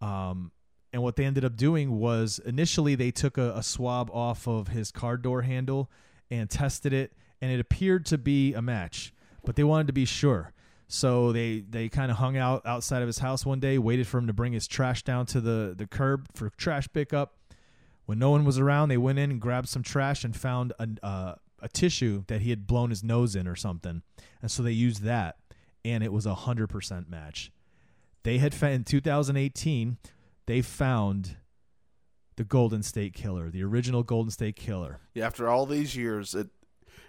Um, 0.01 0.51
and 0.91 1.03
what 1.03 1.17
they 1.17 1.25
ended 1.25 1.45
up 1.45 1.55
doing 1.55 1.99
was 1.99 2.39
initially 2.45 2.95
they 2.95 3.11
took 3.11 3.37
a, 3.37 3.53
a 3.55 3.61
swab 3.61 4.09
off 4.11 4.47
of 4.47 4.69
his 4.69 4.91
car 4.91 5.17
door 5.17 5.43
handle 5.43 5.91
and 6.31 6.49
tested 6.49 6.93
it, 6.93 7.13
and 7.45 7.53
it 7.53 7.59
appeared 7.59 8.07
to 8.07 8.17
be 8.17 8.55
a 8.55 8.61
match, 8.61 9.13
but 9.43 9.55
they 9.55 9.63
wanted 9.63 9.85
to 9.85 9.93
be 9.93 10.03
sure. 10.03 10.51
So 10.87 11.31
they 11.31 11.59
they 11.59 11.89
kind 11.89 12.09
of 12.09 12.17
hung 12.17 12.37
out 12.37 12.65
outside 12.65 13.03
of 13.03 13.07
his 13.07 13.19
house 13.19 13.45
one 13.45 13.59
day, 13.59 13.77
waited 13.77 14.07
for 14.07 14.17
him 14.17 14.25
to 14.25 14.33
bring 14.33 14.53
his 14.53 14.67
trash 14.67 15.03
down 15.03 15.27
to 15.27 15.39
the 15.39 15.75
the 15.77 15.85
curb 15.85 16.25
for 16.33 16.49
trash 16.49 16.87
pickup. 16.91 17.37
When 18.07 18.17
no 18.17 18.31
one 18.31 18.45
was 18.45 18.57
around, 18.57 18.89
they 18.89 18.97
went 18.97 19.19
in 19.19 19.29
and 19.29 19.39
grabbed 19.39 19.69
some 19.69 19.83
trash 19.83 20.23
and 20.23 20.35
found 20.35 20.73
a 20.79 20.87
uh, 21.03 21.35
a 21.59 21.69
tissue 21.69 22.23
that 22.27 22.41
he 22.41 22.49
had 22.49 22.65
blown 22.65 22.89
his 22.89 23.03
nose 23.03 23.35
in 23.35 23.47
or 23.47 23.55
something, 23.55 24.01
and 24.41 24.49
so 24.49 24.63
they 24.63 24.71
used 24.71 25.03
that, 25.03 25.37
and 25.83 26.03
it 26.03 26.11
was 26.11 26.25
a 26.25 26.33
hundred 26.33 26.69
percent 26.69 27.07
match. 27.07 27.51
They 28.23 28.39
had 28.39 28.55
in 28.63 28.83
2018, 28.83 29.97
they 30.47 30.61
found 30.63 31.37
the 32.37 32.43
Golden 32.43 32.81
State 32.81 33.13
Killer, 33.13 33.51
the 33.51 33.63
original 33.63 34.01
Golden 34.01 34.31
State 34.31 34.55
Killer. 34.55 34.99
Yeah, 35.13 35.27
after 35.27 35.47
all 35.47 35.65
these 35.65 35.95
years, 35.95 36.33
it 36.35 36.49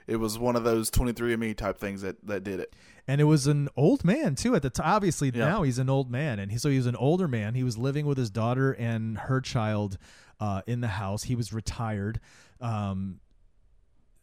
it 0.06 0.16
was 0.16 0.38
one 0.38 0.56
of 0.56 0.64
those 0.64 0.90
23andMe 0.90 1.56
type 1.56 1.78
things 1.78 2.02
that, 2.02 2.24
that 2.26 2.44
did 2.44 2.60
it. 2.60 2.74
And 3.08 3.20
it 3.20 3.24
was 3.24 3.46
an 3.46 3.68
old 3.76 4.04
man 4.04 4.34
too 4.34 4.54
at 4.54 4.62
the 4.62 4.70
time. 4.70 4.86
Obviously 4.86 5.30
Yeah. 5.34 5.46
now 5.48 5.62
he's 5.62 5.78
an 5.78 5.88
old 5.90 6.10
man, 6.10 6.38
and 6.38 6.50
he, 6.52 6.58
so 6.58 6.68
he 6.68 6.76
was 6.76 6.86
an 6.86 6.96
older 6.96 7.28
man. 7.28 7.54
He 7.54 7.62
was 7.64 7.76
living 7.78 8.06
with 8.06 8.18
his 8.18 8.30
daughter 8.30 8.72
and 8.72 9.18
her 9.18 9.40
child 9.40 9.98
uh, 10.40 10.62
in 10.66 10.80
the 10.80 10.88
house. 10.88 11.24
He 11.24 11.34
was 11.34 11.52
retired. 11.52 12.20
Um, 12.60 13.20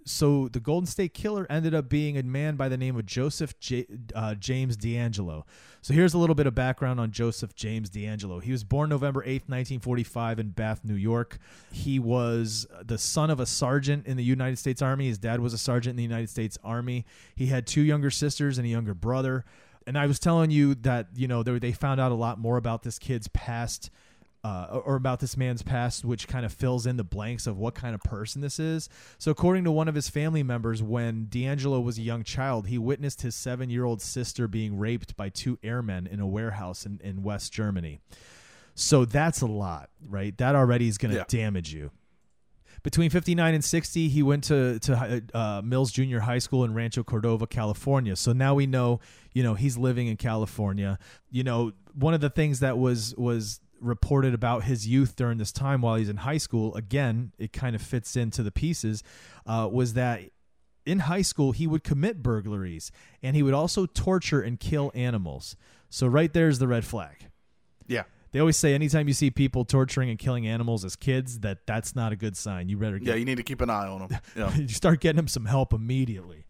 so 0.06 0.48
the 0.50 0.60
Golden 0.60 0.86
State 0.86 1.13
Killer 1.13 1.48
ended 1.50 1.74
up 1.74 1.89
being 1.89 2.18
a 2.18 2.24
man 2.24 2.56
by 2.56 2.70
the 2.70 2.78
name 2.78 2.96
of 2.98 3.06
Joseph 3.06 3.60
J- 3.60 3.88
uh, 4.13 4.36
James 4.36 4.78
DeAngelo. 4.78 5.44
So 5.82 5.94
here's 5.94 6.13
a 6.13 6.18
little 6.18 6.36
bit 6.36 6.48
of 6.48 6.56
background 6.56 7.00
on 7.00 7.12
Joseph 7.12 7.56
James 7.56 7.89
DeAngelo. 7.89 8.42
He 8.42 8.52
was 8.52 8.63
born 8.63 8.89
November 8.89 9.22
8th, 9.22 9.50
1945 9.50 10.39
in 10.39 10.50
Bath, 10.50 10.82
New 10.84 10.96
York. 10.96 11.39
He 11.72 12.00
was 12.00 12.68
the 12.84 12.98
son 12.98 13.30
of 13.30 13.39
a 13.39 13.46
sergeant 13.46 14.06
in 14.08 14.18
the 14.18 14.24
United 14.24 14.58
States 14.58 14.82
Army. 14.82 15.08
His 15.08 15.18
dad 15.18 15.39
was 15.39 15.54
a 15.54 15.58
sergeant 15.58 15.92
in 15.92 15.98
the 15.98 16.04
United 16.04 16.30
States 16.30 16.58
Army. 16.63 17.06
He 17.36 17.48
had 17.48 17.68
two 17.68 17.82
younger 17.82 18.10
sisters 18.10 18.58
and 18.58 18.66
a 18.66 18.70
younger 18.70 18.94
brother. 18.94 19.46
And 19.86 19.98
I 19.98 20.06
was 20.06 20.20
telling 20.20 20.52
you 20.52 20.76
that, 20.76 21.08
you 21.16 21.28
know, 21.28 21.44
they, 21.44 21.60
they 21.60 21.72
found 21.72 22.00
out 22.00 22.12
a 22.12 22.16
lot 22.16 22.39
more 22.39 22.58
about 22.58 22.84
this 22.84 22.98
kid's 23.00 23.28
past 23.30 23.89
uh, 24.43 24.82
or 24.86 24.95
about 24.95 25.19
this 25.21 25.38
man's 25.38 25.62
past, 25.63 26.03
which 26.03 26.27
kind 26.27 26.45
of 26.45 26.51
fills 26.51 26.86
in 26.86 26.97
the 26.97 27.03
blanks 27.03 27.47
of 27.47 27.58
what 27.58 27.73
kind 27.75 27.95
of 27.95 28.01
person 28.01 28.41
this 28.41 28.60
is. 28.60 28.89
So, 29.17 29.32
according 29.32 29.63
to 29.63 29.71
one 29.71 29.88
of 29.88 29.95
his 29.95 30.10
family 30.10 30.43
members, 30.43 30.84
when 30.84 31.27
DeAngelo 31.27 31.82
was 31.82 31.97
a 31.97 32.01
young 32.01 32.23
child, 32.23 32.67
he 32.67 32.77
witnessed 32.77 33.21
his 33.21 33.36
seven 33.36 33.69
year 33.69 33.86
old 33.86 34.01
sister 34.01 34.47
being 34.49 34.77
raped 34.77 35.15
by 35.15 35.29
two 35.29 35.58
airmen 35.63 36.08
in 36.08 36.19
a 36.19 36.27
warehouse 36.27 36.86
in, 36.86 36.99
in 37.03 37.23
West 37.23 37.53
Germany. 37.53 38.01
So, 38.75 39.06
that's 39.06 39.41
a 39.41 39.47
lot, 39.47 39.89
right? 40.10 40.38
That 40.38 40.56
already 40.56 40.88
is 40.88 40.97
going 40.97 41.12
to 41.12 41.19
Yeah. 41.19 41.25
damage 41.27 41.73
you. 41.73 41.91
Between 42.82 43.10
59 43.12 43.53
and 43.53 43.63
60, 43.63 44.10
he 44.10 44.23
went 44.23 44.43
to 44.45 44.77
to 44.79 45.23
uh, 45.34 45.62
Mills 45.63 45.89
Junior 45.89 46.19
High 46.19 46.39
School 46.39 46.65
in 46.65 46.73
Rancho 46.73 47.03
Cordova, 47.03 47.47
California. 47.47 48.17
So 48.17 48.34
now 48.34 48.56
we 48.56 48.67
know, 48.67 48.99
you 49.32 49.41
know, 49.41 49.53
he's 49.53 49.77
living 49.77 50.08
in 50.08 50.17
California. 50.17 50.99
You 51.32 51.45
know, 51.45 51.71
one 51.93 52.13
of 52.13 52.19
the 52.19 52.29
things 52.29 52.60
that 52.60 52.77
was 52.77 53.15
was 53.15 53.62
reported 53.84 54.34
about 54.34 54.63
his 54.63 54.88
youth 54.88 55.15
during 55.15 55.38
this 55.38 55.52
time 55.52 55.82
while 55.82 55.96
he's 55.96 56.10
in 56.10 56.17
high 56.17 56.38
school, 56.38 56.74
again, 56.76 57.34
it 57.38 57.54
kind 57.54 57.76
of 57.76 57.82
fits 57.82 58.15
into 58.15 58.41
the 58.43 58.52
pieces, 58.52 59.04
uh, 59.46 59.69
was 59.72 59.93
that 59.93 60.22
in 60.86 61.00
high 61.00 61.22
school 61.22 61.52
he 61.54 61.65
would 61.67 61.84
commit 61.84 62.22
burglaries 62.24 62.91
and 63.22 63.36
he 63.36 63.43
would 63.43 63.54
also 63.54 63.86
torture 63.86 64.41
and 64.41 64.60
kill 64.60 64.91
animals. 64.93 65.56
So 65.89 66.08
right 66.08 66.32
there's 66.34 66.60
the 66.60 66.67
red 66.67 66.84
flag 66.86 67.28
Yeah. 67.88 68.04
they 68.32 68.39
always 68.39 68.58
say 68.58 68.74
anytime 68.74 69.08
you 69.08 69.13
see 69.13 69.30
people 69.32 69.63
torturing 69.63 70.10
and 70.10 70.19
killing 70.19 70.46
animals 70.48 70.84
as 70.84 70.96
kids 70.98 71.39
that 71.39 71.65
that's 71.67 71.96
not 71.96 72.12
a 72.12 72.15
good 72.17 72.36
sign 72.36 72.67
you 72.67 72.76
better 72.78 72.98
Yeah, 72.98 73.13
you 73.15 73.24
need 73.26 73.38
to 73.38 73.43
keep 73.43 73.62
an 73.62 73.69
eye 73.69 73.88
on 73.88 74.08
them. 74.08 74.19
Yeah. 74.36 74.54
you 74.56 74.67
start 74.67 75.00
getting 75.00 75.19
him 75.19 75.28
some 75.30 75.46
help 75.46 75.72
immediately. 75.72 76.46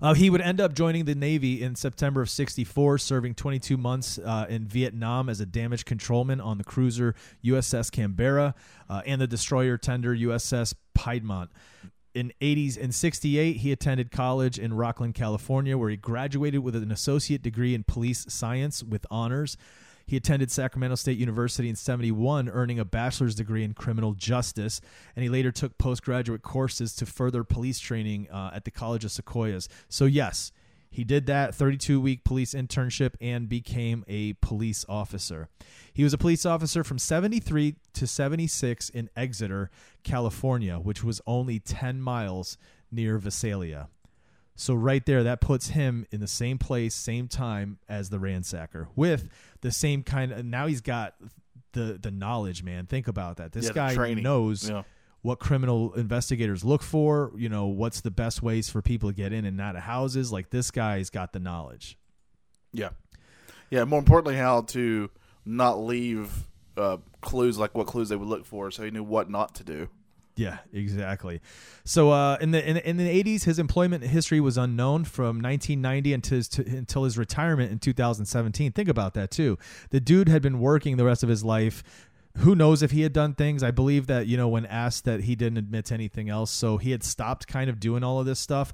Uh, 0.00 0.14
he 0.14 0.30
would 0.30 0.40
end 0.40 0.60
up 0.60 0.74
joining 0.74 1.04
the 1.04 1.14
Navy 1.14 1.62
in 1.62 1.74
September 1.74 2.22
of 2.22 2.30
64, 2.30 2.98
serving 2.98 3.34
22 3.34 3.76
months 3.76 4.18
uh, 4.18 4.46
in 4.48 4.66
Vietnam 4.66 5.28
as 5.28 5.40
a 5.40 5.46
damage 5.46 5.84
controlman 5.84 6.40
on 6.40 6.58
the 6.58 6.64
cruiser 6.64 7.14
USS 7.44 7.90
Canberra 7.90 8.54
uh, 8.88 9.02
and 9.06 9.20
the 9.20 9.26
destroyer 9.26 9.76
tender 9.76 10.14
USS 10.14 10.74
Piedmont. 10.94 11.50
In 12.12 12.32
80s 12.40 12.76
and 12.80 12.92
68, 12.92 13.58
he 13.58 13.70
attended 13.70 14.10
college 14.10 14.58
in 14.58 14.72
Rocklin, 14.72 15.14
California, 15.14 15.78
where 15.78 15.90
he 15.90 15.96
graduated 15.96 16.60
with 16.60 16.74
an 16.74 16.90
associate 16.90 17.40
degree 17.40 17.72
in 17.72 17.84
police 17.84 18.26
science 18.28 18.82
with 18.82 19.06
honors. 19.10 19.56
He 20.10 20.16
attended 20.16 20.50
Sacramento 20.50 20.96
State 20.96 21.18
University 21.18 21.68
in 21.68 21.76
71, 21.76 22.48
earning 22.48 22.80
a 22.80 22.84
bachelor's 22.84 23.36
degree 23.36 23.62
in 23.62 23.74
criminal 23.74 24.12
justice, 24.14 24.80
and 25.14 25.22
he 25.22 25.28
later 25.28 25.52
took 25.52 25.78
postgraduate 25.78 26.42
courses 26.42 26.96
to 26.96 27.06
further 27.06 27.44
police 27.44 27.78
training 27.78 28.28
uh, 28.28 28.50
at 28.52 28.64
the 28.64 28.72
College 28.72 29.04
of 29.04 29.12
Sequoias. 29.12 29.68
So, 29.88 30.06
yes, 30.06 30.50
he 30.90 31.04
did 31.04 31.26
that 31.26 31.54
32 31.54 32.00
week 32.00 32.24
police 32.24 32.54
internship 32.54 33.14
and 33.20 33.48
became 33.48 34.04
a 34.08 34.32
police 34.42 34.84
officer. 34.88 35.48
He 35.92 36.02
was 36.02 36.12
a 36.12 36.18
police 36.18 36.44
officer 36.44 36.82
from 36.82 36.98
73 36.98 37.76
to 37.92 38.06
76 38.08 38.88
in 38.88 39.10
Exeter, 39.14 39.70
California, 40.02 40.80
which 40.80 41.04
was 41.04 41.20
only 41.24 41.60
10 41.60 42.00
miles 42.00 42.58
near 42.90 43.16
Visalia. 43.18 43.86
So 44.60 44.74
right 44.74 45.04
there, 45.06 45.22
that 45.22 45.40
puts 45.40 45.68
him 45.68 46.04
in 46.10 46.20
the 46.20 46.26
same 46.28 46.58
place, 46.58 46.94
same 46.94 47.28
time 47.28 47.78
as 47.88 48.10
the 48.10 48.18
ransacker, 48.18 48.88
with 48.94 49.30
the 49.62 49.72
same 49.72 50.02
kind 50.02 50.32
of. 50.32 50.44
Now 50.44 50.66
he's 50.66 50.82
got 50.82 51.14
the 51.72 51.98
the 52.00 52.10
knowledge, 52.10 52.62
man. 52.62 52.84
Think 52.84 53.08
about 53.08 53.38
that. 53.38 53.52
This 53.52 53.68
Yeah, 53.68 53.72
guy 53.72 53.94
training. 53.94 54.22
knows 54.22 54.68
Yeah. 54.68 54.82
what 55.22 55.38
criminal 55.38 55.94
investigators 55.94 56.62
look 56.62 56.82
for. 56.82 57.32
You 57.38 57.48
know 57.48 57.68
what's 57.68 58.02
the 58.02 58.10
best 58.10 58.42
ways 58.42 58.68
for 58.68 58.82
people 58.82 59.08
to 59.08 59.14
get 59.16 59.32
in 59.32 59.46
and 59.46 59.58
out 59.62 59.76
of 59.76 59.82
houses. 59.82 60.30
Like 60.30 60.50
this 60.50 60.70
guy's 60.70 61.08
got 61.08 61.32
the 61.32 61.40
knowledge. 61.40 61.96
Yeah. 62.74 62.90
Yeah. 63.70 63.84
More 63.84 63.98
importantly, 64.00 64.36
how 64.36 64.60
to 64.62 65.08
not 65.46 65.80
leave 65.82 66.48
uh, 66.76 66.98
clues 67.22 67.56
like 67.56 67.74
what 67.74 67.86
clues 67.86 68.10
they 68.10 68.16
would 68.16 68.28
look 68.28 68.44
for, 68.44 68.70
so 68.70 68.82
he 68.82 68.90
knew 68.90 69.02
what 69.02 69.30
not 69.30 69.54
to 69.54 69.64
do. 69.64 69.88
Yeah, 70.40 70.56
exactly. 70.72 71.42
So 71.84 72.12
uh, 72.12 72.38
in 72.40 72.50
the 72.50 72.66
in, 72.66 72.78
in 72.78 72.96
the 72.96 73.06
eighties, 73.06 73.44
his 73.44 73.58
employment 73.58 74.04
history 74.04 74.40
was 74.40 74.56
unknown 74.56 75.04
from 75.04 75.38
1990 75.42 76.14
until 76.14 76.36
his, 76.36 76.48
to, 76.48 76.66
until 76.66 77.04
his 77.04 77.18
retirement 77.18 77.70
in 77.70 77.78
2017. 77.78 78.72
Think 78.72 78.88
about 78.88 79.12
that 79.14 79.30
too. 79.30 79.58
The 79.90 80.00
dude 80.00 80.30
had 80.30 80.40
been 80.40 80.58
working 80.58 80.96
the 80.96 81.04
rest 81.04 81.22
of 81.22 81.28
his 81.28 81.44
life. 81.44 81.82
Who 82.38 82.54
knows 82.54 82.82
if 82.82 82.90
he 82.90 83.02
had 83.02 83.12
done 83.12 83.34
things? 83.34 83.62
I 83.62 83.70
believe 83.70 84.06
that 84.06 84.28
you 84.28 84.38
know 84.38 84.48
when 84.48 84.64
asked 84.64 85.04
that 85.04 85.24
he 85.24 85.36
didn't 85.36 85.58
admit 85.58 85.84
to 85.86 85.94
anything 85.94 86.30
else. 86.30 86.50
So 86.50 86.78
he 86.78 86.92
had 86.92 87.02
stopped 87.02 87.46
kind 87.46 87.68
of 87.68 87.78
doing 87.78 88.02
all 88.02 88.18
of 88.18 88.24
this 88.24 88.40
stuff. 88.40 88.72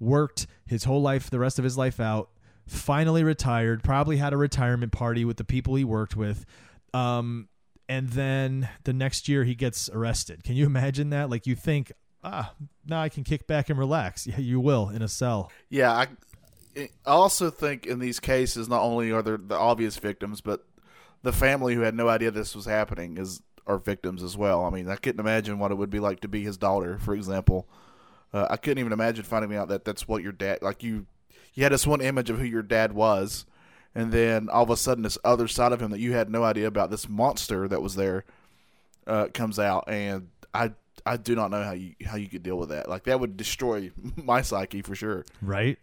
Worked 0.00 0.46
his 0.66 0.84
whole 0.84 1.02
life, 1.02 1.28
the 1.28 1.38
rest 1.38 1.58
of 1.58 1.64
his 1.64 1.76
life 1.76 2.00
out. 2.00 2.30
Finally 2.66 3.22
retired. 3.22 3.84
Probably 3.84 4.16
had 4.16 4.32
a 4.32 4.38
retirement 4.38 4.92
party 4.92 5.26
with 5.26 5.36
the 5.36 5.44
people 5.44 5.74
he 5.74 5.84
worked 5.84 6.16
with. 6.16 6.46
Um, 6.94 7.48
and 7.88 8.10
then 8.10 8.68
the 8.84 8.92
next 8.92 9.28
year 9.28 9.44
he 9.44 9.54
gets 9.54 9.88
arrested. 9.90 10.44
Can 10.44 10.56
you 10.56 10.66
imagine 10.66 11.10
that? 11.10 11.30
Like 11.30 11.46
you 11.46 11.54
think, 11.54 11.92
ah, 12.24 12.52
now 12.86 13.02
I 13.02 13.08
can 13.08 13.24
kick 13.24 13.46
back 13.46 13.68
and 13.68 13.78
relax. 13.78 14.26
Yeah, 14.32 14.38
you 14.38 14.60
will 14.60 14.88
in 14.88 15.02
a 15.02 15.08
cell. 15.08 15.50
Yeah, 15.68 15.92
I, 15.92 16.08
I 16.76 16.88
also 17.06 17.50
think 17.50 17.86
in 17.86 17.98
these 17.98 18.20
cases, 18.20 18.68
not 18.68 18.82
only 18.82 19.10
are 19.10 19.22
there 19.22 19.36
the 19.36 19.56
obvious 19.56 19.96
victims, 19.98 20.40
but 20.40 20.64
the 21.22 21.32
family 21.32 21.74
who 21.74 21.80
had 21.82 21.94
no 21.94 22.08
idea 22.08 22.30
this 22.30 22.54
was 22.54 22.66
happening 22.66 23.18
is 23.18 23.42
are 23.66 23.78
victims 23.78 24.22
as 24.22 24.36
well. 24.36 24.64
I 24.64 24.70
mean, 24.70 24.88
I 24.88 24.96
couldn't 24.96 25.20
imagine 25.20 25.58
what 25.58 25.70
it 25.70 25.76
would 25.76 25.90
be 25.90 26.00
like 26.00 26.20
to 26.20 26.28
be 26.28 26.42
his 26.42 26.56
daughter, 26.56 26.98
for 26.98 27.14
example. 27.14 27.68
Uh, 28.32 28.46
I 28.50 28.56
couldn't 28.56 28.78
even 28.78 28.92
imagine 28.92 29.24
finding 29.24 29.56
out 29.56 29.68
that 29.68 29.84
that's 29.84 30.08
what 30.08 30.22
your 30.22 30.32
dad 30.32 30.60
like 30.62 30.82
you. 30.82 31.06
You 31.54 31.62
had 31.64 31.72
this 31.72 31.86
one 31.86 32.00
image 32.00 32.30
of 32.30 32.38
who 32.38 32.44
your 32.46 32.62
dad 32.62 32.92
was, 32.92 33.44
and 33.94 34.12
then 34.12 34.48
all 34.48 34.62
of 34.62 34.70
a 34.70 34.76
sudden, 34.76 35.02
this 35.02 35.18
other 35.24 35.48
side 35.48 35.72
of 35.72 35.80
him 35.80 35.90
that 35.90 36.00
you 36.00 36.12
had 36.12 36.30
no 36.30 36.44
idea 36.44 36.66
about, 36.66 36.90
this 36.90 37.08
monster 37.08 37.68
that 37.68 37.82
was 37.82 37.94
there, 37.94 38.24
uh, 39.06 39.26
comes 39.32 39.58
out, 39.58 39.84
and 39.88 40.28
I 40.54 40.72
I 41.04 41.16
do 41.16 41.34
not 41.34 41.50
know 41.50 41.62
how 41.62 41.72
you 41.72 41.94
how 42.04 42.16
you 42.16 42.28
could 42.28 42.42
deal 42.42 42.56
with 42.56 42.70
that. 42.70 42.88
Like 42.88 43.04
that 43.04 43.20
would 43.20 43.36
destroy 43.36 43.90
my 44.16 44.42
psyche 44.42 44.82
for 44.82 44.94
sure. 44.94 45.24
Right. 45.40 45.78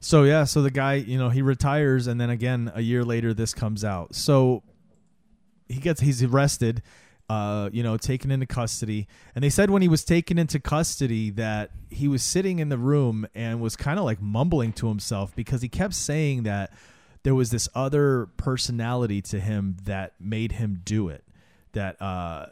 So 0.00 0.24
yeah, 0.24 0.44
so 0.44 0.62
the 0.62 0.70
guy, 0.70 0.94
you 0.94 1.18
know, 1.18 1.28
he 1.28 1.42
retires 1.42 2.06
and 2.06 2.20
then 2.20 2.30
again 2.30 2.72
a 2.74 2.80
year 2.80 3.04
later 3.04 3.34
this 3.34 3.52
comes 3.54 3.84
out. 3.84 4.14
So 4.14 4.62
he 5.68 5.78
gets 5.78 6.00
he's 6.00 6.22
arrested, 6.22 6.82
uh, 7.28 7.68
you 7.72 7.82
know, 7.82 7.96
taken 7.96 8.30
into 8.30 8.46
custody. 8.46 9.06
And 9.34 9.44
they 9.44 9.50
said 9.50 9.70
when 9.70 9.82
he 9.82 9.88
was 9.88 10.04
taken 10.04 10.38
into 10.38 10.58
custody 10.58 11.30
that 11.30 11.70
he 11.90 12.08
was 12.08 12.22
sitting 12.22 12.58
in 12.58 12.70
the 12.70 12.78
room 12.78 13.26
and 13.34 13.60
was 13.60 13.76
kind 13.76 13.98
of 13.98 14.04
like 14.04 14.22
mumbling 14.22 14.72
to 14.74 14.88
himself 14.88 15.36
because 15.36 15.60
he 15.62 15.68
kept 15.68 15.94
saying 15.94 16.44
that 16.44 16.72
there 17.22 17.34
was 17.34 17.50
this 17.50 17.68
other 17.74 18.28
personality 18.36 19.20
to 19.22 19.40
him 19.40 19.76
that 19.84 20.14
made 20.20 20.52
him 20.52 20.80
do 20.84 21.08
it. 21.08 21.24
That 21.72 22.00
uh 22.00 22.46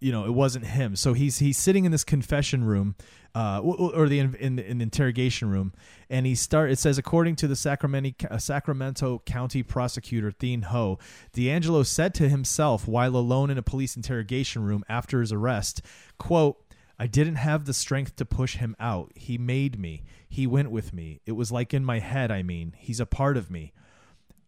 you 0.00 0.12
know 0.12 0.24
it 0.24 0.32
wasn't 0.32 0.64
him 0.64 0.94
so 0.96 1.12
he's 1.12 1.38
he's 1.38 1.58
sitting 1.58 1.84
in 1.84 1.92
this 1.92 2.04
confession 2.04 2.64
room 2.64 2.94
uh 3.34 3.60
or 3.60 4.08
the 4.08 4.20
in, 4.20 4.34
in, 4.36 4.58
in 4.58 4.78
the 4.78 4.82
interrogation 4.82 5.50
room 5.50 5.72
and 6.08 6.26
he 6.26 6.34
start 6.34 6.70
it 6.70 6.78
says 6.78 6.98
according 6.98 7.36
to 7.36 7.48
the 7.48 7.56
sacramento 7.56 8.14
sacramento 8.38 9.22
county 9.26 9.62
prosecutor 9.62 10.30
Thien 10.30 10.62
ho 10.62 10.98
deangelo 11.34 11.84
said 11.84 12.14
to 12.14 12.28
himself 12.28 12.86
while 12.86 13.16
alone 13.16 13.50
in 13.50 13.58
a 13.58 13.62
police 13.62 13.96
interrogation 13.96 14.62
room 14.62 14.84
after 14.88 15.20
his 15.20 15.32
arrest 15.32 15.82
quote 16.18 16.58
I 16.98 17.06
didn't 17.06 17.36
have 17.36 17.64
the 17.64 17.74
strength 17.74 18.16
to 18.16 18.24
push 18.24 18.56
him 18.56 18.74
out. 18.80 19.12
He 19.14 19.38
made 19.38 19.78
me. 19.78 20.02
He 20.28 20.46
went 20.46 20.70
with 20.70 20.92
me. 20.92 21.20
It 21.26 21.32
was 21.32 21.52
like 21.52 21.72
in 21.72 21.84
my 21.84 22.00
head, 22.00 22.30
I 22.30 22.42
mean. 22.42 22.74
He's 22.76 23.00
a 23.00 23.06
part 23.06 23.36
of 23.36 23.50
me. 23.50 23.72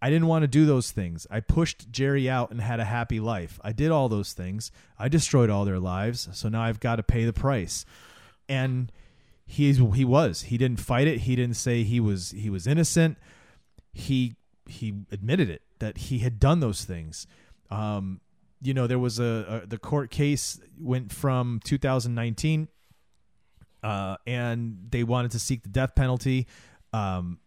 I 0.02 0.10
didn't 0.10 0.26
want 0.26 0.42
to 0.42 0.48
do 0.48 0.66
those 0.66 0.90
things. 0.90 1.26
I 1.30 1.40
pushed 1.40 1.92
Jerry 1.92 2.28
out 2.28 2.50
and 2.50 2.60
had 2.60 2.80
a 2.80 2.84
happy 2.84 3.20
life. 3.20 3.60
I 3.62 3.72
did 3.72 3.90
all 3.90 4.08
those 4.08 4.32
things. 4.32 4.72
I 4.98 5.08
destroyed 5.08 5.50
all 5.50 5.64
their 5.64 5.78
lives. 5.78 6.28
So 6.32 6.48
now 6.48 6.62
I've 6.62 6.80
got 6.80 6.96
to 6.96 7.02
pay 7.02 7.24
the 7.24 7.32
price. 7.32 7.84
And 8.48 8.90
he's 9.46 9.78
he 9.78 10.04
was. 10.04 10.42
He 10.42 10.56
didn't 10.56 10.80
fight 10.80 11.06
it. 11.06 11.20
He 11.20 11.36
didn't 11.36 11.56
say 11.56 11.82
he 11.82 12.00
was 12.00 12.30
he 12.30 12.48
was 12.48 12.66
innocent. 12.66 13.18
He 13.92 14.36
he 14.66 14.94
admitted 15.12 15.50
it 15.50 15.62
that 15.80 15.98
he 15.98 16.20
had 16.20 16.40
done 16.40 16.60
those 16.60 16.84
things. 16.84 17.26
Um, 17.70 18.20
you 18.62 18.74
know, 18.74 18.86
there 18.86 18.98
was 18.98 19.18
a, 19.18 19.62
a 19.64 19.66
the 19.66 19.78
court 19.78 20.10
case 20.10 20.60
went 20.78 21.12
from 21.12 21.60
2019, 21.64 22.68
uh, 23.82 24.16
and 24.26 24.86
they 24.90 25.02
wanted 25.02 25.30
to 25.32 25.38
seek 25.38 25.62
the 25.62 25.68
death 25.68 25.94
penalty. 25.94 26.46
Um, 26.92 27.38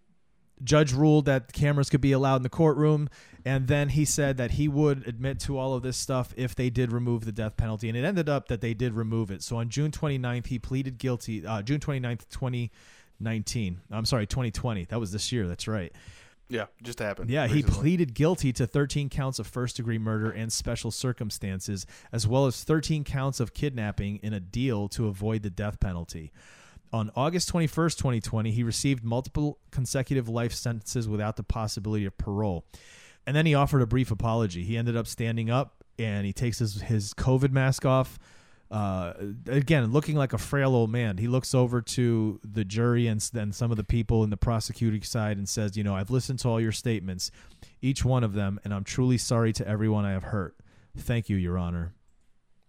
judge 0.63 0.93
ruled 0.93 1.25
that 1.25 1.51
cameras 1.51 1.89
could 1.89 2.01
be 2.01 2.11
allowed 2.11 2.37
in 2.37 2.43
the 2.43 2.49
courtroom 2.49 3.09
and 3.45 3.67
then 3.67 3.89
he 3.89 4.05
said 4.05 4.37
that 4.37 4.51
he 4.51 4.67
would 4.67 5.05
admit 5.07 5.39
to 5.39 5.57
all 5.57 5.73
of 5.73 5.83
this 5.83 5.97
stuff 5.97 6.33
if 6.37 6.55
they 6.55 6.69
did 6.69 6.91
remove 6.91 7.25
the 7.25 7.31
death 7.31 7.57
penalty 7.57 7.89
and 7.89 7.97
it 7.97 8.05
ended 8.05 8.29
up 8.29 8.47
that 8.47 8.61
they 8.61 8.73
did 8.73 8.93
remove 8.93 9.31
it. 9.31 9.43
So 9.43 9.57
on 9.57 9.69
june 9.69 9.91
29th 9.91 10.47
he 10.47 10.59
pleaded 10.59 10.97
guilty 10.97 11.45
uh, 11.45 11.61
june 11.61 11.79
29th 11.79 12.29
2019 12.29 13.81
i'm 13.91 14.05
sorry 14.05 14.25
2020 14.25 14.85
that 14.85 14.99
was 14.99 15.11
this 15.11 15.31
year. 15.31 15.47
That's 15.47 15.67
right 15.67 15.91
Yeah, 16.49 16.65
just 16.83 16.99
happened. 16.99 17.29
yeah, 17.29 17.47
he 17.47 17.63
pleaded 17.63 18.13
guilty 18.13 18.53
to 18.53 18.67
13 18.67 19.09
counts 19.09 19.39
of 19.39 19.47
first 19.47 19.77
degree 19.77 19.97
murder 19.97 20.29
and 20.29 20.51
special 20.51 20.91
circumstances, 20.91 21.85
as 22.11 22.27
well 22.27 22.45
as 22.45 22.63
13 22.63 23.03
counts 23.03 23.39
of 23.39 23.53
kidnapping 23.53 24.17
in 24.17 24.33
a 24.33 24.39
deal 24.39 24.87
to 24.89 25.07
avoid 25.07 25.41
the 25.41 25.49
death 25.49 25.79
penalty. 25.79 26.31
On 26.91 27.09
August 27.15 27.51
21st, 27.51 27.97
2020, 27.97 28.51
he 28.51 28.61
received 28.61 29.03
multiple 29.03 29.57
consecutive 29.71 30.29
life 30.29 30.53
sentences 30.53 31.09
without 31.09 31.37
the 31.37 31.43
possibility 31.43 32.05
of 32.05 32.15
parole. 32.19 32.65
And 33.25 33.35
then 33.35 33.47
he 33.47 33.55
offered 33.55 33.81
a 33.81 33.87
brief 33.87 34.11
apology. 34.11 34.63
He 34.63 34.77
ended 34.77 34.95
up 34.95 35.07
standing 35.07 35.49
up 35.49 35.83
and 35.97 36.25
he 36.25 36.33
takes 36.33 36.59
his, 36.59 36.81
his 36.81 37.13
COVID 37.15 37.51
mask 37.51 37.85
off. 37.85 38.19
Uh, 38.71 39.13
again, 39.47 39.91
looking 39.91 40.15
like 40.15 40.33
a 40.33 40.37
frail 40.37 40.73
old 40.75 40.89
man, 40.89 41.17
he 41.17 41.27
looks 41.27 41.53
over 41.53 41.79
to 41.81 42.39
the 42.43 42.65
jury 42.65 43.05
and 43.05 43.21
then 43.33 43.51
some 43.51 43.69
of 43.69 43.77
the 43.77 43.83
people 43.83 44.23
in 44.23 44.31
the 44.31 44.37
prosecuting 44.37 45.03
side 45.03 45.37
and 45.37 45.47
says, 45.47 45.77
"You 45.77 45.83
know, 45.83 45.95
I've 45.95 46.09
listened 46.09 46.39
to 46.39 46.49
all 46.49 46.59
your 46.59 46.71
statements, 46.71 47.29
each 47.81 48.03
one 48.03 48.23
of 48.23 48.33
them, 48.33 48.59
and 48.63 48.73
I'm 48.73 48.83
truly 48.83 49.17
sorry 49.19 49.53
to 49.53 49.67
everyone 49.67 50.05
I 50.05 50.11
have 50.13 50.23
hurt. 50.23 50.55
Thank 50.97 51.29
you, 51.29 51.37
Your 51.37 51.57
Honor." 51.57 51.93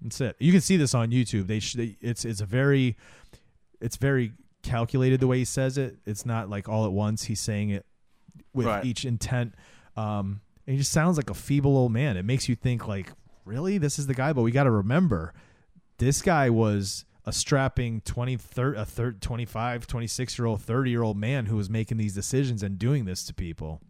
That's 0.03 0.21
it. 0.21 0.37
You 0.39 0.53
can 0.53 0.61
see 0.61 0.77
this 0.77 0.95
on 0.95 1.11
YouTube. 1.11 1.47
They, 1.47 1.61
sh- 1.61 1.75
they 1.75 1.97
it's 2.03 2.27
it's 2.27 2.43
a 2.43 2.47
very 2.47 2.97
it's 3.81 3.97
very 3.97 4.33
calculated 4.63 5.21
the 5.21 5.27
way 5.27 5.39
he 5.39 5.45
says 5.47 5.79
it. 5.79 5.97
It's 6.05 6.27
not 6.27 6.51
like 6.51 6.69
all 6.69 6.85
at 6.85 6.93
once. 6.93 7.25
He's 7.25 7.41
saying 7.41 7.71
it 7.71 7.87
with 8.53 8.67
Right. 8.67 8.85
each 8.85 9.07
intent. 9.07 9.55
Um, 9.97 10.41
and 10.67 10.75
he 10.75 10.79
just 10.79 10.93
sounds 10.93 11.17
like 11.17 11.31
a 11.31 11.35
feeble 11.35 11.77
old 11.79 11.93
man. 11.93 12.19
It 12.19 12.25
makes 12.27 12.47
you 12.49 12.55
think 12.57 12.87
like, 12.87 13.13
really, 13.47 13.79
this 13.79 13.99
is 13.99 14.07
the 14.07 14.15
guy. 14.15 14.33
But 14.35 14.43
we 14.43 14.51
got 14.51 14.65
to 14.65 14.71
remember, 14.71 15.33
this 15.99 16.23
guy 16.23 16.51
was 16.51 17.05
a 17.27 17.33
strapping 17.33 18.01
20, 18.03 18.37
thir- 18.37 18.75
a 18.75 18.85
thir- 18.85 19.13
25, 19.13 19.87
26 19.87 20.39
year 20.39 20.47
old, 20.47 20.63
30 20.63 20.91
year 20.91 21.03
old 21.03 21.17
man 21.17 21.47
who 21.47 21.57
was 21.57 21.71
making 21.71 21.97
these 21.97 22.15
decisions 22.15 22.63
and 22.63 22.79
doing 22.79 23.05
this 23.05 23.25
to 23.25 23.35
people. 23.35 23.81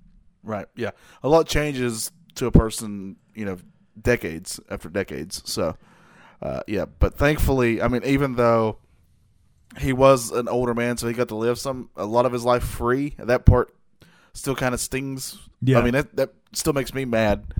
Right. 0.42 0.66
Yeah. 0.76 0.90
A 1.22 1.28
lot 1.28 1.48
changes 1.48 2.12
to 2.36 2.46
a 2.46 2.50
person, 2.52 3.16
you 3.34 3.44
know, 3.44 3.56
decades 4.00 4.60
after 4.68 4.88
decades. 4.88 5.42
So, 5.44 5.76
uh, 6.42 6.60
yeah. 6.66 6.84
But 6.98 7.14
thankfully, 7.14 7.80
I 7.80 7.88
mean, 7.88 8.02
even 8.04 8.36
though 8.36 8.78
he 9.78 9.92
was 9.92 10.30
an 10.30 10.48
older 10.48 10.74
man, 10.74 10.96
so 10.96 11.08
he 11.08 11.14
got 11.14 11.28
to 11.28 11.36
live 11.36 11.58
some 11.58 11.90
a 11.96 12.06
lot 12.06 12.26
of 12.26 12.32
his 12.32 12.44
life 12.44 12.62
free. 12.62 13.14
That 13.18 13.44
part 13.44 13.74
still 14.32 14.54
kind 14.54 14.74
of 14.74 14.80
stings. 14.80 15.38
Yeah. 15.60 15.78
I 15.78 15.82
mean, 15.82 15.92
that 15.92 16.16
that 16.16 16.34
still 16.52 16.72
makes 16.72 16.94
me 16.94 17.04
mad. 17.04 17.54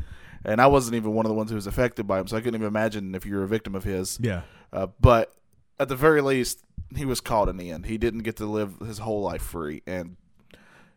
And 0.44 0.60
I 0.60 0.66
wasn't 0.66 0.96
even 0.96 1.12
one 1.12 1.24
of 1.26 1.30
the 1.30 1.34
ones 1.34 1.50
who 1.50 1.54
was 1.56 1.66
affected 1.66 2.06
by 2.06 2.20
him, 2.20 2.26
so 2.26 2.36
I 2.36 2.40
couldn't 2.40 2.56
even 2.56 2.66
imagine 2.68 3.14
if 3.14 3.24
you 3.24 3.36
were 3.36 3.44
a 3.44 3.48
victim 3.48 3.74
of 3.74 3.84
his. 3.84 4.18
Yeah. 4.20 4.42
Uh, 4.72 4.88
but 5.00 5.34
at 5.80 5.88
the 5.88 5.96
very 5.96 6.20
least, 6.20 6.60
he 6.96 7.04
was 7.04 7.20
caught 7.20 7.48
in 7.48 7.56
the 7.56 7.70
end. 7.70 7.86
He 7.86 7.96
didn't 7.98 8.20
get 8.24 8.36
to 8.36 8.46
live 8.46 8.78
his 8.80 8.98
whole 8.98 9.22
life 9.22 9.42
free, 9.42 9.82
and 9.86 10.16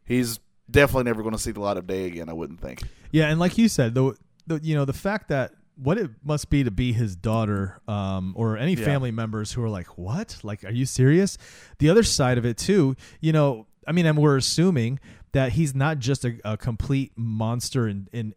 he's 0.05 0.39
definitely 0.69 1.05
never 1.05 1.21
going 1.21 1.33
to 1.35 1.39
see 1.41 1.51
the 1.51 1.61
light 1.61 1.77
of 1.77 1.87
day 1.87 2.05
again. 2.05 2.29
I 2.29 2.33
wouldn't 2.33 2.59
think. 2.61 2.83
Yeah, 3.11 3.29
and 3.29 3.39
like 3.39 3.57
you 3.57 3.69
said, 3.69 3.95
the, 3.95 4.15
the 4.47 4.59
you 4.61 4.75
know 4.75 4.85
the 4.85 4.93
fact 4.93 5.29
that 5.29 5.53
what 5.75 5.97
it 5.97 6.09
must 6.23 6.49
be 6.49 6.63
to 6.63 6.71
be 6.71 6.91
his 6.91 7.15
daughter 7.15 7.79
um, 7.87 8.33
or 8.35 8.57
any 8.57 8.73
Yeah. 8.73 8.83
family 8.85 9.11
members 9.11 9.53
who 9.53 9.63
are 9.63 9.69
like, 9.69 9.97
"What? 9.97 10.37
Like, 10.43 10.63
are 10.65 10.71
you 10.71 10.85
serious?" 10.85 11.37
The 11.79 11.89
other 11.89 12.03
side 12.03 12.37
of 12.37 12.45
it 12.45 12.57
too, 12.57 12.95
you 13.21 13.31
know, 13.31 13.67
I 13.87 13.91
mean, 13.93 14.05
and 14.05 14.17
we're 14.17 14.37
assuming 14.37 14.99
that 15.31 15.53
he's 15.53 15.73
not 15.75 15.99
just 15.99 16.25
a, 16.25 16.37
a 16.43 16.57
complete 16.57 17.13
monster 17.15 17.87
in 17.87 18.07
in 18.11 18.33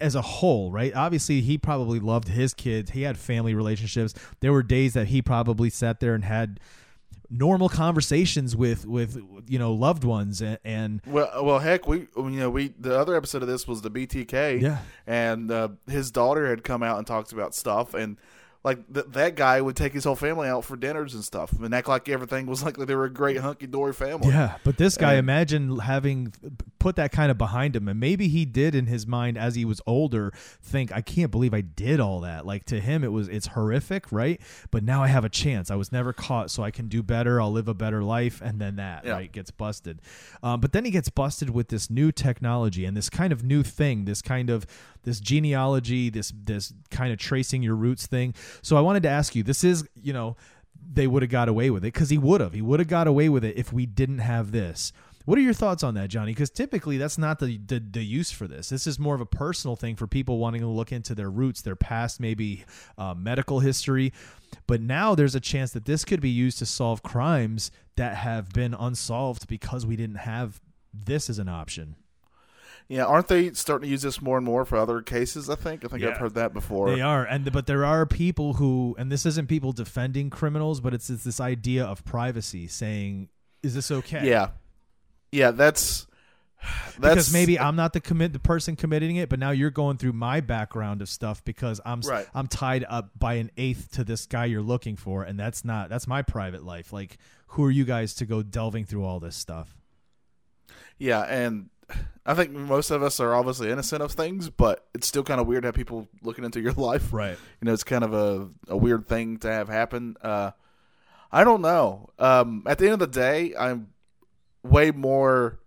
as 0.00 0.14
a 0.14 0.22
whole, 0.22 0.70
right? 0.72 0.94
Obviously, 0.94 1.40
he 1.40 1.56
probably 1.58 2.00
loved 2.00 2.28
his 2.28 2.52
kids. 2.54 2.90
He 2.90 3.02
had 3.02 3.16
family 3.16 3.54
relationships. 3.54 4.14
There 4.40 4.52
were 4.52 4.62
days 4.62 4.94
that 4.94 5.06
he 5.08 5.22
probably 5.22 5.70
sat 5.70 6.00
there 6.00 6.14
and 6.14 6.24
had 6.24 6.60
normal 7.32 7.68
conversations 7.68 8.56
with 8.56 8.84
with 8.86 9.16
you 9.46 9.58
know 9.58 9.72
loved 9.72 10.02
ones 10.02 10.40
and, 10.42 10.58
and 10.64 11.00
Well, 11.06 11.44
well, 11.44 11.58
heck, 11.60 11.86
we 11.86 12.08
you 12.16 12.30
know 12.30 12.50
we 12.50 12.68
the 12.78 12.98
other 12.98 13.14
episode 13.16 13.42
of 13.42 13.48
this 13.48 13.68
was 13.68 13.82
the 13.82 13.90
BTK, 13.90 14.60
Yeah. 14.60 14.78
and 15.06 15.50
uh, 15.50 15.68
his 15.88 16.10
daughter 16.10 16.48
had 16.48 16.64
come 16.64 16.82
out 16.82 16.98
and 16.98 17.06
talked 17.06 17.32
about 17.32 17.54
stuff, 17.54 17.94
and 17.94 18.16
like 18.62 18.92
th- 18.92 19.06
that 19.12 19.36
guy 19.36 19.60
would 19.60 19.74
take 19.76 19.92
his 19.94 20.04
whole 20.04 20.16
family 20.16 20.46
out 20.48 20.64
for 20.64 20.76
dinners 20.76 21.14
and 21.14 21.24
stuff, 21.24 21.52
and 21.52 21.74
act 21.74 21.88
like 21.88 22.08
everything 22.08 22.46
was 22.46 22.62
like 22.62 22.76
they 22.76 22.94
were 22.94 23.04
a 23.06 23.10
great 23.12 23.38
hunky 23.38 23.66
dory 23.66 23.92
family. 23.94 24.28
Yeah, 24.28 24.56
but 24.64 24.76
this 24.76 24.96
guy, 24.96 25.12
And- 25.14 25.20
imagine 25.20 25.78
having 25.78 26.32
put 26.78 26.96
that 26.96 27.10
kind 27.12 27.30
of 27.30 27.38
behind 27.38 27.74
him, 27.76 27.88
and 27.88 27.98
maybe 27.98 28.28
he 28.28 28.44
did 28.44 28.74
in 28.74 28.86
his 28.86 29.06
mind 29.06 29.38
as 29.38 29.54
he 29.54 29.64
was 29.64 29.80
older 29.86 30.32
think, 30.62 30.92
"I 30.92 31.00
can't 31.00 31.30
believe 31.30 31.54
I 31.54 31.62
did 31.62 32.00
all 32.00 32.20
that." 32.20 32.44
Like 32.44 32.64
to 32.66 32.80
him, 32.80 33.02
it 33.02 33.12
was 33.12 33.28
it's 33.28 33.48
horrific, 33.48 34.10
right? 34.12 34.40
But 34.70 34.82
now 34.84 35.02
I 35.02 35.06
have 35.08 35.24
a 35.24 35.30
chance. 35.30 35.70
I 35.70 35.74
was 35.76 35.90
never 35.90 36.12
caught, 36.12 36.50
so 36.50 36.62
I 36.62 36.70
can 36.70 36.88
do 36.88 37.02
better. 37.02 37.40
I'll 37.40 37.52
live 37.52 37.68
a 37.68 37.74
better 37.74 38.02
life, 38.02 38.42
and 38.44 38.60
then 38.60 38.76
that 38.76 39.04
Yeah. 39.06 39.12
right 39.12 39.32
gets 39.32 39.50
busted. 39.50 40.02
Um, 40.42 40.60
but 40.60 40.72
then 40.72 40.84
he 40.84 40.90
gets 40.90 41.08
busted 41.08 41.50
with 41.50 41.68
this 41.68 41.88
new 41.88 42.12
technology 42.12 42.84
and 42.84 42.94
this 42.96 43.08
kind 43.08 43.32
of 43.32 43.42
new 43.42 43.62
thing, 43.62 44.04
this 44.04 44.20
kind 44.22 44.50
of 44.50 44.66
this 45.02 45.20
genealogy, 45.20 46.10
this 46.10 46.32
this 46.44 46.72
kind 46.90 47.12
of 47.12 47.18
tracing 47.18 47.62
your 47.62 47.76
roots 47.76 48.06
thing. 48.06 48.34
So 48.62 48.76
I 48.76 48.80
wanted 48.80 49.02
to 49.04 49.08
ask 49.08 49.34
you, 49.34 49.42
this 49.42 49.64
is 49.64 49.84
you 49.94 50.12
know 50.12 50.36
they 50.92 51.06
would 51.06 51.22
have 51.22 51.30
got 51.30 51.48
away 51.48 51.70
with 51.70 51.84
it 51.84 51.92
because 51.92 52.10
he 52.10 52.18
would 52.18 52.40
have. 52.40 52.52
He 52.52 52.62
would 52.62 52.80
have 52.80 52.88
got 52.88 53.06
away 53.06 53.28
with 53.28 53.44
it 53.44 53.56
if 53.56 53.72
we 53.72 53.86
didn't 53.86 54.18
have 54.18 54.52
this. 54.52 54.92
What 55.26 55.38
are 55.38 55.42
your 55.42 55.52
thoughts 55.52 55.84
on 55.84 55.94
that, 55.94 56.08
Johnny? 56.08 56.32
Because 56.32 56.50
typically 56.50 56.96
that's 56.96 57.18
not 57.18 57.38
the, 57.38 57.58
the 57.58 57.78
the 57.78 58.02
use 58.02 58.30
for 58.32 58.48
this. 58.48 58.70
This 58.70 58.86
is 58.86 58.98
more 58.98 59.14
of 59.14 59.20
a 59.20 59.26
personal 59.26 59.76
thing 59.76 59.94
for 59.94 60.06
people 60.06 60.38
wanting 60.38 60.62
to 60.62 60.66
look 60.66 60.92
into 60.92 61.14
their 61.14 61.30
roots, 61.30 61.62
their 61.62 61.76
past, 61.76 62.20
maybe 62.20 62.64
uh, 62.96 63.14
medical 63.14 63.60
history. 63.60 64.12
But 64.66 64.80
now 64.80 65.14
there's 65.14 65.34
a 65.34 65.40
chance 65.40 65.72
that 65.72 65.84
this 65.84 66.04
could 66.04 66.20
be 66.20 66.30
used 66.30 66.58
to 66.58 66.66
solve 66.66 67.02
crimes 67.02 67.70
that 67.96 68.16
have 68.16 68.50
been 68.50 68.74
unsolved 68.74 69.46
because 69.46 69.84
we 69.84 69.94
didn't 69.94 70.16
have 70.16 70.60
this 70.92 71.30
as 71.30 71.38
an 71.38 71.48
option. 71.48 71.96
Yeah. 72.90 73.04
Aren't 73.04 73.28
they 73.28 73.52
starting 73.52 73.86
to 73.86 73.90
use 73.90 74.02
this 74.02 74.20
more 74.20 74.36
and 74.36 74.44
more 74.44 74.64
for 74.64 74.76
other 74.76 75.00
cases? 75.00 75.48
I 75.48 75.54
think. 75.54 75.84
I 75.84 75.88
think 75.88 76.02
Yeah. 76.02 76.10
I've 76.10 76.16
heard 76.18 76.34
that 76.34 76.52
before. 76.52 76.90
They 76.90 77.00
are, 77.00 77.24
and 77.24 77.50
but 77.52 77.66
there 77.66 77.84
are 77.84 78.04
people 78.04 78.54
who, 78.54 78.96
and 78.98 79.10
this 79.10 79.24
isn't 79.24 79.46
people 79.48 79.72
defending 79.72 80.28
criminals, 80.28 80.80
but 80.80 80.92
it's, 80.92 81.08
it's 81.08 81.22
this 81.24 81.40
idea 81.40 81.84
of 81.84 82.04
privacy, 82.04 82.66
saying, 82.66 83.28
"Is 83.62 83.74
this 83.74 83.90
okay?" 83.92 84.28
Yeah, 84.28 84.48
yeah. 85.30 85.52
That's 85.52 86.08
that's 86.98 86.98
because 86.98 87.32
maybe 87.32 87.58
I'm 87.58 87.76
not 87.76 87.92
the 87.94 88.00
commit 88.00 88.32
the 88.32 88.38
person 88.38 88.74
committing 88.76 89.16
it, 89.16 89.28
but 89.28 89.38
now 89.38 89.50
you're 89.52 89.70
going 89.70 89.96
through 89.96 90.12
my 90.12 90.40
background 90.40 91.00
of 91.00 91.08
stuff 91.08 91.42
because 91.44 91.80
I'm 91.86 92.00
Right. 92.00 92.26
I'm 92.34 92.48
tied 92.48 92.84
up 92.88 93.10
by 93.18 93.34
an 93.34 93.50
eighth 93.56 93.92
to 93.92 94.04
this 94.04 94.26
guy 94.26 94.44
you're 94.46 94.60
looking 94.62 94.96
for, 94.96 95.22
and 95.22 95.38
that's 95.38 95.64
not 95.64 95.88
that's 95.88 96.06
my 96.08 96.22
private 96.22 96.64
life. 96.64 96.92
Like, 96.92 97.18
who 97.46 97.64
are 97.64 97.70
you 97.70 97.84
guys 97.84 98.14
to 98.16 98.26
go 98.26 98.42
delving 98.42 98.84
through 98.84 99.04
all 99.04 99.20
this 99.20 99.36
stuff? 99.36 99.76
Yeah, 100.98 101.22
and 101.22 101.70
I 102.26 102.34
think 102.34 102.52
most 102.52 102.90
of 102.90 103.02
us 103.02 103.18
are 103.18 103.34
obviously 103.34 103.70
innocent 103.70 104.02
of 104.02 104.12
things, 104.12 104.50
but 104.50 104.86
it's 104.94 105.06
still 105.06 105.24
kind 105.24 105.40
of 105.40 105.46
weird 105.46 105.62
to 105.62 105.68
have 105.68 105.74
people 105.74 106.08
looking 106.22 106.44
into 106.44 106.60
your 106.60 106.72
life. 106.76 107.12
Right. 107.12 107.36
You 107.60 107.66
know, 107.66 107.72
it's 107.72 107.84
kind 107.84 108.04
of 108.04 108.14
a, 108.14 108.48
a 108.68 108.76
weird 108.76 109.08
thing 109.08 109.38
to 109.38 109.50
have 109.50 109.68
happen. 109.68 110.16
Uh, 110.22 110.52
I 111.32 111.44
don't 111.44 111.62
know. 111.62 112.10
Um, 112.18 112.64
at 112.66 112.78
the 112.78 112.84
end 112.84 112.94
of 112.94 112.98
the 113.00 113.06
day, 113.06 113.54
I'm 113.58 113.88
way 114.62 114.90
more. 114.90 115.58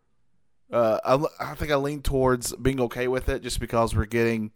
Uh, 0.71 0.99
I, 1.39 1.51
I 1.51 1.55
think 1.55 1.71
I 1.71 1.75
lean 1.75 2.01
towards 2.01 2.55
being 2.55 2.81
okay 2.81 3.07
with 3.07 3.29
it 3.29 3.43
just 3.43 3.59
because 3.59 3.95
we're 3.95 4.05
getting 4.05 4.51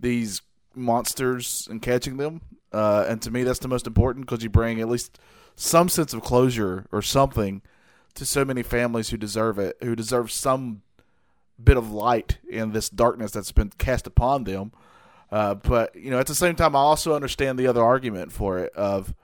these 0.00 0.42
monsters 0.74 1.66
and 1.70 1.80
catching 1.80 2.16
them. 2.16 2.40
Uh, 2.72 3.04
and 3.08 3.22
to 3.22 3.30
me, 3.30 3.42
that's 3.42 3.58
the 3.58 3.68
most 3.68 3.86
important 3.86 4.26
because 4.26 4.42
you 4.42 4.50
bring 4.50 4.80
at 4.80 4.88
least 4.88 5.18
some 5.54 5.88
sense 5.88 6.12
of 6.12 6.22
closure 6.22 6.86
or 6.92 7.00
something 7.02 7.62
to 8.16 8.26
so 8.26 8.44
many 8.44 8.62
families 8.62 9.10
who 9.10 9.16
deserve 9.16 9.58
it, 9.58 9.76
who 9.82 9.94
deserve 9.96 10.30
some 10.30 10.82
bit 11.62 11.76
of 11.76 11.90
light 11.90 12.38
in 12.48 12.72
this 12.72 12.88
darkness 12.90 13.30
that's 13.30 13.52
been 13.52 13.70
cast 13.78 14.06
upon 14.06 14.44
them. 14.44 14.72
Uh, 15.32 15.54
but 15.54 15.94
you 15.96 16.10
know, 16.10 16.18
at 16.18 16.26
the 16.26 16.34
same 16.34 16.54
time, 16.54 16.76
I 16.76 16.80
also 16.80 17.14
understand 17.14 17.58
the 17.58 17.66
other 17.66 17.82
argument 17.84 18.32
for 18.32 18.58
it 18.58 18.72
of 18.74 19.14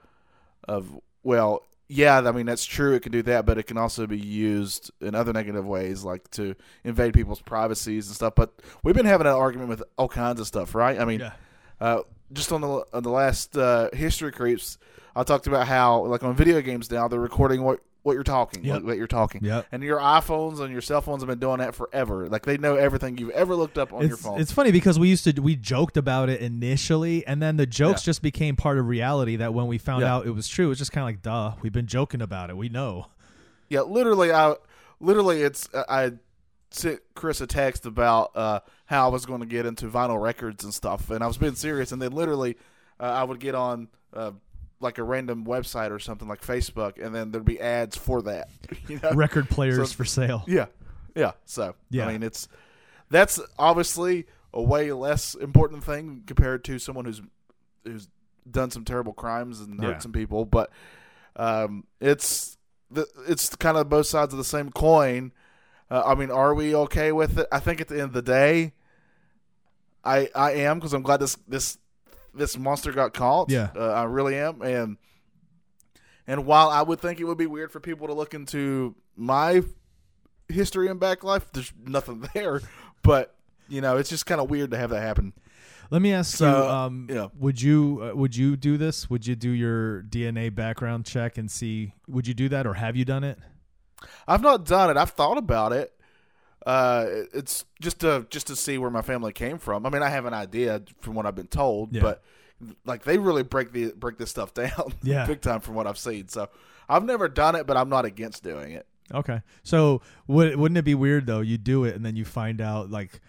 of 0.67 0.99
well, 1.23 1.63
yeah, 1.87 2.17
I 2.19 2.31
mean 2.31 2.45
that's 2.45 2.65
true. 2.65 2.93
It 2.95 3.01
can 3.03 3.11
do 3.11 3.21
that, 3.23 3.45
but 3.45 3.57
it 3.57 3.63
can 3.63 3.77
also 3.77 4.07
be 4.07 4.17
used 4.19 4.91
in 5.01 5.15
other 5.15 5.31
negative 5.33 5.65
ways, 5.65 6.03
like 6.03 6.29
to 6.31 6.55
invade 6.83 7.13
people's 7.13 7.41
privacies 7.41 8.07
and 8.07 8.15
stuff. 8.15 8.33
But 8.35 8.51
we've 8.83 8.95
been 8.95 9.05
having 9.05 9.27
an 9.27 9.33
argument 9.33 9.69
with 9.69 9.83
all 9.97 10.09
kinds 10.09 10.39
of 10.39 10.47
stuff, 10.47 10.75
right? 10.75 10.99
I 10.99 11.05
mean, 11.05 11.19
Yeah. 11.21 11.31
uh, 11.79 12.01
just 12.31 12.51
on 12.51 12.61
the 12.61 12.85
on 12.93 13.03
the 13.03 13.09
last 13.11 13.57
uh, 13.57 13.89
history 13.93 14.31
creeps, 14.31 14.77
I 15.15 15.23
talked 15.23 15.47
about 15.47 15.67
how 15.67 16.05
like 16.05 16.23
on 16.23 16.35
video 16.35 16.61
games 16.61 16.89
now 16.91 17.07
they're 17.07 17.19
recording 17.19 17.63
what 17.63 17.79
what 18.03 18.13
you're 18.13 18.23
talking, 18.23 18.63
Yep. 18.65 18.83
what, 18.83 18.97
you're 18.97 19.07
talking, 19.07 19.43
Yep. 19.43 19.67
and 19.71 19.81
your 19.81 19.97
iPhones 19.99 20.59
and 20.59 20.71
your 20.71 20.81
cell 20.81 21.01
phones 21.01 21.21
have 21.23 21.29
been 21.29 21.39
doing 21.39 21.59
that 21.59 21.73
forever. 21.73 22.27
Like 22.27 22.45
they 22.45 22.57
know 22.57 22.75
everything 22.75 23.17
you've 23.17 23.29
ever 23.31 23.55
looked 23.55 23.77
up 23.77 23.91
on 23.93 24.05
your 24.07 24.17
phone. 24.17 24.39
it's 24.41 24.51
funny 24.51 24.71
because 24.71 24.99
we 24.99 25.07
used 25.09 25.23
to 25.23 25.41
we 25.41 25.55
joked 25.55 25.95
about 25.97 26.29
it 26.29 26.41
initially, 26.41 27.25
and 27.25 27.41
then 27.41 27.57
the 27.57 27.65
jokes 27.65 28.01
Yeah. 28.03 28.11
just 28.11 28.21
became 28.21 28.55
part 28.55 28.77
of 28.77 28.87
reality. 28.87 29.37
That 29.37 29.53
when 29.53 29.67
we 29.67 29.77
found 29.77 30.01
Yeah. 30.01 30.13
out 30.15 30.25
it 30.27 30.31
was 30.31 30.47
true, 30.47 30.65
it 30.65 30.69
was 30.69 30.77
just 30.77 30.91
kind 30.91 31.03
of 31.03 31.07
like, 31.07 31.21
duh, 31.21 31.53
we've 31.61 31.71
been 31.73 31.87
joking 31.87 32.21
about 32.21 32.49
it. 32.49 32.57
We 32.57 32.69
know. 32.69 33.07
Yeah, 33.69 33.81
literally, 33.81 34.31
I 34.31 34.55
literally 34.99 35.41
it's 35.41 35.69
uh, 35.73 35.83
I 35.87 36.11
sent 36.71 36.99
Chris 37.15 37.39
a 37.39 37.47
text 37.47 37.85
about 37.85 38.31
uh, 38.35 38.59
how 38.87 39.05
I 39.07 39.11
was 39.11 39.25
going 39.25 39.39
to 39.39 39.45
get 39.45 39.65
into 39.65 39.87
vinyl 39.87 40.21
records 40.21 40.63
and 40.63 40.73
stuff, 40.73 41.09
and 41.09 41.23
I 41.23 41.27
was 41.27 41.37
being 41.37 41.55
serious. 41.55 41.91
And 41.91 42.01
then 42.01 42.11
literally, 42.11 42.57
uh, 42.99 43.03
I 43.03 43.23
would 43.23 43.39
get 43.39 43.55
on 43.55 43.87
uh, 44.13 44.31
like 44.83 44.97
a 44.99 45.03
random 45.03 45.45
website 45.45 45.89
or 45.91 45.97
something 45.99 46.27
like 46.27 46.41
Facebook, 46.41 47.03
and 47.03 47.15
then 47.15 47.31
there'd 47.31 47.43
be 47.45 47.59
ads 47.59 47.97
for 47.97 48.21
that. 48.23 48.49
You 48.87 48.99
know? 49.01 49.11
Record 49.13 49.49
players 49.49 49.89
So- 49.91 49.95
for 49.97 50.05
sale. 50.05 50.43
Yeah, 50.47 50.65
yeah. 51.15 51.31
So 51.45 51.75
Yeah. 51.89 52.05
I 52.07 52.11
mean, 52.11 52.21
it's 52.23 52.47
that's 53.09 53.39
obviously 53.57 54.25
a 54.53 54.61
way 54.61 54.91
less 54.91 55.33
important 55.35 55.83
thing 55.83 56.23
compared 56.27 56.63
to 56.65 56.77
someone 56.77 57.05
who's 57.05 57.21
who's 57.83 58.07
done 58.49 58.69
some 58.71 58.83
terrible 58.85 59.13
crimes 59.13 59.59
and 59.61 59.79
hurt 59.81 59.91
Yeah. 59.91 59.97
some 59.99 60.11
people, 60.11 60.45
but 60.45 60.69
um, 61.35 61.85
it's 61.99 62.57
the, 62.91 63.07
it's 63.27 63.55
kind 63.55 63.77
of 63.77 63.89
both 63.89 64.05
sides 64.05 64.33
of 64.33 64.37
the 64.37 64.43
same 64.43 64.69
coin. 64.71 65.31
Uh, 65.89 66.03
I 66.05 66.15
mean, 66.15 66.29
are 66.29 66.53
we 66.53 66.75
okay 66.75 67.11
with 67.11 67.39
it? 67.39 67.47
I 67.51 67.59
think 67.59 67.81
at 67.81 67.87
the 67.87 67.95
end 67.95 68.03
of 68.03 68.13
the 68.13 68.21
day, 68.21 68.73
I 70.03 70.29
I 70.35 70.51
am 70.53 70.79
because 70.79 70.93
I'm 70.93 71.01
glad 71.01 71.19
this 71.19 71.37
this 71.47 71.77
this 72.33 72.57
monster 72.57 72.91
got 72.91 73.13
caught. 73.13 73.49
Yeah. 73.49 73.69
uh, 73.75 73.91
I 73.91 74.03
really 74.03 74.35
am, 74.35 74.61
and 74.61 74.97
and 76.27 76.45
while 76.45 76.69
I 76.69 76.81
would 76.81 76.99
think 76.99 77.19
it 77.19 77.25
would 77.25 77.37
be 77.37 77.47
weird 77.47 77.71
for 77.71 77.79
people 77.79 78.07
to 78.07 78.13
look 78.13 78.33
into 78.33 78.95
my 79.15 79.61
history 80.47 80.87
and 80.89 80.99
back 80.99 81.23
life, 81.23 81.45
there's 81.53 81.73
nothing 81.85 82.25
there. 82.33 82.61
But 83.01 83.35
you 83.67 83.81
know, 83.81 83.97
it's 83.97 84.09
just 84.09 84.25
kind 84.25 84.39
of 84.41 84.49
weird 84.49 84.71
to 84.71 84.77
have 84.77 84.89
that 84.91 85.01
happen. 85.01 85.33
Let 85.91 86.01
me 86.01 86.11
ask 86.13 86.35
So, 86.37 86.47
you: 86.47 86.69
um, 86.69 87.07
yeah. 87.09 87.27
Would 87.37 87.61
you 87.61 87.99
uh, 88.11 88.15
would 88.15 88.35
you 88.35 88.55
do 88.55 88.77
this? 88.77 89.09
Would 89.09 89.27
you 89.27 89.35
do 89.35 89.49
your 89.49 90.01
DNA 90.03 90.53
background 90.53 91.05
check 91.05 91.37
and 91.37 91.51
see? 91.51 91.93
Would 92.07 92.27
you 92.27 92.33
do 92.33 92.49
that, 92.49 92.65
or 92.65 92.73
have 92.73 92.95
you 92.95 93.05
done 93.05 93.23
it? 93.23 93.37
I've 94.27 94.41
not 94.41 94.65
done 94.65 94.89
it. 94.89 94.97
I've 94.97 95.11
thought 95.11 95.37
about 95.37 95.71
it. 95.71 95.93
Uh, 96.65 97.05
it's 97.33 97.65
just 97.81 97.99
to 97.99 98.25
just 98.29 98.47
to 98.47 98.55
see 98.55 98.77
where 98.77 98.89
my 98.89 99.01
family 99.01 99.33
came 99.33 99.57
from. 99.57 99.85
I 99.85 99.89
mean, 99.89 100.01
I 100.01 100.09
have 100.09 100.25
an 100.25 100.33
idea 100.33 100.81
from 101.01 101.13
what 101.15 101.25
I've 101.25 101.35
been 101.35 101.47
told, 101.47 101.93
Yeah. 101.93 102.01
but 102.01 102.23
like 102.85 103.03
they 103.03 103.17
really 103.17 103.43
break 103.43 103.73
the 103.73 103.91
break 103.91 104.17
this 104.17 104.29
stuff 104.29 104.53
down, 104.53 104.93
Yeah. 105.03 105.25
big 105.25 105.41
time 105.41 105.59
from 105.59 105.75
what 105.75 105.87
I've 105.87 105.97
seen. 105.97 106.27
So 106.29 106.49
I've 106.87 107.03
never 107.03 107.27
done 107.27 107.55
it, 107.55 107.67
but 107.67 107.75
I'm 107.77 107.89
not 107.89 108.05
against 108.05 108.43
doing 108.43 108.71
it. 108.71 108.85
Okay. 109.13 109.41
So 109.63 110.01
would, 110.27 110.55
wouldn't 110.55 110.77
it 110.77 110.85
be 110.85 110.95
weird 110.95 111.25
though? 111.27 111.41
You 111.41 111.57
do 111.57 111.83
it 111.83 111.95
and 111.95 112.05
then 112.05 112.15
you 112.15 112.23
find 112.23 112.61
out 112.61 112.89
like, 112.89 113.19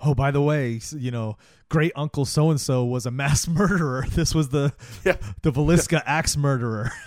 oh, 0.00 0.14
by 0.14 0.30
the 0.30 0.40
way, 0.40 0.80
you 0.92 1.10
know, 1.10 1.36
great 1.68 1.90
uncle 1.96 2.24
so 2.24 2.50
and 2.50 2.60
so 2.60 2.84
was 2.84 3.06
a 3.06 3.10
mass 3.10 3.48
murderer. 3.48 4.04
This 4.10 4.34
was 4.34 4.50
the 4.50 4.72
Yeah, 5.04 5.16
the 5.42 5.50
Villisca 5.50 6.02
axe 6.06 6.36
murderer. 6.36 6.92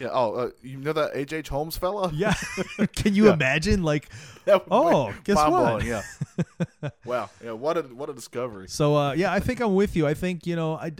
yeah. 0.00 0.08
Oh, 0.12 0.34
uh, 0.34 0.50
you 0.62 0.78
know 0.78 0.92
that 0.92 1.12
H. 1.14 1.32
H. 1.32 1.48
Holmes 1.48 1.76
fella? 1.76 2.10
yeah. 2.14 2.34
Can 2.96 3.14
you 3.14 3.26
Yeah. 3.26 3.34
imagine 3.34 3.82
like? 3.82 4.08
That 4.44 4.68
would 4.68 4.76
Oh, 4.76 5.14
guess 5.24 5.36
what? 5.36 5.50
mind-blowing, 5.50 5.86
Yeah. 5.86 6.02
wow. 7.06 7.30
Yeah. 7.42 7.52
What 7.52 7.78
a 7.78 7.82
what 7.82 8.10
a 8.10 8.12
discovery. 8.12 8.68
So 8.68 8.94
uh, 8.94 9.12
yeah, 9.12 9.32
I 9.32 9.40
think 9.40 9.60
I'm 9.60 9.74
with 9.74 9.96
you. 9.96 10.06
I 10.06 10.12
think 10.14 10.46
you 10.46 10.54
know 10.56 10.74
I, 10.74 10.92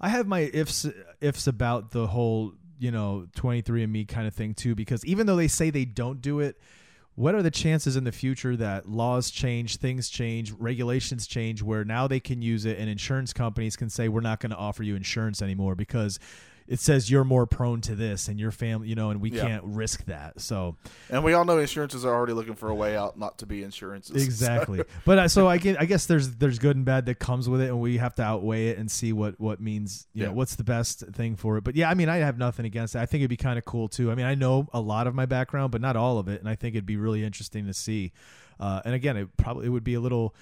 I 0.00 0.08
have 0.08 0.26
my 0.26 0.40
ifs 0.40 0.84
ifs 1.20 1.46
about 1.46 1.92
the 1.92 2.08
whole 2.08 2.54
you 2.80 2.90
know 2.90 3.26
23andMe 3.36 4.08
kind 4.08 4.26
of 4.26 4.34
thing 4.34 4.52
too 4.54 4.74
because 4.74 5.04
even 5.04 5.26
though 5.26 5.36
they 5.36 5.46
say 5.48 5.70
they 5.70 5.84
don't 5.84 6.20
do 6.20 6.40
it, 6.40 6.58
what 7.14 7.34
are 7.36 7.42
the 7.42 7.50
chances 7.52 7.94
in 7.96 8.02
the 8.04 8.10
future 8.12 8.56
that 8.56 8.88
laws 8.88 9.30
change, 9.30 9.76
things 9.76 10.08
change, 10.08 10.50
regulations 10.52 11.26
change, 11.28 11.62
where 11.62 11.84
now 11.84 12.08
they 12.08 12.18
can 12.20 12.42
use 12.42 12.64
it 12.64 12.78
and 12.78 12.88
insurance 12.90 13.32
companies 13.32 13.76
can 13.76 13.90
say 13.90 14.08
we're 14.08 14.20
not 14.20 14.40
going 14.40 14.50
to 14.50 14.56
offer 14.56 14.82
you 14.82 14.96
insurance 14.96 15.40
anymore 15.42 15.74
because 15.76 16.18
it 16.68 16.78
says 16.78 17.10
you're 17.10 17.24
more 17.24 17.46
prone 17.46 17.80
to 17.80 17.94
this 17.94 18.28
and 18.28 18.38
your 18.38 18.50
family, 18.50 18.88
you 18.88 18.94
know, 18.94 19.08
and 19.10 19.20
we 19.22 19.30
Yeah. 19.30 19.40
can't 19.46 19.64
risk 19.64 20.04
that. 20.04 20.38
So 20.40 20.76
And 21.08 21.24
we 21.24 21.32
all 21.32 21.44
know 21.46 21.58
insurances 21.58 22.04
are 22.04 22.14
already 22.14 22.34
looking 22.34 22.54
for 22.54 22.68
a 22.68 22.74
way 22.74 22.94
out 22.96 23.18
not 23.18 23.38
to 23.38 23.46
be 23.46 23.62
insurances. 23.62 24.22
exactly 24.24 24.82
but 25.06 25.18
uh, 25.18 25.28
so 25.28 25.48
i 25.48 25.56
get 25.56 25.80
i 25.80 25.84
guess 25.86 26.04
there's 26.06 26.32
there's 26.36 26.58
good 26.58 26.76
and 26.76 26.84
bad 26.84 27.06
that 27.06 27.18
comes 27.18 27.48
with 27.48 27.60
it 27.62 27.68
and 27.68 27.80
we 27.80 27.96
have 27.96 28.14
to 28.16 28.22
outweigh 28.22 28.68
it 28.68 28.76
and 28.78 28.90
see 28.90 29.12
what 29.14 29.40
what 29.40 29.60
means 29.60 30.06
you 30.12 30.22
know 30.22 30.28
Yeah. 30.28 30.34
what's 30.34 30.56
the 30.56 30.64
best 30.64 31.00
thing 31.14 31.36
for 31.36 31.56
it 31.56 31.64
but 31.64 31.74
yeah 31.74 31.88
i 31.88 31.94
mean 31.94 32.08
i 32.08 32.16
have 32.18 32.36
nothing 32.38 32.66
against 32.66 32.94
it 32.94 32.98
i 32.98 33.06
think 33.06 33.22
it'd 33.22 33.30
be 33.30 33.36
kind 33.36 33.58
of 33.58 33.64
cool 33.64 33.88
too 33.88 34.10
i 34.10 34.14
mean 34.14 34.26
i 34.26 34.34
know 34.34 34.68
a 34.74 34.80
lot 34.80 35.06
of 35.06 35.14
my 35.14 35.24
background 35.26 35.72
but 35.72 35.80
not 35.80 35.96
all 35.96 36.18
of 36.18 36.28
it 36.28 36.40
and 36.40 36.48
i 36.48 36.54
think 36.54 36.74
it'd 36.74 36.84
be 36.86 36.96
really 36.96 37.24
interesting 37.24 37.66
to 37.66 37.72
see 37.74 38.12
uh, 38.60 38.82
and 38.84 38.94
again 38.94 39.16
it 39.16 39.34
probably 39.38 39.66
it 39.66 39.70
would 39.70 39.84
be 39.84 39.94
a 39.94 40.00
little 40.00 40.34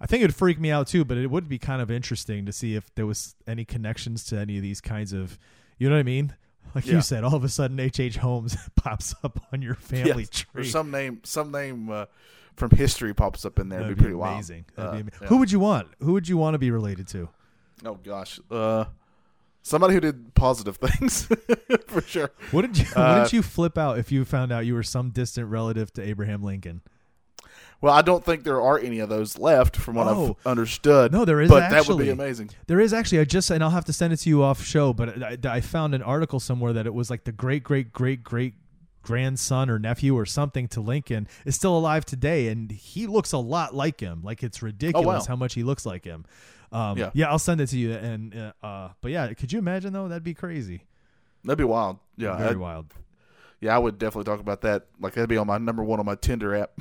I 0.00 0.06
think 0.06 0.22
it'd 0.24 0.34
freak 0.36 0.58
me 0.60 0.70
out 0.72 0.88
too, 0.88 1.04
but 1.04 1.16
it 1.16 1.30
would 1.30 1.48
be 1.48 1.56
kind 1.56 1.80
of 1.80 1.88
interesting 1.90 2.44
to 2.46 2.52
see 2.52 2.74
if 2.74 2.92
there 2.96 3.06
was 3.06 3.36
any 3.46 3.64
connections 3.64 4.24
to 4.24 4.36
any 4.38 4.56
of 4.56 4.62
these 4.62 4.80
kinds 4.80 5.12
of, 5.12 5.38
you 5.78 5.88
know 5.88 5.94
what 5.96 6.00
I 6.00 6.04
mean? 6.04 6.34
Like 6.74 6.86
Yeah. 6.86 6.94
you 6.94 7.00
said, 7.02 7.22
all 7.24 7.34
of 7.34 7.44
a 7.44 7.48
sudden 7.48 7.78
H. 7.78 8.00
H. 8.00 8.16
Holmes 8.16 8.56
pops 8.76 9.14
up 9.22 9.40
on 9.52 9.62
your 9.62 9.74
family 9.74 10.24
Yes. 10.32 10.44
Or 10.54 10.60
tree. 10.62 10.68
some 10.68 10.90
name, 10.90 11.20
some 11.24 11.50
name 11.52 11.88
uh, 11.90 12.06
from 12.56 12.70
history 12.70 13.14
pops 13.14 13.44
up 13.44 13.58
in 13.58 13.68
there. 13.68 13.78
That'd 13.80 13.92
It'd 13.92 13.96
be, 13.98 14.00
be 14.00 14.04
pretty 14.04 14.16
wild. 14.16 14.34
amazing. 14.34 14.64
Uh, 14.76 14.92
be 14.92 14.98
ama- 14.98 15.10
yeah. 15.20 15.28
Who 15.28 15.36
would 15.38 15.52
you 15.52 15.60
want? 15.60 15.88
Who 16.00 16.12
would 16.14 16.28
you 16.28 16.36
want 16.36 16.54
to 16.54 16.58
be 16.58 16.70
related 16.70 17.06
to? 17.08 17.28
Oh 17.84 17.94
gosh, 17.94 18.40
uh, 18.50 18.86
somebody 19.62 19.94
who 19.94 20.00
did 20.00 20.34
positive 20.34 20.76
things 20.82 21.28
for 21.86 22.00
sure. 22.02 22.30
What 22.50 22.62
did 22.62 22.78
you 22.78 22.86
Uh, 22.96 23.16
What 23.18 23.24
did 23.24 23.32
you 23.34 23.42
flip 23.42 23.76
out 23.78 23.98
if 23.98 24.10
you 24.10 24.24
found 24.24 24.50
out 24.52 24.66
you 24.66 24.74
were 24.74 24.82
some 24.82 25.10
distant 25.10 25.48
relative 25.48 25.92
to 25.94 26.02
Abraham 26.02 26.42
Lincoln? 26.42 26.82
Well, 27.84 27.92
I 27.92 28.00
don't 28.00 28.24
think 28.24 28.44
there 28.44 28.62
are 28.62 28.78
any 28.78 29.00
of 29.00 29.10
those 29.10 29.38
left, 29.38 29.76
from 29.76 29.96
what 29.96 30.08
Oh. 30.08 30.38
I've 30.40 30.46
understood. 30.46 31.12
No, 31.12 31.26
there 31.26 31.42
is 31.42 31.50
but 31.50 31.68
that 31.68 31.86
would 31.86 31.98
be 31.98 32.08
amazing. 32.08 32.48
There 32.66 32.80
is 32.80 32.94
actually. 32.94 33.20
I 33.20 33.24
just 33.24 33.50
and 33.50 33.62
I'll 33.62 33.68
have 33.68 33.84
to 33.84 33.92
send 33.92 34.14
it 34.14 34.16
to 34.20 34.30
you 34.30 34.42
off 34.42 34.64
show. 34.64 34.94
But 34.94 35.22
I, 35.22 35.36
I 35.56 35.60
found 35.60 35.94
an 35.94 36.00
article 36.02 36.40
somewhere 36.40 36.72
that 36.72 36.86
it 36.86 36.94
was 36.94 37.10
like 37.10 37.24
the 37.24 37.32
great 37.32 37.62
great 37.62 37.92
great 37.92 38.24
great 38.24 38.54
grandson 39.02 39.68
or 39.68 39.78
nephew 39.78 40.16
or 40.16 40.24
something 40.24 40.66
to 40.68 40.80
Lincoln 40.80 41.28
is 41.44 41.56
still 41.56 41.76
alive 41.76 42.06
today, 42.06 42.48
and 42.48 42.70
he 42.72 43.06
looks 43.06 43.32
a 43.32 43.38
lot 43.38 43.74
like 43.74 44.00
him. 44.00 44.22
Like 44.22 44.42
it's 44.42 44.62
ridiculous 44.62 45.24
wow. 45.24 45.26
how 45.28 45.36
much 45.36 45.52
he 45.52 45.62
looks 45.62 45.84
like 45.84 46.06
him. 46.06 46.24
Um, 46.72 46.96
Yeah. 46.96 47.10
yeah, 47.12 47.28
I'll 47.28 47.38
send 47.38 47.60
it 47.60 47.66
to 47.66 47.78
you. 47.78 47.92
And 47.92 48.34
uh, 48.34 48.66
uh, 48.66 48.88
but 49.02 49.10
yeah, 49.10 49.30
could 49.34 49.52
you 49.52 49.58
imagine 49.58 49.92
though? 49.92 50.08
That'd 50.08 50.24
be 50.24 50.32
crazy. 50.32 50.84
That'd 51.44 51.58
be 51.58 51.64
wild. 51.64 51.98
Yeah, 52.16 52.34
Very 52.38 52.48
I'd- 52.48 52.56
wild. 52.58 52.94
Yeah, 53.64 53.74
I 53.74 53.78
would 53.78 53.98
definitely 53.98 54.30
talk 54.30 54.40
about 54.40 54.60
that. 54.60 54.84
Like 55.00 55.14
that'd 55.14 55.30
be 55.30 55.38
on 55.38 55.46
my 55.46 55.56
number 55.56 55.82
one 55.82 55.98
on 55.98 56.04
my 56.04 56.16
Tinder 56.16 56.54
app, 56.54 56.72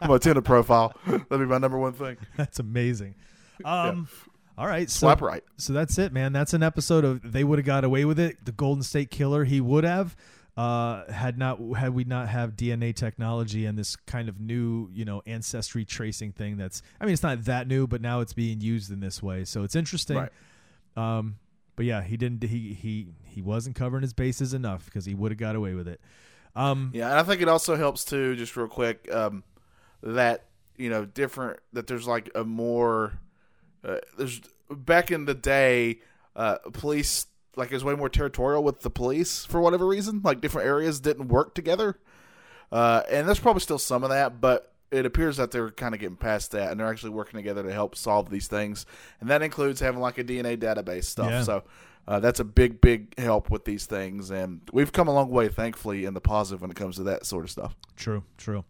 my 0.08 0.16
Tinder 0.16 0.40
profile. 0.40 0.94
That'd 1.04 1.28
be 1.28 1.44
my 1.44 1.58
number 1.58 1.76
one 1.76 1.92
thing. 1.92 2.16
That's 2.38 2.60
amazing. 2.60 3.14
Um, 3.62 4.08
All 4.56 4.66
right, 4.66 4.88
so 4.88 5.00
Swipe 5.00 5.20
right. 5.20 5.44
so 5.58 5.74
that's 5.74 5.98
it, 5.98 6.14
man. 6.14 6.32
That's 6.32 6.54
an 6.54 6.62
episode 6.62 7.04
of 7.04 7.32
they 7.32 7.44
would 7.44 7.58
have 7.58 7.66
got 7.66 7.84
away 7.84 8.06
with 8.06 8.18
it. 8.18 8.42
The 8.42 8.52
Golden 8.52 8.82
State 8.82 9.10
Killer, 9.10 9.44
he 9.44 9.60
would 9.60 9.84
have 9.84 10.16
uh, 10.56 11.10
had 11.12 11.36
not 11.36 11.58
had 11.76 11.92
we 11.92 12.04
not 12.04 12.28
have 12.28 12.56
DNA 12.56 12.94
technology 12.94 13.66
and 13.66 13.78
this 13.78 13.96
kind 13.96 14.30
of 14.30 14.40
new 14.40 14.88
you 14.94 15.04
know 15.04 15.22
ancestry 15.26 15.84
tracing 15.84 16.32
thing. 16.32 16.56
That's 16.56 16.80
I 16.98 17.04
mean 17.04 17.12
it's 17.12 17.22
not 17.22 17.44
that 17.44 17.68
new, 17.68 17.86
but 17.86 18.00
now 18.00 18.20
it's 18.20 18.32
being 18.32 18.62
used 18.62 18.90
in 18.90 19.00
this 19.00 19.22
way, 19.22 19.44
so 19.44 19.62
it's 19.62 19.76
interesting. 19.76 20.16
Right. 20.16 20.32
Um, 20.96 21.36
but 21.80 21.86
yeah, 21.86 22.02
he 22.02 22.18
didn't. 22.18 22.42
He 22.42 22.74
he 22.74 23.06
he 23.24 23.40
wasn't 23.40 23.74
covering 23.74 24.02
his 24.02 24.12
bases 24.12 24.52
enough 24.52 24.84
because 24.84 25.06
he 25.06 25.14
would 25.14 25.32
have 25.32 25.38
got 25.38 25.56
away 25.56 25.72
with 25.72 25.88
it. 25.88 25.98
Um, 26.54 26.90
Yeah, 26.92 27.08
and 27.08 27.18
I 27.18 27.22
think 27.22 27.40
it 27.40 27.48
also 27.48 27.74
helps 27.74 28.04
too, 28.04 28.36
just 28.36 28.54
real 28.54 28.68
quick, 28.68 29.10
um, 29.10 29.44
that 30.02 30.44
you 30.76 30.90
know, 30.90 31.06
different 31.06 31.58
that 31.72 31.86
there's 31.86 32.06
like 32.06 32.28
a 32.34 32.44
more 32.44 33.18
uh, 33.82 33.96
there's 34.18 34.42
back 34.70 35.10
in 35.10 35.24
the 35.24 35.32
day, 35.32 36.00
uh, 36.36 36.58
police 36.74 37.28
like 37.56 37.70
it 37.70 37.74
was 37.74 37.82
way 37.82 37.94
more 37.94 38.10
territorial 38.10 38.62
with 38.62 38.82
the 38.82 38.90
police 38.90 39.46
for 39.46 39.62
whatever 39.62 39.86
reason. 39.86 40.20
Like 40.22 40.42
different 40.42 40.68
areas 40.68 41.00
didn't 41.00 41.28
work 41.28 41.54
together, 41.54 41.98
uh, 42.70 43.04
and 43.10 43.26
there's 43.26 43.40
probably 43.40 43.60
still 43.60 43.78
some 43.78 44.04
of 44.04 44.10
that, 44.10 44.38
but 44.38 44.69
it 44.90 45.06
appears 45.06 45.36
that 45.36 45.50
they're 45.50 45.70
kind 45.70 45.94
of 45.94 46.00
getting 46.00 46.16
past 46.16 46.50
that, 46.52 46.70
and 46.70 46.80
they're 46.80 46.88
actually 46.88 47.10
working 47.10 47.38
together 47.38 47.62
to 47.62 47.72
help 47.72 47.96
solve 47.96 48.30
these 48.30 48.46
things, 48.46 48.86
and 49.20 49.30
that 49.30 49.42
includes 49.42 49.80
having 49.80 50.00
like 50.00 50.18
a 50.18 50.24
DNA 50.24 50.56
database 50.56 51.04
stuff. 51.04 51.30
Yeah. 51.30 51.42
So. 51.42 51.64
Uh, 52.08 52.18
that's 52.18 52.40
a 52.40 52.44
big, 52.44 52.80
big 52.80 53.16
help 53.18 53.50
with 53.50 53.64
these 53.66 53.86
things, 53.86 54.30
and 54.30 54.62
we've 54.72 54.90
come 54.90 55.06
a 55.06 55.12
long 55.12 55.30
way, 55.30 55.48
thankfully, 55.48 56.06
in 56.06 56.14
the 56.14 56.20
positive 56.20 56.60
when 56.60 56.70
it 56.70 56.76
comes 56.76 56.96
to 56.96 57.04
that 57.04 57.24
sort 57.24 57.44
of 57.44 57.50
stuff. 57.50 57.76
True, 57.94 58.24
true. 58.36 58.64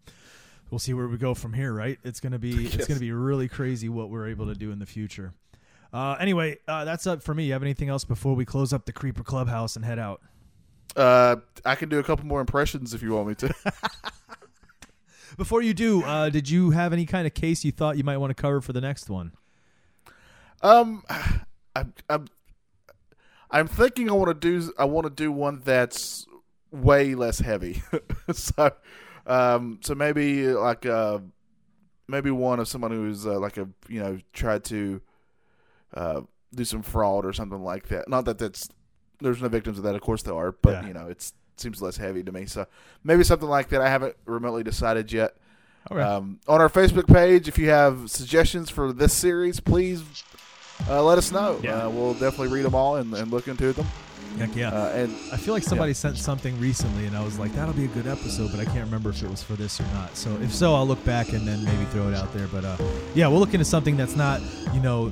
We'll 0.70 0.78
see 0.78 0.94
where 0.94 1.08
we 1.08 1.16
go 1.16 1.34
from 1.34 1.52
here, 1.52 1.72
right? 1.72 1.98
It's 2.04 2.20
gonna 2.20 2.38
be 2.38 2.66
it's 2.66 2.86
gonna 2.86 3.00
be 3.00 3.12
really 3.12 3.48
crazy 3.48 3.88
what 3.88 4.10
we're 4.10 4.28
able 4.28 4.46
to 4.46 4.54
do 4.54 4.72
in 4.72 4.78
the 4.78 4.84
future. 4.84 5.32
Uh, 5.92 6.16
anyway, 6.20 6.58
uh, 6.68 6.84
that's 6.84 7.06
up 7.06 7.22
for 7.22 7.34
me. 7.34 7.46
You 7.46 7.52
have 7.54 7.62
anything 7.62 7.88
else 7.88 8.04
before 8.04 8.34
we 8.34 8.44
close 8.44 8.72
up 8.72 8.86
the 8.86 8.92
Creeper 8.92 9.24
Clubhouse 9.24 9.74
and 9.76 9.84
head 9.84 9.98
out? 9.98 10.22
Uh, 10.94 11.36
I 11.64 11.74
can 11.74 11.88
do 11.88 11.98
a 11.98 12.02
couple 12.02 12.26
more 12.26 12.40
impressions 12.40 12.94
if 12.94 13.02
you 13.02 13.12
want 13.12 13.28
me 13.28 13.34
to. 13.36 13.54
Before 15.40 15.62
you 15.62 15.72
do, 15.72 16.04
uh, 16.04 16.28
did 16.28 16.50
you 16.50 16.68
have 16.72 16.92
any 16.92 17.06
kind 17.06 17.26
of 17.26 17.32
case 17.32 17.64
you 17.64 17.72
thought 17.72 17.96
you 17.96 18.04
might 18.04 18.18
want 18.18 18.28
to 18.28 18.34
cover 18.34 18.60
for 18.60 18.74
the 18.74 18.80
next 18.82 19.08
one? 19.08 19.32
Um, 20.60 21.02
I'm 21.74 21.94
I'm 22.10 22.26
I'm 23.50 23.66
thinking 23.66 24.10
I 24.10 24.12
want 24.12 24.28
to 24.28 24.34
do 24.60 24.70
I 24.78 24.84
want 24.84 25.06
to 25.06 25.10
do 25.10 25.32
one 25.32 25.62
that's 25.64 26.26
way 26.70 27.14
less 27.14 27.38
heavy. 27.38 27.82
so, 28.34 28.70
um, 29.26 29.78
so 29.82 29.94
maybe 29.94 30.48
like 30.48 30.84
uh, 30.84 31.20
maybe 32.06 32.30
one 32.30 32.60
of 32.60 32.68
someone 32.68 32.90
who's 32.90 33.26
uh, 33.26 33.40
like 33.40 33.56
a 33.56 33.66
you 33.88 34.00
know 34.02 34.18
tried 34.34 34.62
to 34.64 35.00
uh 35.94 36.20
do 36.54 36.66
some 36.66 36.82
fraud 36.82 37.24
or 37.24 37.32
something 37.32 37.62
like 37.64 37.88
that. 37.88 38.10
Not 38.10 38.26
that 38.26 38.36
that's 38.36 38.68
there's 39.22 39.40
no 39.40 39.48
victims 39.48 39.78
of 39.78 39.84
that, 39.84 39.94
of 39.94 40.02
course 40.02 40.20
there 40.22 40.34
are, 40.34 40.52
but 40.52 40.82
Yeah. 40.82 40.86
you 40.88 40.92
know 40.92 41.06
it's 41.08 41.32
seems 41.60 41.80
less 41.80 41.96
heavy 41.96 42.22
to 42.22 42.32
me. 42.32 42.46
So 42.46 42.66
maybe 43.04 43.24
something 43.24 43.48
like 43.48 43.68
that. 43.68 43.80
I 43.80 43.88
haven't 43.88 44.16
remotely 44.24 44.62
decided 44.62 45.12
yet. 45.12 45.36
Okay. 45.90 46.00
Um, 46.00 46.40
on 46.46 46.60
our 46.60 46.68
Facebook 46.68 47.06
page, 47.06 47.48
if 47.48 47.58
you 47.58 47.70
have 47.70 48.10
suggestions 48.10 48.68
for 48.70 48.92
this 48.92 49.12
series, 49.12 49.60
please 49.60 50.02
uh, 50.88 51.02
let 51.02 51.18
us 51.18 51.32
know. 51.32 51.58
Yeah. 51.62 51.86
Uh, 51.86 51.90
we'll 51.90 52.14
definitely 52.14 52.48
read 52.48 52.64
them 52.64 52.74
all 52.74 52.96
and, 52.96 53.14
and 53.14 53.30
look 53.30 53.48
into 53.48 53.72
them. 53.72 53.86
Heck 54.38 54.54
yeah. 54.54 54.68
Uh, 54.68 54.92
and 54.94 55.12
I 55.32 55.36
feel 55.36 55.54
like 55.54 55.62
somebody 55.64 55.92
sent 55.92 56.16
something 56.16 56.58
recently, 56.60 57.06
and 57.06 57.16
I 57.16 57.24
was 57.24 57.38
like, 57.38 57.52
"That'll 57.54 57.74
be 57.74 57.86
a 57.86 57.88
good 57.88 58.06
episode," 58.06 58.52
but 58.52 58.60
I 58.60 58.64
can't 58.64 58.84
remember 58.84 59.10
if 59.10 59.22
it 59.22 59.28
was 59.28 59.42
for 59.42 59.54
this 59.54 59.80
or 59.80 59.84
not. 59.92 60.16
So 60.16 60.30
if 60.40 60.54
so, 60.54 60.74
I'll 60.74 60.86
look 60.86 61.04
back 61.04 61.32
and 61.32 61.46
then 61.46 61.64
maybe 61.64 61.84
throw 61.86 62.08
it 62.08 62.14
out 62.14 62.32
there. 62.32 62.46
But 62.46 62.64
uh, 62.64 62.76
yeah, 63.14 63.26
we'll 63.26 63.40
look 63.40 63.54
into 63.54 63.64
something 63.64 63.96
that's 63.96 64.14
not, 64.14 64.40
you 64.72 64.80
know, 64.80 65.10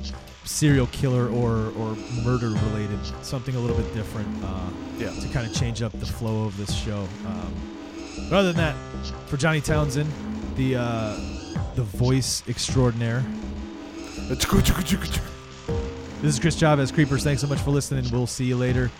serial 0.49 0.87
killer 0.87 1.27
or 1.29 1.71
or 1.77 1.95
murder 2.23 2.49
related. 2.49 2.99
Something 3.23 3.55
a 3.55 3.59
little 3.59 3.77
bit 3.77 3.93
different. 3.93 4.27
Uh, 4.43 4.69
Yeah. 4.97 5.11
To 5.11 5.27
kind 5.29 5.47
of 5.47 5.53
change 5.53 5.81
up 5.81 5.93
the 5.99 6.05
flow 6.05 6.45
of 6.45 6.57
this 6.57 6.73
show. 6.75 7.07
Um, 7.25 7.53
but 8.29 8.35
other 8.39 8.51
than 8.51 8.57
that, 8.57 8.75
for 9.27 9.37
Johnny 9.37 9.61
Townsend, 9.61 10.11
the 10.55 10.75
uh, 10.75 11.15
the 11.75 11.83
voice 11.83 12.43
extraordinaire. 12.49 13.23
This 16.21 16.33
is 16.33 16.39
Chris 16.39 16.55
Chavez, 16.57 16.91
Creepers. 16.91 17.23
Thanks 17.23 17.41
so 17.41 17.47
much 17.47 17.59
for 17.59 17.71
listening. 17.71 18.05
We'll 18.11 18.27
see 18.27 18.45
you 18.45 18.57
later. 18.57 18.91